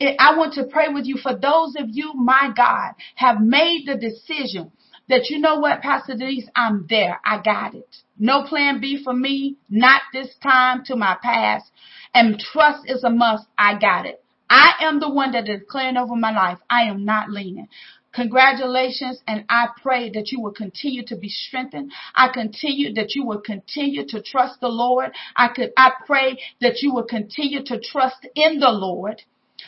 I 0.00 0.36
want 0.36 0.54
to 0.54 0.64
pray 0.64 0.88
with 0.88 1.06
you 1.06 1.16
for 1.16 1.34
those 1.36 1.74
of 1.78 1.86
you, 1.88 2.12
my 2.14 2.50
God, 2.54 2.92
have 3.14 3.40
made 3.40 3.84
the 3.86 3.96
decision 3.96 4.72
that 5.08 5.28
you 5.28 5.38
know 5.38 5.58
what, 5.58 5.82
Pastor 5.82 6.14
Denise, 6.16 6.48
I'm 6.56 6.86
there. 6.88 7.20
I 7.24 7.40
got 7.42 7.74
it. 7.74 7.96
No 8.18 8.44
plan 8.44 8.80
B 8.80 9.02
for 9.02 9.12
me, 9.12 9.56
not 9.68 10.02
this 10.12 10.34
time 10.42 10.82
to 10.86 10.96
my 10.96 11.16
past. 11.22 11.70
And 12.14 12.38
trust 12.38 12.80
is 12.86 13.04
a 13.04 13.10
must. 13.10 13.46
I 13.58 13.78
got 13.78 14.06
it. 14.06 14.23
I 14.56 14.84
am 14.84 15.00
the 15.00 15.10
one 15.10 15.32
that 15.32 15.48
is 15.48 15.58
declaring 15.58 15.96
over 15.96 16.14
my 16.14 16.30
life. 16.30 16.58
I 16.70 16.82
am 16.84 17.04
not 17.04 17.28
leaning. 17.28 17.66
Congratulations, 18.12 19.20
and 19.26 19.44
I 19.48 19.66
pray 19.82 20.10
that 20.10 20.30
you 20.30 20.40
will 20.40 20.52
continue 20.52 21.04
to 21.06 21.16
be 21.16 21.28
strengthened. 21.28 21.90
I 22.14 22.28
continue 22.32 22.94
that 22.94 23.16
you 23.16 23.26
will 23.26 23.40
continue 23.40 24.06
to 24.06 24.22
trust 24.22 24.60
the 24.60 24.68
Lord. 24.68 25.10
I 25.34 25.48
could, 25.48 25.72
I 25.76 25.90
pray 26.06 26.38
that 26.60 26.82
you 26.82 26.94
will 26.94 27.02
continue 27.02 27.64
to 27.64 27.80
trust 27.80 28.28
in 28.36 28.60
the 28.60 28.70
Lord 28.70 29.22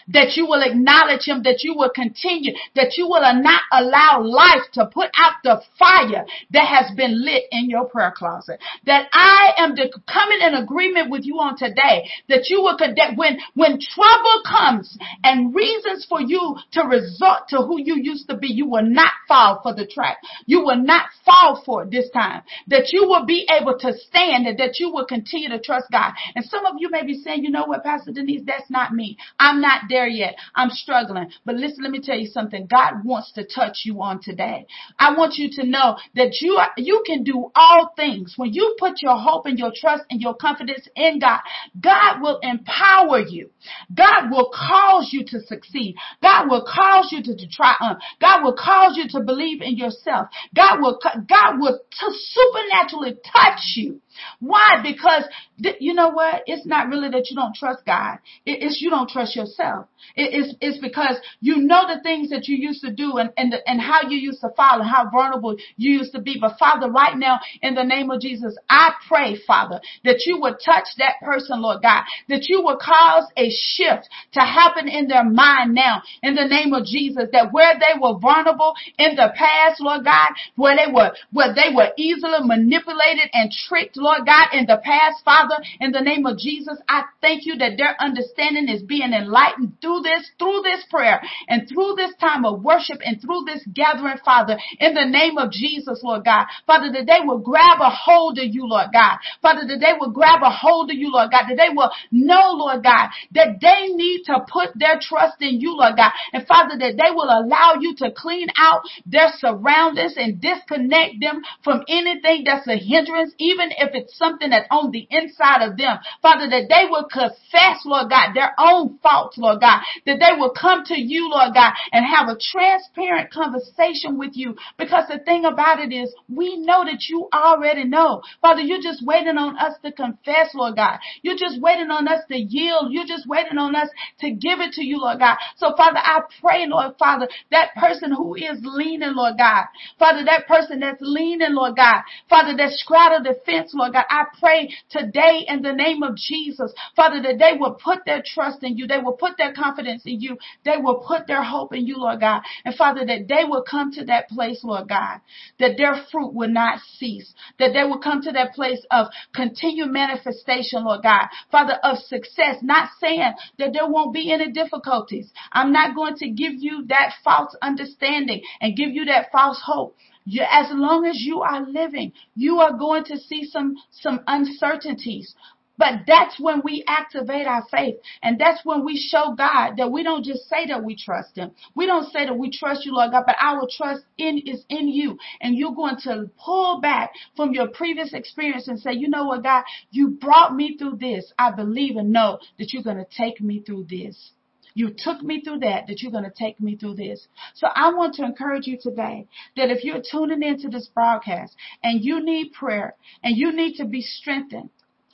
that 0.08 0.36
you 0.36 0.46
will 0.46 0.62
acknowledge 0.62 1.26
him, 1.26 1.42
that 1.42 1.62
you 1.62 1.74
will 1.74 1.90
continue, 1.94 2.52
that 2.74 2.96
you 2.96 3.06
will 3.06 3.20
not 3.20 3.62
allow 3.72 4.22
life 4.22 4.62
to 4.72 4.86
put 4.86 5.10
out 5.18 5.34
the 5.42 5.60
fire 5.78 6.24
that 6.50 6.66
has 6.66 6.94
been 6.96 7.24
lit 7.24 7.44
in 7.50 7.68
your 7.68 7.86
prayer 7.86 8.12
closet. 8.16 8.60
That 8.84 9.08
I 9.12 9.52
am 9.58 9.74
de- 9.74 9.90
coming 10.06 10.40
in 10.42 10.54
agreement 10.54 11.10
with 11.10 11.24
you 11.24 11.36
on 11.38 11.56
today, 11.56 12.08
that 12.28 12.48
you 12.48 12.62
will, 12.62 12.76
that 12.78 13.16
when, 13.16 13.38
when 13.54 13.78
trouble 13.80 14.42
comes 14.48 14.96
and 15.24 15.54
reasons 15.54 16.06
for 16.08 16.20
you 16.20 16.56
to 16.72 16.82
resort 16.82 17.48
to 17.48 17.58
who 17.58 17.80
you 17.80 17.96
used 18.00 18.28
to 18.28 18.36
be, 18.36 18.48
you 18.48 18.68
will 18.68 18.84
not 18.84 19.12
fall 19.26 19.60
for 19.62 19.74
the 19.74 19.86
trap. 19.86 20.18
You 20.46 20.60
will 20.60 20.82
not 20.82 21.06
fall 21.24 21.62
for 21.64 21.82
it 21.82 21.90
this 21.90 22.10
time. 22.10 22.42
That 22.68 22.92
you 22.92 23.04
will 23.04 23.26
be 23.26 23.46
able 23.50 23.78
to 23.78 23.92
stand 23.92 24.46
and 24.46 24.58
that 24.58 24.78
you 24.78 24.90
will 24.92 25.06
continue 25.06 25.48
to 25.48 25.60
trust 25.60 25.86
God. 25.90 26.12
And 26.34 26.44
some 26.44 26.64
of 26.64 26.74
you 26.78 26.90
may 26.90 27.04
be 27.04 27.20
saying, 27.22 27.44
you 27.44 27.50
know 27.50 27.64
what, 27.66 27.82
Pastor 27.84 28.12
Denise, 28.12 28.42
that's 28.46 28.70
not 28.70 28.92
me. 28.92 29.16
I'm 29.38 29.60
not 29.60 29.88
there 29.96 30.08
yet. 30.08 30.36
I'm 30.54 30.70
struggling. 30.70 31.30
But 31.44 31.56
listen, 31.56 31.82
let 31.82 31.90
me 31.90 32.00
tell 32.02 32.18
you 32.18 32.26
something. 32.26 32.66
God 32.70 33.04
wants 33.04 33.32
to 33.32 33.44
touch 33.44 33.82
you 33.84 34.02
on 34.02 34.20
today. 34.22 34.66
I 34.98 35.16
want 35.16 35.34
you 35.36 35.48
to 35.52 35.66
know 35.66 35.96
that 36.14 36.38
you 36.40 36.54
are, 36.56 36.70
you 36.76 37.02
can 37.06 37.22
do 37.24 37.50
all 37.54 37.92
things. 37.96 38.34
When 38.36 38.52
you 38.52 38.76
put 38.78 39.00
your 39.00 39.16
hope 39.16 39.46
and 39.46 39.58
your 39.58 39.72
trust 39.74 40.04
and 40.10 40.20
your 40.20 40.34
confidence 40.34 40.86
in 40.94 41.18
God, 41.18 41.40
God 41.80 42.20
will 42.20 42.38
empower 42.42 43.20
you. 43.20 43.50
God 43.94 44.30
will 44.30 44.50
cause 44.52 45.10
you 45.12 45.24
to 45.28 45.40
succeed. 45.40 45.96
God 46.22 46.50
will 46.50 46.66
cause 46.66 47.08
you 47.10 47.22
to, 47.22 47.36
to 47.36 47.48
triumph. 47.48 48.00
God 48.20 48.44
will 48.44 48.56
cause 48.56 48.96
you 48.96 49.04
to 49.10 49.24
believe 49.24 49.62
in 49.62 49.76
yourself. 49.76 50.28
God 50.54 50.80
will, 50.80 50.98
God 51.02 51.58
will 51.58 51.78
to 51.78 52.06
supernaturally 52.12 53.14
touch 53.32 53.60
you. 53.76 54.00
Why? 54.40 54.80
Because 54.82 55.24
th- 55.62 55.76
you 55.80 55.94
know 55.94 56.10
what? 56.10 56.42
It's 56.46 56.66
not 56.66 56.88
really 56.88 57.08
that 57.10 57.28
you 57.30 57.36
don't 57.36 57.54
trust 57.54 57.84
God. 57.86 58.18
It, 58.44 58.62
it's 58.62 58.80
you 58.80 58.90
don't 58.90 59.08
trust 59.08 59.36
yourself. 59.36 59.86
It, 60.14 60.30
it's, 60.32 60.54
it's 60.60 60.78
because 60.78 61.16
you 61.40 61.58
know 61.58 61.82
the 61.86 62.02
things 62.02 62.30
that 62.30 62.48
you 62.48 62.56
used 62.56 62.82
to 62.82 62.92
do 62.92 63.16
and, 63.16 63.30
and, 63.36 63.52
the, 63.52 63.68
and 63.68 63.80
how 63.80 64.08
you 64.08 64.18
used 64.18 64.40
to 64.40 64.50
fall 64.56 64.80
and 64.80 64.88
how 64.88 65.08
vulnerable 65.10 65.56
you 65.76 65.92
used 65.92 66.12
to 66.12 66.20
be. 66.20 66.38
But 66.40 66.58
Father, 66.58 66.90
right 66.90 67.16
now, 67.16 67.40
in 67.62 67.74
the 67.74 67.84
name 67.84 68.10
of 68.10 68.20
Jesus, 68.20 68.56
I 68.68 68.92
pray, 69.08 69.38
Father, 69.46 69.80
that 70.04 70.22
you 70.26 70.40
would 70.40 70.56
touch 70.64 70.86
that 70.98 71.14
person, 71.22 71.62
Lord 71.62 71.82
God, 71.82 72.04
that 72.28 72.48
you 72.48 72.62
would 72.62 72.78
cause 72.78 73.24
a 73.36 73.50
shift 73.50 74.08
to 74.32 74.40
happen 74.40 74.88
in 74.88 75.08
their 75.08 75.24
mind 75.24 75.74
now, 75.74 76.02
in 76.22 76.34
the 76.34 76.46
name 76.46 76.72
of 76.72 76.84
Jesus, 76.84 77.28
that 77.32 77.52
where 77.52 77.74
they 77.78 77.98
were 78.00 78.18
vulnerable 78.18 78.74
in 78.98 79.16
the 79.16 79.32
past, 79.36 79.80
Lord 79.80 80.04
God, 80.04 80.28
where 80.56 80.76
they 80.76 80.92
were, 80.92 81.12
where 81.32 81.54
they 81.54 81.74
were 81.74 81.90
easily 81.96 82.38
manipulated 82.42 83.30
and 83.32 83.50
tricked, 83.50 83.96
Lord 83.96 84.05
God, 84.26 84.48
in 84.52 84.66
the 84.66 84.80
past, 84.82 85.24
Father, 85.24 85.56
in 85.80 85.92
the 85.92 86.00
name 86.00 86.26
of 86.26 86.38
Jesus, 86.38 86.78
I 86.88 87.04
thank 87.20 87.46
you 87.46 87.56
that 87.58 87.76
their 87.76 87.96
understanding 88.00 88.68
is 88.68 88.82
being 88.82 89.12
enlightened 89.12 89.78
through 89.80 90.02
this, 90.02 90.30
through 90.38 90.62
this 90.62 90.84
prayer 90.90 91.20
and 91.48 91.68
through 91.68 91.94
this 91.96 92.14
time 92.20 92.44
of 92.44 92.62
worship 92.62 92.98
and 93.04 93.20
through 93.20 93.44
this 93.46 93.66
gathering, 93.74 94.18
Father, 94.24 94.58
in 94.78 94.94
the 94.94 95.04
name 95.04 95.38
of 95.38 95.50
Jesus, 95.50 96.00
Lord 96.02 96.24
God. 96.24 96.46
Father, 96.66 96.92
that 96.92 97.06
they 97.06 97.26
will 97.26 97.38
grab 97.38 97.80
a 97.80 97.90
hold 97.90 98.38
of 98.38 98.46
you, 98.46 98.66
Lord 98.66 98.88
God. 98.92 99.18
Father, 99.42 99.66
that 99.66 99.80
they 99.80 99.92
will 99.98 100.10
grab 100.10 100.42
a 100.42 100.50
hold 100.50 100.90
of 100.90 100.96
you, 100.96 101.10
Lord 101.10 101.30
God, 101.30 101.44
that 101.48 101.56
they 101.56 101.74
will 101.74 101.90
know, 102.10 102.52
Lord 102.54 102.82
God, 102.82 103.10
that 103.32 103.60
they 103.60 103.92
need 103.94 104.24
to 104.26 104.44
put 104.50 104.70
their 104.74 104.98
trust 105.00 105.40
in 105.40 105.60
you, 105.60 105.76
Lord 105.76 105.96
God. 105.96 106.12
And 106.32 106.46
Father, 106.46 106.78
that 106.78 106.96
they 106.96 107.10
will 107.10 107.28
allow 107.28 107.74
you 107.80 107.94
to 107.96 108.10
clean 108.16 108.48
out 108.56 108.82
their 109.04 109.28
surroundings 109.38 110.14
and 110.16 110.40
disconnect 110.40 111.20
them 111.20 111.42
from 111.62 111.82
anything 111.88 112.44
that's 112.44 112.66
a 112.68 112.76
hindrance, 112.76 113.32
even 113.38 113.70
if 113.78 113.94
it's 113.96 114.16
something 114.16 114.50
that's 114.50 114.68
on 114.70 114.90
the 114.90 115.06
inside 115.10 115.66
of 115.66 115.76
them. 115.76 115.98
Father, 116.22 116.48
that 116.50 116.68
they 116.68 116.88
will 116.90 117.08
confess, 117.10 117.82
Lord 117.84 118.10
God, 118.10 118.34
their 118.34 118.52
own 118.58 118.98
faults, 119.02 119.38
Lord 119.38 119.60
God, 119.60 119.80
that 120.04 120.20
they 120.20 120.38
will 120.38 120.52
come 120.52 120.84
to 120.84 121.00
you, 121.00 121.30
Lord 121.30 121.54
God, 121.54 121.72
and 121.92 122.04
have 122.04 122.28
a 122.28 122.38
transparent 122.38 123.32
conversation 123.32 124.18
with 124.18 124.36
you. 124.36 124.56
Because 124.78 125.08
the 125.08 125.18
thing 125.18 125.44
about 125.44 125.80
it 125.80 125.92
is, 125.92 126.14
we 126.28 126.56
know 126.58 126.84
that 126.84 127.08
you 127.08 127.28
already 127.32 127.84
know. 127.84 128.22
Father, 128.40 128.60
you're 128.60 128.82
just 128.82 129.04
waiting 129.04 129.38
on 129.38 129.58
us 129.58 129.74
to 129.84 129.92
confess, 129.92 130.54
Lord 130.54 130.76
God. 130.76 130.98
You're 131.22 131.38
just 131.38 131.60
waiting 131.60 131.90
on 131.90 132.08
us 132.08 132.20
to 132.28 132.36
yield. 132.36 132.88
You're 132.90 133.06
just 133.06 133.26
waiting 133.26 133.58
on 133.58 133.74
us 133.74 133.88
to 134.20 134.30
give 134.30 134.60
it 134.60 134.72
to 134.72 134.84
you, 134.84 134.98
Lord 135.00 135.18
God. 135.18 135.36
So 135.56 135.74
Father, 135.76 135.98
I 135.98 136.20
pray, 136.40 136.66
Lord 136.66 136.94
Father, 136.98 137.28
that 137.50 137.74
person 137.76 138.12
who 138.12 138.34
is 138.34 138.58
leaning, 138.62 139.14
Lord 139.14 139.34
God, 139.38 139.64
Father, 139.98 140.24
that 140.24 140.46
person 140.46 140.80
that's 140.80 141.00
leaning, 141.00 141.54
Lord 141.54 141.76
God, 141.76 142.02
Father, 142.28 142.54
that's 142.56 142.80
straddled 142.82 143.24
the 143.24 143.40
fence, 143.44 143.72
Lord 143.74 143.85
God, 143.92 144.04
I 144.08 144.24
pray 144.40 144.70
today 144.90 145.44
in 145.48 145.62
the 145.62 145.72
name 145.72 146.02
of 146.02 146.16
Jesus, 146.16 146.72
Father, 146.94 147.20
that 147.22 147.38
they 147.38 147.58
will 147.58 147.74
put 147.74 148.04
their 148.04 148.22
trust 148.24 148.62
in 148.62 148.76
you. 148.76 148.86
They 148.86 148.98
will 148.98 149.14
put 149.14 149.36
their 149.36 149.52
confidence 149.52 150.02
in 150.06 150.20
you. 150.20 150.36
They 150.64 150.76
will 150.78 151.04
put 151.06 151.26
their 151.26 151.42
hope 151.42 151.74
in 151.74 151.86
you, 151.86 151.98
Lord 151.98 152.20
God. 152.20 152.42
And 152.64 152.74
Father, 152.74 153.04
that 153.06 153.28
they 153.28 153.44
will 153.44 153.64
come 153.68 153.92
to 153.92 154.04
that 154.06 154.28
place, 154.28 154.62
Lord 154.62 154.88
God, 154.88 155.20
that 155.58 155.76
their 155.76 155.96
fruit 156.10 156.34
will 156.34 156.48
not 156.48 156.80
cease, 156.98 157.32
that 157.58 157.72
they 157.72 157.84
will 157.84 157.98
come 157.98 158.22
to 158.22 158.32
that 158.32 158.54
place 158.54 158.84
of 158.90 159.06
continued 159.34 159.90
manifestation, 159.90 160.84
Lord 160.84 161.02
God, 161.02 161.26
Father, 161.50 161.78
of 161.82 161.98
success, 161.98 162.56
not 162.62 162.90
saying 163.00 163.32
that 163.58 163.72
there 163.72 163.88
won't 163.88 164.12
be 164.12 164.32
any 164.32 164.50
difficulties. 164.50 165.32
I'm 165.52 165.72
not 165.72 165.94
going 165.94 166.16
to 166.16 166.30
give 166.30 166.54
you 166.56 166.84
that 166.88 167.14
false 167.24 167.56
understanding 167.62 168.42
and 168.60 168.76
give 168.76 168.90
you 168.90 169.04
that 169.06 169.30
false 169.32 169.60
hope. 169.64 169.96
You, 170.26 170.42
as 170.50 170.66
long 170.72 171.06
as 171.06 171.22
you 171.22 171.42
are 171.42 171.64
living, 171.64 172.12
you 172.34 172.58
are 172.58 172.76
going 172.76 173.04
to 173.04 173.16
see 173.16 173.44
some, 173.44 173.76
some 173.92 174.20
uncertainties. 174.26 175.34
But 175.78 176.00
that's 176.06 176.40
when 176.40 176.62
we 176.64 176.84
activate 176.88 177.46
our 177.46 177.64
faith. 177.70 177.96
And 178.22 178.38
that's 178.40 178.64
when 178.64 178.84
we 178.84 178.96
show 178.96 179.34
God 179.36 179.76
that 179.76 179.92
we 179.92 180.02
don't 180.02 180.24
just 180.24 180.48
say 180.48 180.66
that 180.66 180.82
we 180.82 180.96
trust 180.96 181.36
Him. 181.36 181.52
We 181.74 181.86
don't 181.86 182.10
say 182.10 182.24
that 182.24 182.36
we 182.36 182.50
trust 182.50 182.84
you, 182.84 182.94
Lord 182.94 183.12
God, 183.12 183.24
but 183.26 183.36
our 183.40 183.68
trust 183.70 184.04
in 184.18 184.38
is 184.38 184.64
in 184.68 184.88
you. 184.88 185.18
And 185.40 185.56
you're 185.56 185.74
going 185.74 185.98
to 186.04 186.30
pull 186.42 186.80
back 186.80 187.12
from 187.36 187.52
your 187.52 187.68
previous 187.68 188.14
experience 188.14 188.68
and 188.68 188.80
say, 188.80 188.94
you 188.94 189.08
know 189.08 189.26
what, 189.26 189.42
God, 189.42 189.64
you 189.90 190.08
brought 190.08 190.56
me 190.56 190.76
through 190.76 190.96
this. 190.96 191.32
I 191.38 191.52
believe 191.52 191.96
and 191.96 192.10
know 192.10 192.38
that 192.58 192.72
you're 192.72 192.82
going 192.82 192.96
to 192.96 193.06
take 193.16 193.40
me 193.40 193.60
through 193.60 193.86
this. 193.88 194.32
You 194.76 194.90
took 194.94 195.22
me 195.22 195.40
through 195.40 195.60
that, 195.60 195.86
that 195.86 196.02
you're 196.02 196.12
going 196.12 196.24
to 196.24 196.30
take 196.30 196.60
me 196.60 196.76
through 196.76 196.96
this. 196.96 197.26
So 197.54 197.66
I 197.74 197.94
want 197.94 198.14
to 198.16 198.24
encourage 198.24 198.66
you 198.66 198.76
today 198.78 199.26
that 199.56 199.70
if 199.70 199.82
you're 199.82 200.02
tuning 200.08 200.42
into 200.42 200.68
this 200.68 200.86
broadcast 200.94 201.56
and 201.82 202.04
you 202.04 202.22
need 202.22 202.52
prayer 202.52 202.94
and 203.24 203.34
you 203.38 203.56
need 203.56 203.76
to 203.76 203.86
be 203.86 204.02
strengthened, 204.02 204.68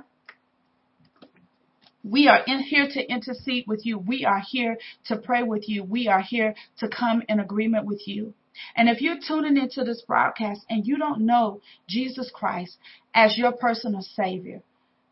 We 2.04 2.28
are 2.28 2.42
in 2.46 2.60
here 2.60 2.88
to 2.88 3.12
intercede 3.12 3.66
with 3.68 3.86
you. 3.86 4.00
We 4.00 4.26
are 4.26 4.42
here 4.46 4.78
to 5.06 5.18
pray 5.18 5.44
with 5.44 5.68
you. 5.68 5.84
We 5.84 6.08
are 6.08 6.22
here 6.22 6.56
to 6.78 6.88
come 6.88 7.24
in 7.28 7.40
agreement 7.40 7.86
with 7.86 8.08
you. 8.08 8.34
And 8.76 8.90
if 8.90 9.02
you're 9.02 9.20
tuning 9.26 9.58
into 9.58 9.84
this 9.84 10.02
broadcast 10.02 10.66
and 10.70 10.86
you 10.86 10.98
don't 10.98 11.26
know 11.26 11.62
Jesus 11.88 12.32
Christ 12.34 12.78
as 13.14 13.38
your 13.38 13.52
personal 13.52 14.02
Savior, 14.02 14.62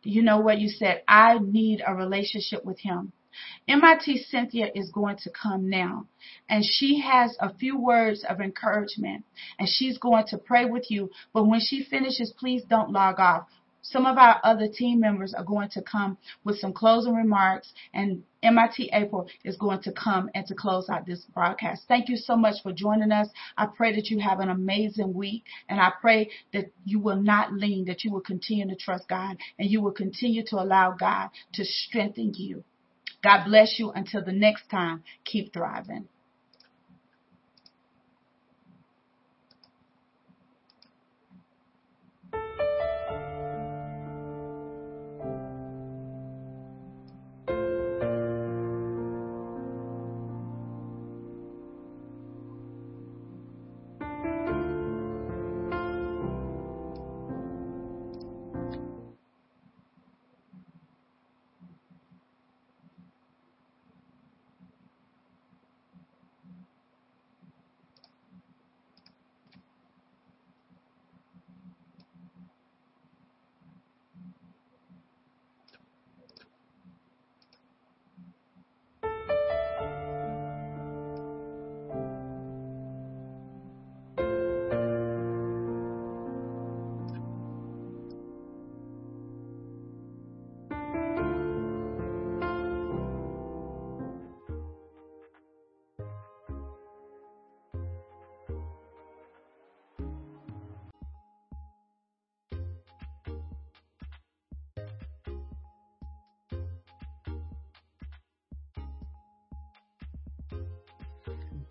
you 0.03 0.21
know 0.21 0.39
what 0.39 0.59
you 0.59 0.69
said? 0.69 1.01
I 1.07 1.37
need 1.39 1.81
a 1.85 1.93
relationship 1.93 2.63
with 2.63 2.79
Him. 2.79 3.11
MIT 3.67 4.25
Cynthia 4.29 4.69
is 4.73 4.89
going 4.91 5.17
to 5.17 5.29
come 5.29 5.69
now 5.69 6.07
and 6.49 6.63
she 6.65 6.99
has 7.01 7.35
a 7.39 7.53
few 7.53 7.79
words 7.79 8.23
of 8.27 8.39
encouragement 8.39 9.25
and 9.59 9.67
she's 9.67 9.97
going 9.97 10.25
to 10.27 10.37
pray 10.37 10.65
with 10.65 10.89
you. 10.89 11.09
But 11.33 11.47
when 11.47 11.59
she 11.59 11.83
finishes, 11.83 12.33
please 12.37 12.63
don't 12.63 12.91
log 12.91 13.19
off. 13.19 13.47
Some 13.89 14.05
of 14.05 14.17
our 14.17 14.41
other 14.43 14.67
team 14.67 14.99
members 14.99 15.33
are 15.33 15.45
going 15.45 15.69
to 15.69 15.81
come 15.81 16.17
with 16.43 16.59
some 16.59 16.73
closing 16.73 17.15
remarks 17.15 17.73
and 17.93 18.23
MIT 18.43 18.89
April 18.91 19.29
is 19.45 19.55
going 19.55 19.81
to 19.83 19.93
come 19.93 20.29
and 20.35 20.45
to 20.47 20.55
close 20.55 20.89
out 20.89 21.05
this 21.05 21.25
broadcast. 21.33 21.83
Thank 21.87 22.09
you 22.09 22.17
so 22.17 22.35
much 22.35 22.61
for 22.61 22.73
joining 22.73 23.13
us. 23.13 23.29
I 23.57 23.67
pray 23.67 23.95
that 23.95 24.09
you 24.09 24.19
have 24.19 24.41
an 24.41 24.49
amazing 24.49 25.13
week 25.13 25.43
and 25.69 25.79
I 25.79 25.93
pray 26.01 26.29
that 26.51 26.71
you 26.83 26.99
will 26.99 27.21
not 27.21 27.53
lean, 27.53 27.85
that 27.85 28.03
you 28.03 28.11
will 28.11 28.21
continue 28.21 28.67
to 28.67 28.75
trust 28.75 29.07
God 29.07 29.37
and 29.57 29.69
you 29.69 29.81
will 29.81 29.93
continue 29.93 30.43
to 30.47 30.57
allow 30.57 30.91
God 30.91 31.29
to 31.53 31.63
strengthen 31.63 32.33
you. 32.33 32.65
God 33.23 33.45
bless 33.45 33.79
you 33.79 33.91
until 33.91 34.23
the 34.23 34.31
next 34.31 34.69
time. 34.69 35.03
Keep 35.25 35.53
thriving. 35.53 36.07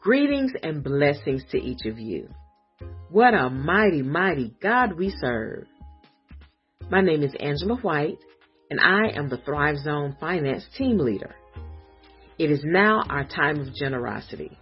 Greetings 0.07 0.53
and 0.63 0.85
blessings 0.85 1.43
to 1.51 1.59
each 1.59 1.85
of 1.85 1.99
you. 1.99 2.29
What 3.11 3.35
a 3.35 3.51
mighty, 3.51 4.03
mighty 4.03 4.55
God 4.63 4.93
we 4.97 5.13
serve. 5.21 5.67
My 6.89 7.01
name 7.01 7.25
is 7.25 7.35
Angela 7.41 7.75
White, 7.81 8.19
and 8.71 8.79
I 8.79 9.09
am 9.17 9.29
the 9.29 9.39
Thrive 9.39 9.79
Zone 9.79 10.17
Finance 10.21 10.65
Team 10.79 10.99
Leader. 10.99 11.35
It 12.39 12.53
is 12.53 12.61
now 12.63 13.03
our 13.11 13.27
time 13.27 13.59
of 13.59 13.75
generosity. 13.75 14.57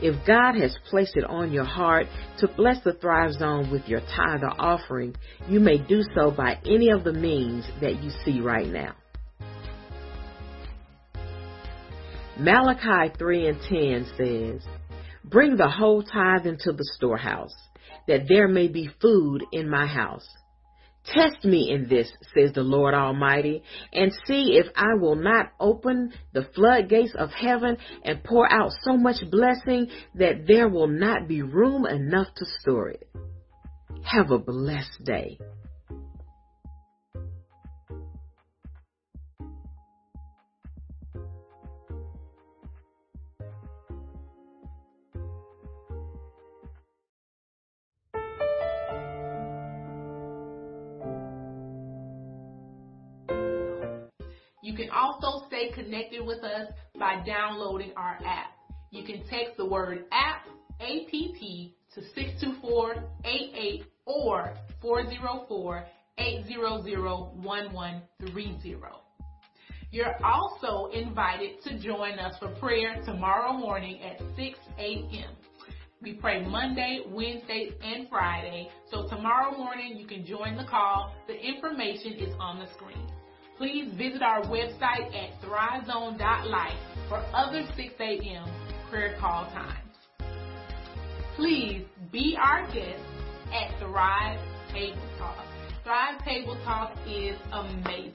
If 0.00 0.26
God 0.26 0.54
has 0.54 0.74
placed 0.88 1.18
it 1.18 1.24
on 1.24 1.52
your 1.52 1.66
heart 1.66 2.06
to 2.38 2.48
bless 2.48 2.82
the 2.82 2.94
Thrive 2.94 3.34
Zone 3.34 3.70
with 3.70 3.86
your 3.88 4.00
tithe 4.00 4.42
or 4.42 4.58
offering, 4.58 5.16
you 5.50 5.60
may 5.60 5.76
do 5.76 6.00
so 6.14 6.30
by 6.30 6.58
any 6.64 6.88
of 6.88 7.04
the 7.04 7.12
means 7.12 7.66
that 7.82 8.02
you 8.02 8.10
see 8.24 8.40
right 8.40 8.68
now. 8.68 8.94
Malachi 12.40 13.12
3 13.18 13.48
and 13.48 13.60
10 13.68 14.06
says, 14.16 14.68
Bring 15.24 15.56
the 15.56 15.68
whole 15.68 16.02
tithe 16.02 16.46
into 16.46 16.72
the 16.72 16.88
storehouse, 16.96 17.54
that 18.08 18.28
there 18.28 18.48
may 18.48 18.66
be 18.66 18.88
food 19.02 19.44
in 19.52 19.68
my 19.68 19.86
house. 19.86 20.26
Test 21.04 21.44
me 21.44 21.70
in 21.70 21.86
this, 21.90 22.10
says 22.34 22.52
the 22.54 22.62
Lord 22.62 22.94
Almighty, 22.94 23.62
and 23.92 24.10
see 24.26 24.58
if 24.58 24.66
I 24.74 24.94
will 24.98 25.16
not 25.16 25.52
open 25.60 26.14
the 26.32 26.48
floodgates 26.54 27.14
of 27.14 27.28
heaven 27.30 27.76
and 28.04 28.24
pour 28.24 28.50
out 28.50 28.70
so 28.84 28.96
much 28.96 29.16
blessing 29.30 29.88
that 30.14 30.46
there 30.46 30.70
will 30.70 30.88
not 30.88 31.28
be 31.28 31.42
room 31.42 31.84
enough 31.84 32.28
to 32.36 32.46
store 32.60 32.88
it. 32.88 33.06
Have 34.02 34.30
a 34.30 34.38
blessed 34.38 35.04
day. 35.04 35.38
Connected 56.20 56.26
with 56.26 56.44
us 56.44 56.70
by 56.98 57.22
downloading 57.24 57.92
our 57.96 58.18
app. 58.24 58.50
You 58.90 59.04
can 59.04 59.22
text 59.28 59.56
the 59.56 59.64
word 59.64 60.04
app, 60.12 60.46
APP, 60.80 61.70
to 61.94 62.02
624-88 62.16 63.84
or 64.06 64.52
404-800-1130. 64.82 65.84
You're 69.92 70.14
also 70.24 70.86
invited 70.92 71.60
to 71.64 71.76
join 71.80 72.20
us 72.20 72.36
for 72.38 72.48
prayer 72.60 73.02
tomorrow 73.04 73.52
morning 73.52 74.00
at 74.02 74.20
6 74.36 74.56
a.m. 74.78 75.34
We 76.00 76.12
pray 76.14 76.46
Monday, 76.46 77.00
Wednesday, 77.08 77.70
and 77.82 78.08
Friday. 78.08 78.70
So 78.90 79.08
tomorrow 79.08 79.58
morning 79.58 79.98
you 79.98 80.06
can 80.06 80.24
join 80.24 80.56
the 80.56 80.62
call. 80.64 81.12
The 81.26 81.34
information 81.34 82.12
is 82.14 82.32
on 82.38 82.60
the 82.60 82.68
screen 82.74 83.10
please 83.60 83.92
visit 83.98 84.22
our 84.22 84.40
website 84.44 85.14
at 85.14 85.38
thrivezone.life 85.42 86.78
for 87.10 87.18
other 87.34 87.62
6 87.76 87.94
a.m. 88.00 88.50
prayer 88.88 89.14
call 89.20 89.44
times. 89.50 89.76
Please 91.36 91.84
be 92.10 92.38
our 92.40 92.64
guest 92.72 93.02
at 93.52 93.78
Thrive 93.78 94.40
Table 94.72 95.02
Talk. 95.18 95.44
Thrive 95.84 96.24
Table 96.24 96.58
Talk 96.64 96.96
is 97.06 97.36
amazing. 97.52 98.14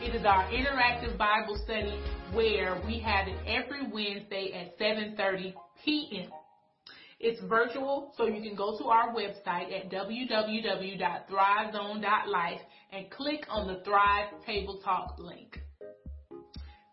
It 0.00 0.14
is 0.14 0.24
our 0.24 0.48
interactive 0.48 1.18
Bible 1.18 1.60
study 1.62 2.00
where 2.32 2.80
we 2.86 2.98
have 3.00 3.28
it 3.28 3.36
every 3.46 3.82
Wednesday 3.92 4.52
at 4.54 4.78
7:30 4.78 5.52
p.m. 5.84 6.30
It's 7.18 7.40
virtual, 7.42 8.12
so 8.16 8.26
you 8.26 8.42
can 8.42 8.54
go 8.54 8.78
to 8.78 8.88
our 8.88 9.14
website 9.14 9.74
at 9.74 9.90
www.thrivezone.life 9.90 12.60
and 12.92 13.10
click 13.10 13.46
on 13.48 13.66
the 13.66 13.80
Thrive 13.84 14.28
Table 14.44 14.78
Talk 14.84 15.18
link. 15.18 15.58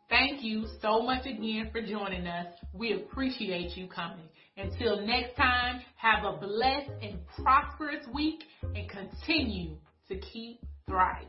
Thank 0.10 0.42
you 0.44 0.68
so 0.82 1.02
much 1.02 1.26
again 1.26 1.70
for 1.72 1.82
joining 1.82 2.28
us. 2.28 2.48
We 2.72 2.94
appreciate 2.94 3.76
you 3.76 3.88
coming. 3.88 4.30
Until 4.56 5.06
next 5.06 5.36
time, 5.36 5.82
have 5.98 6.24
a 6.24 6.38
blessed 6.38 6.92
and 7.02 7.20
prosperous 7.44 8.08
week 8.14 8.46
and 8.76 8.90
continue 8.90 9.76
to 10.08 10.18
keep 10.20 10.62
thriving. 10.88 11.28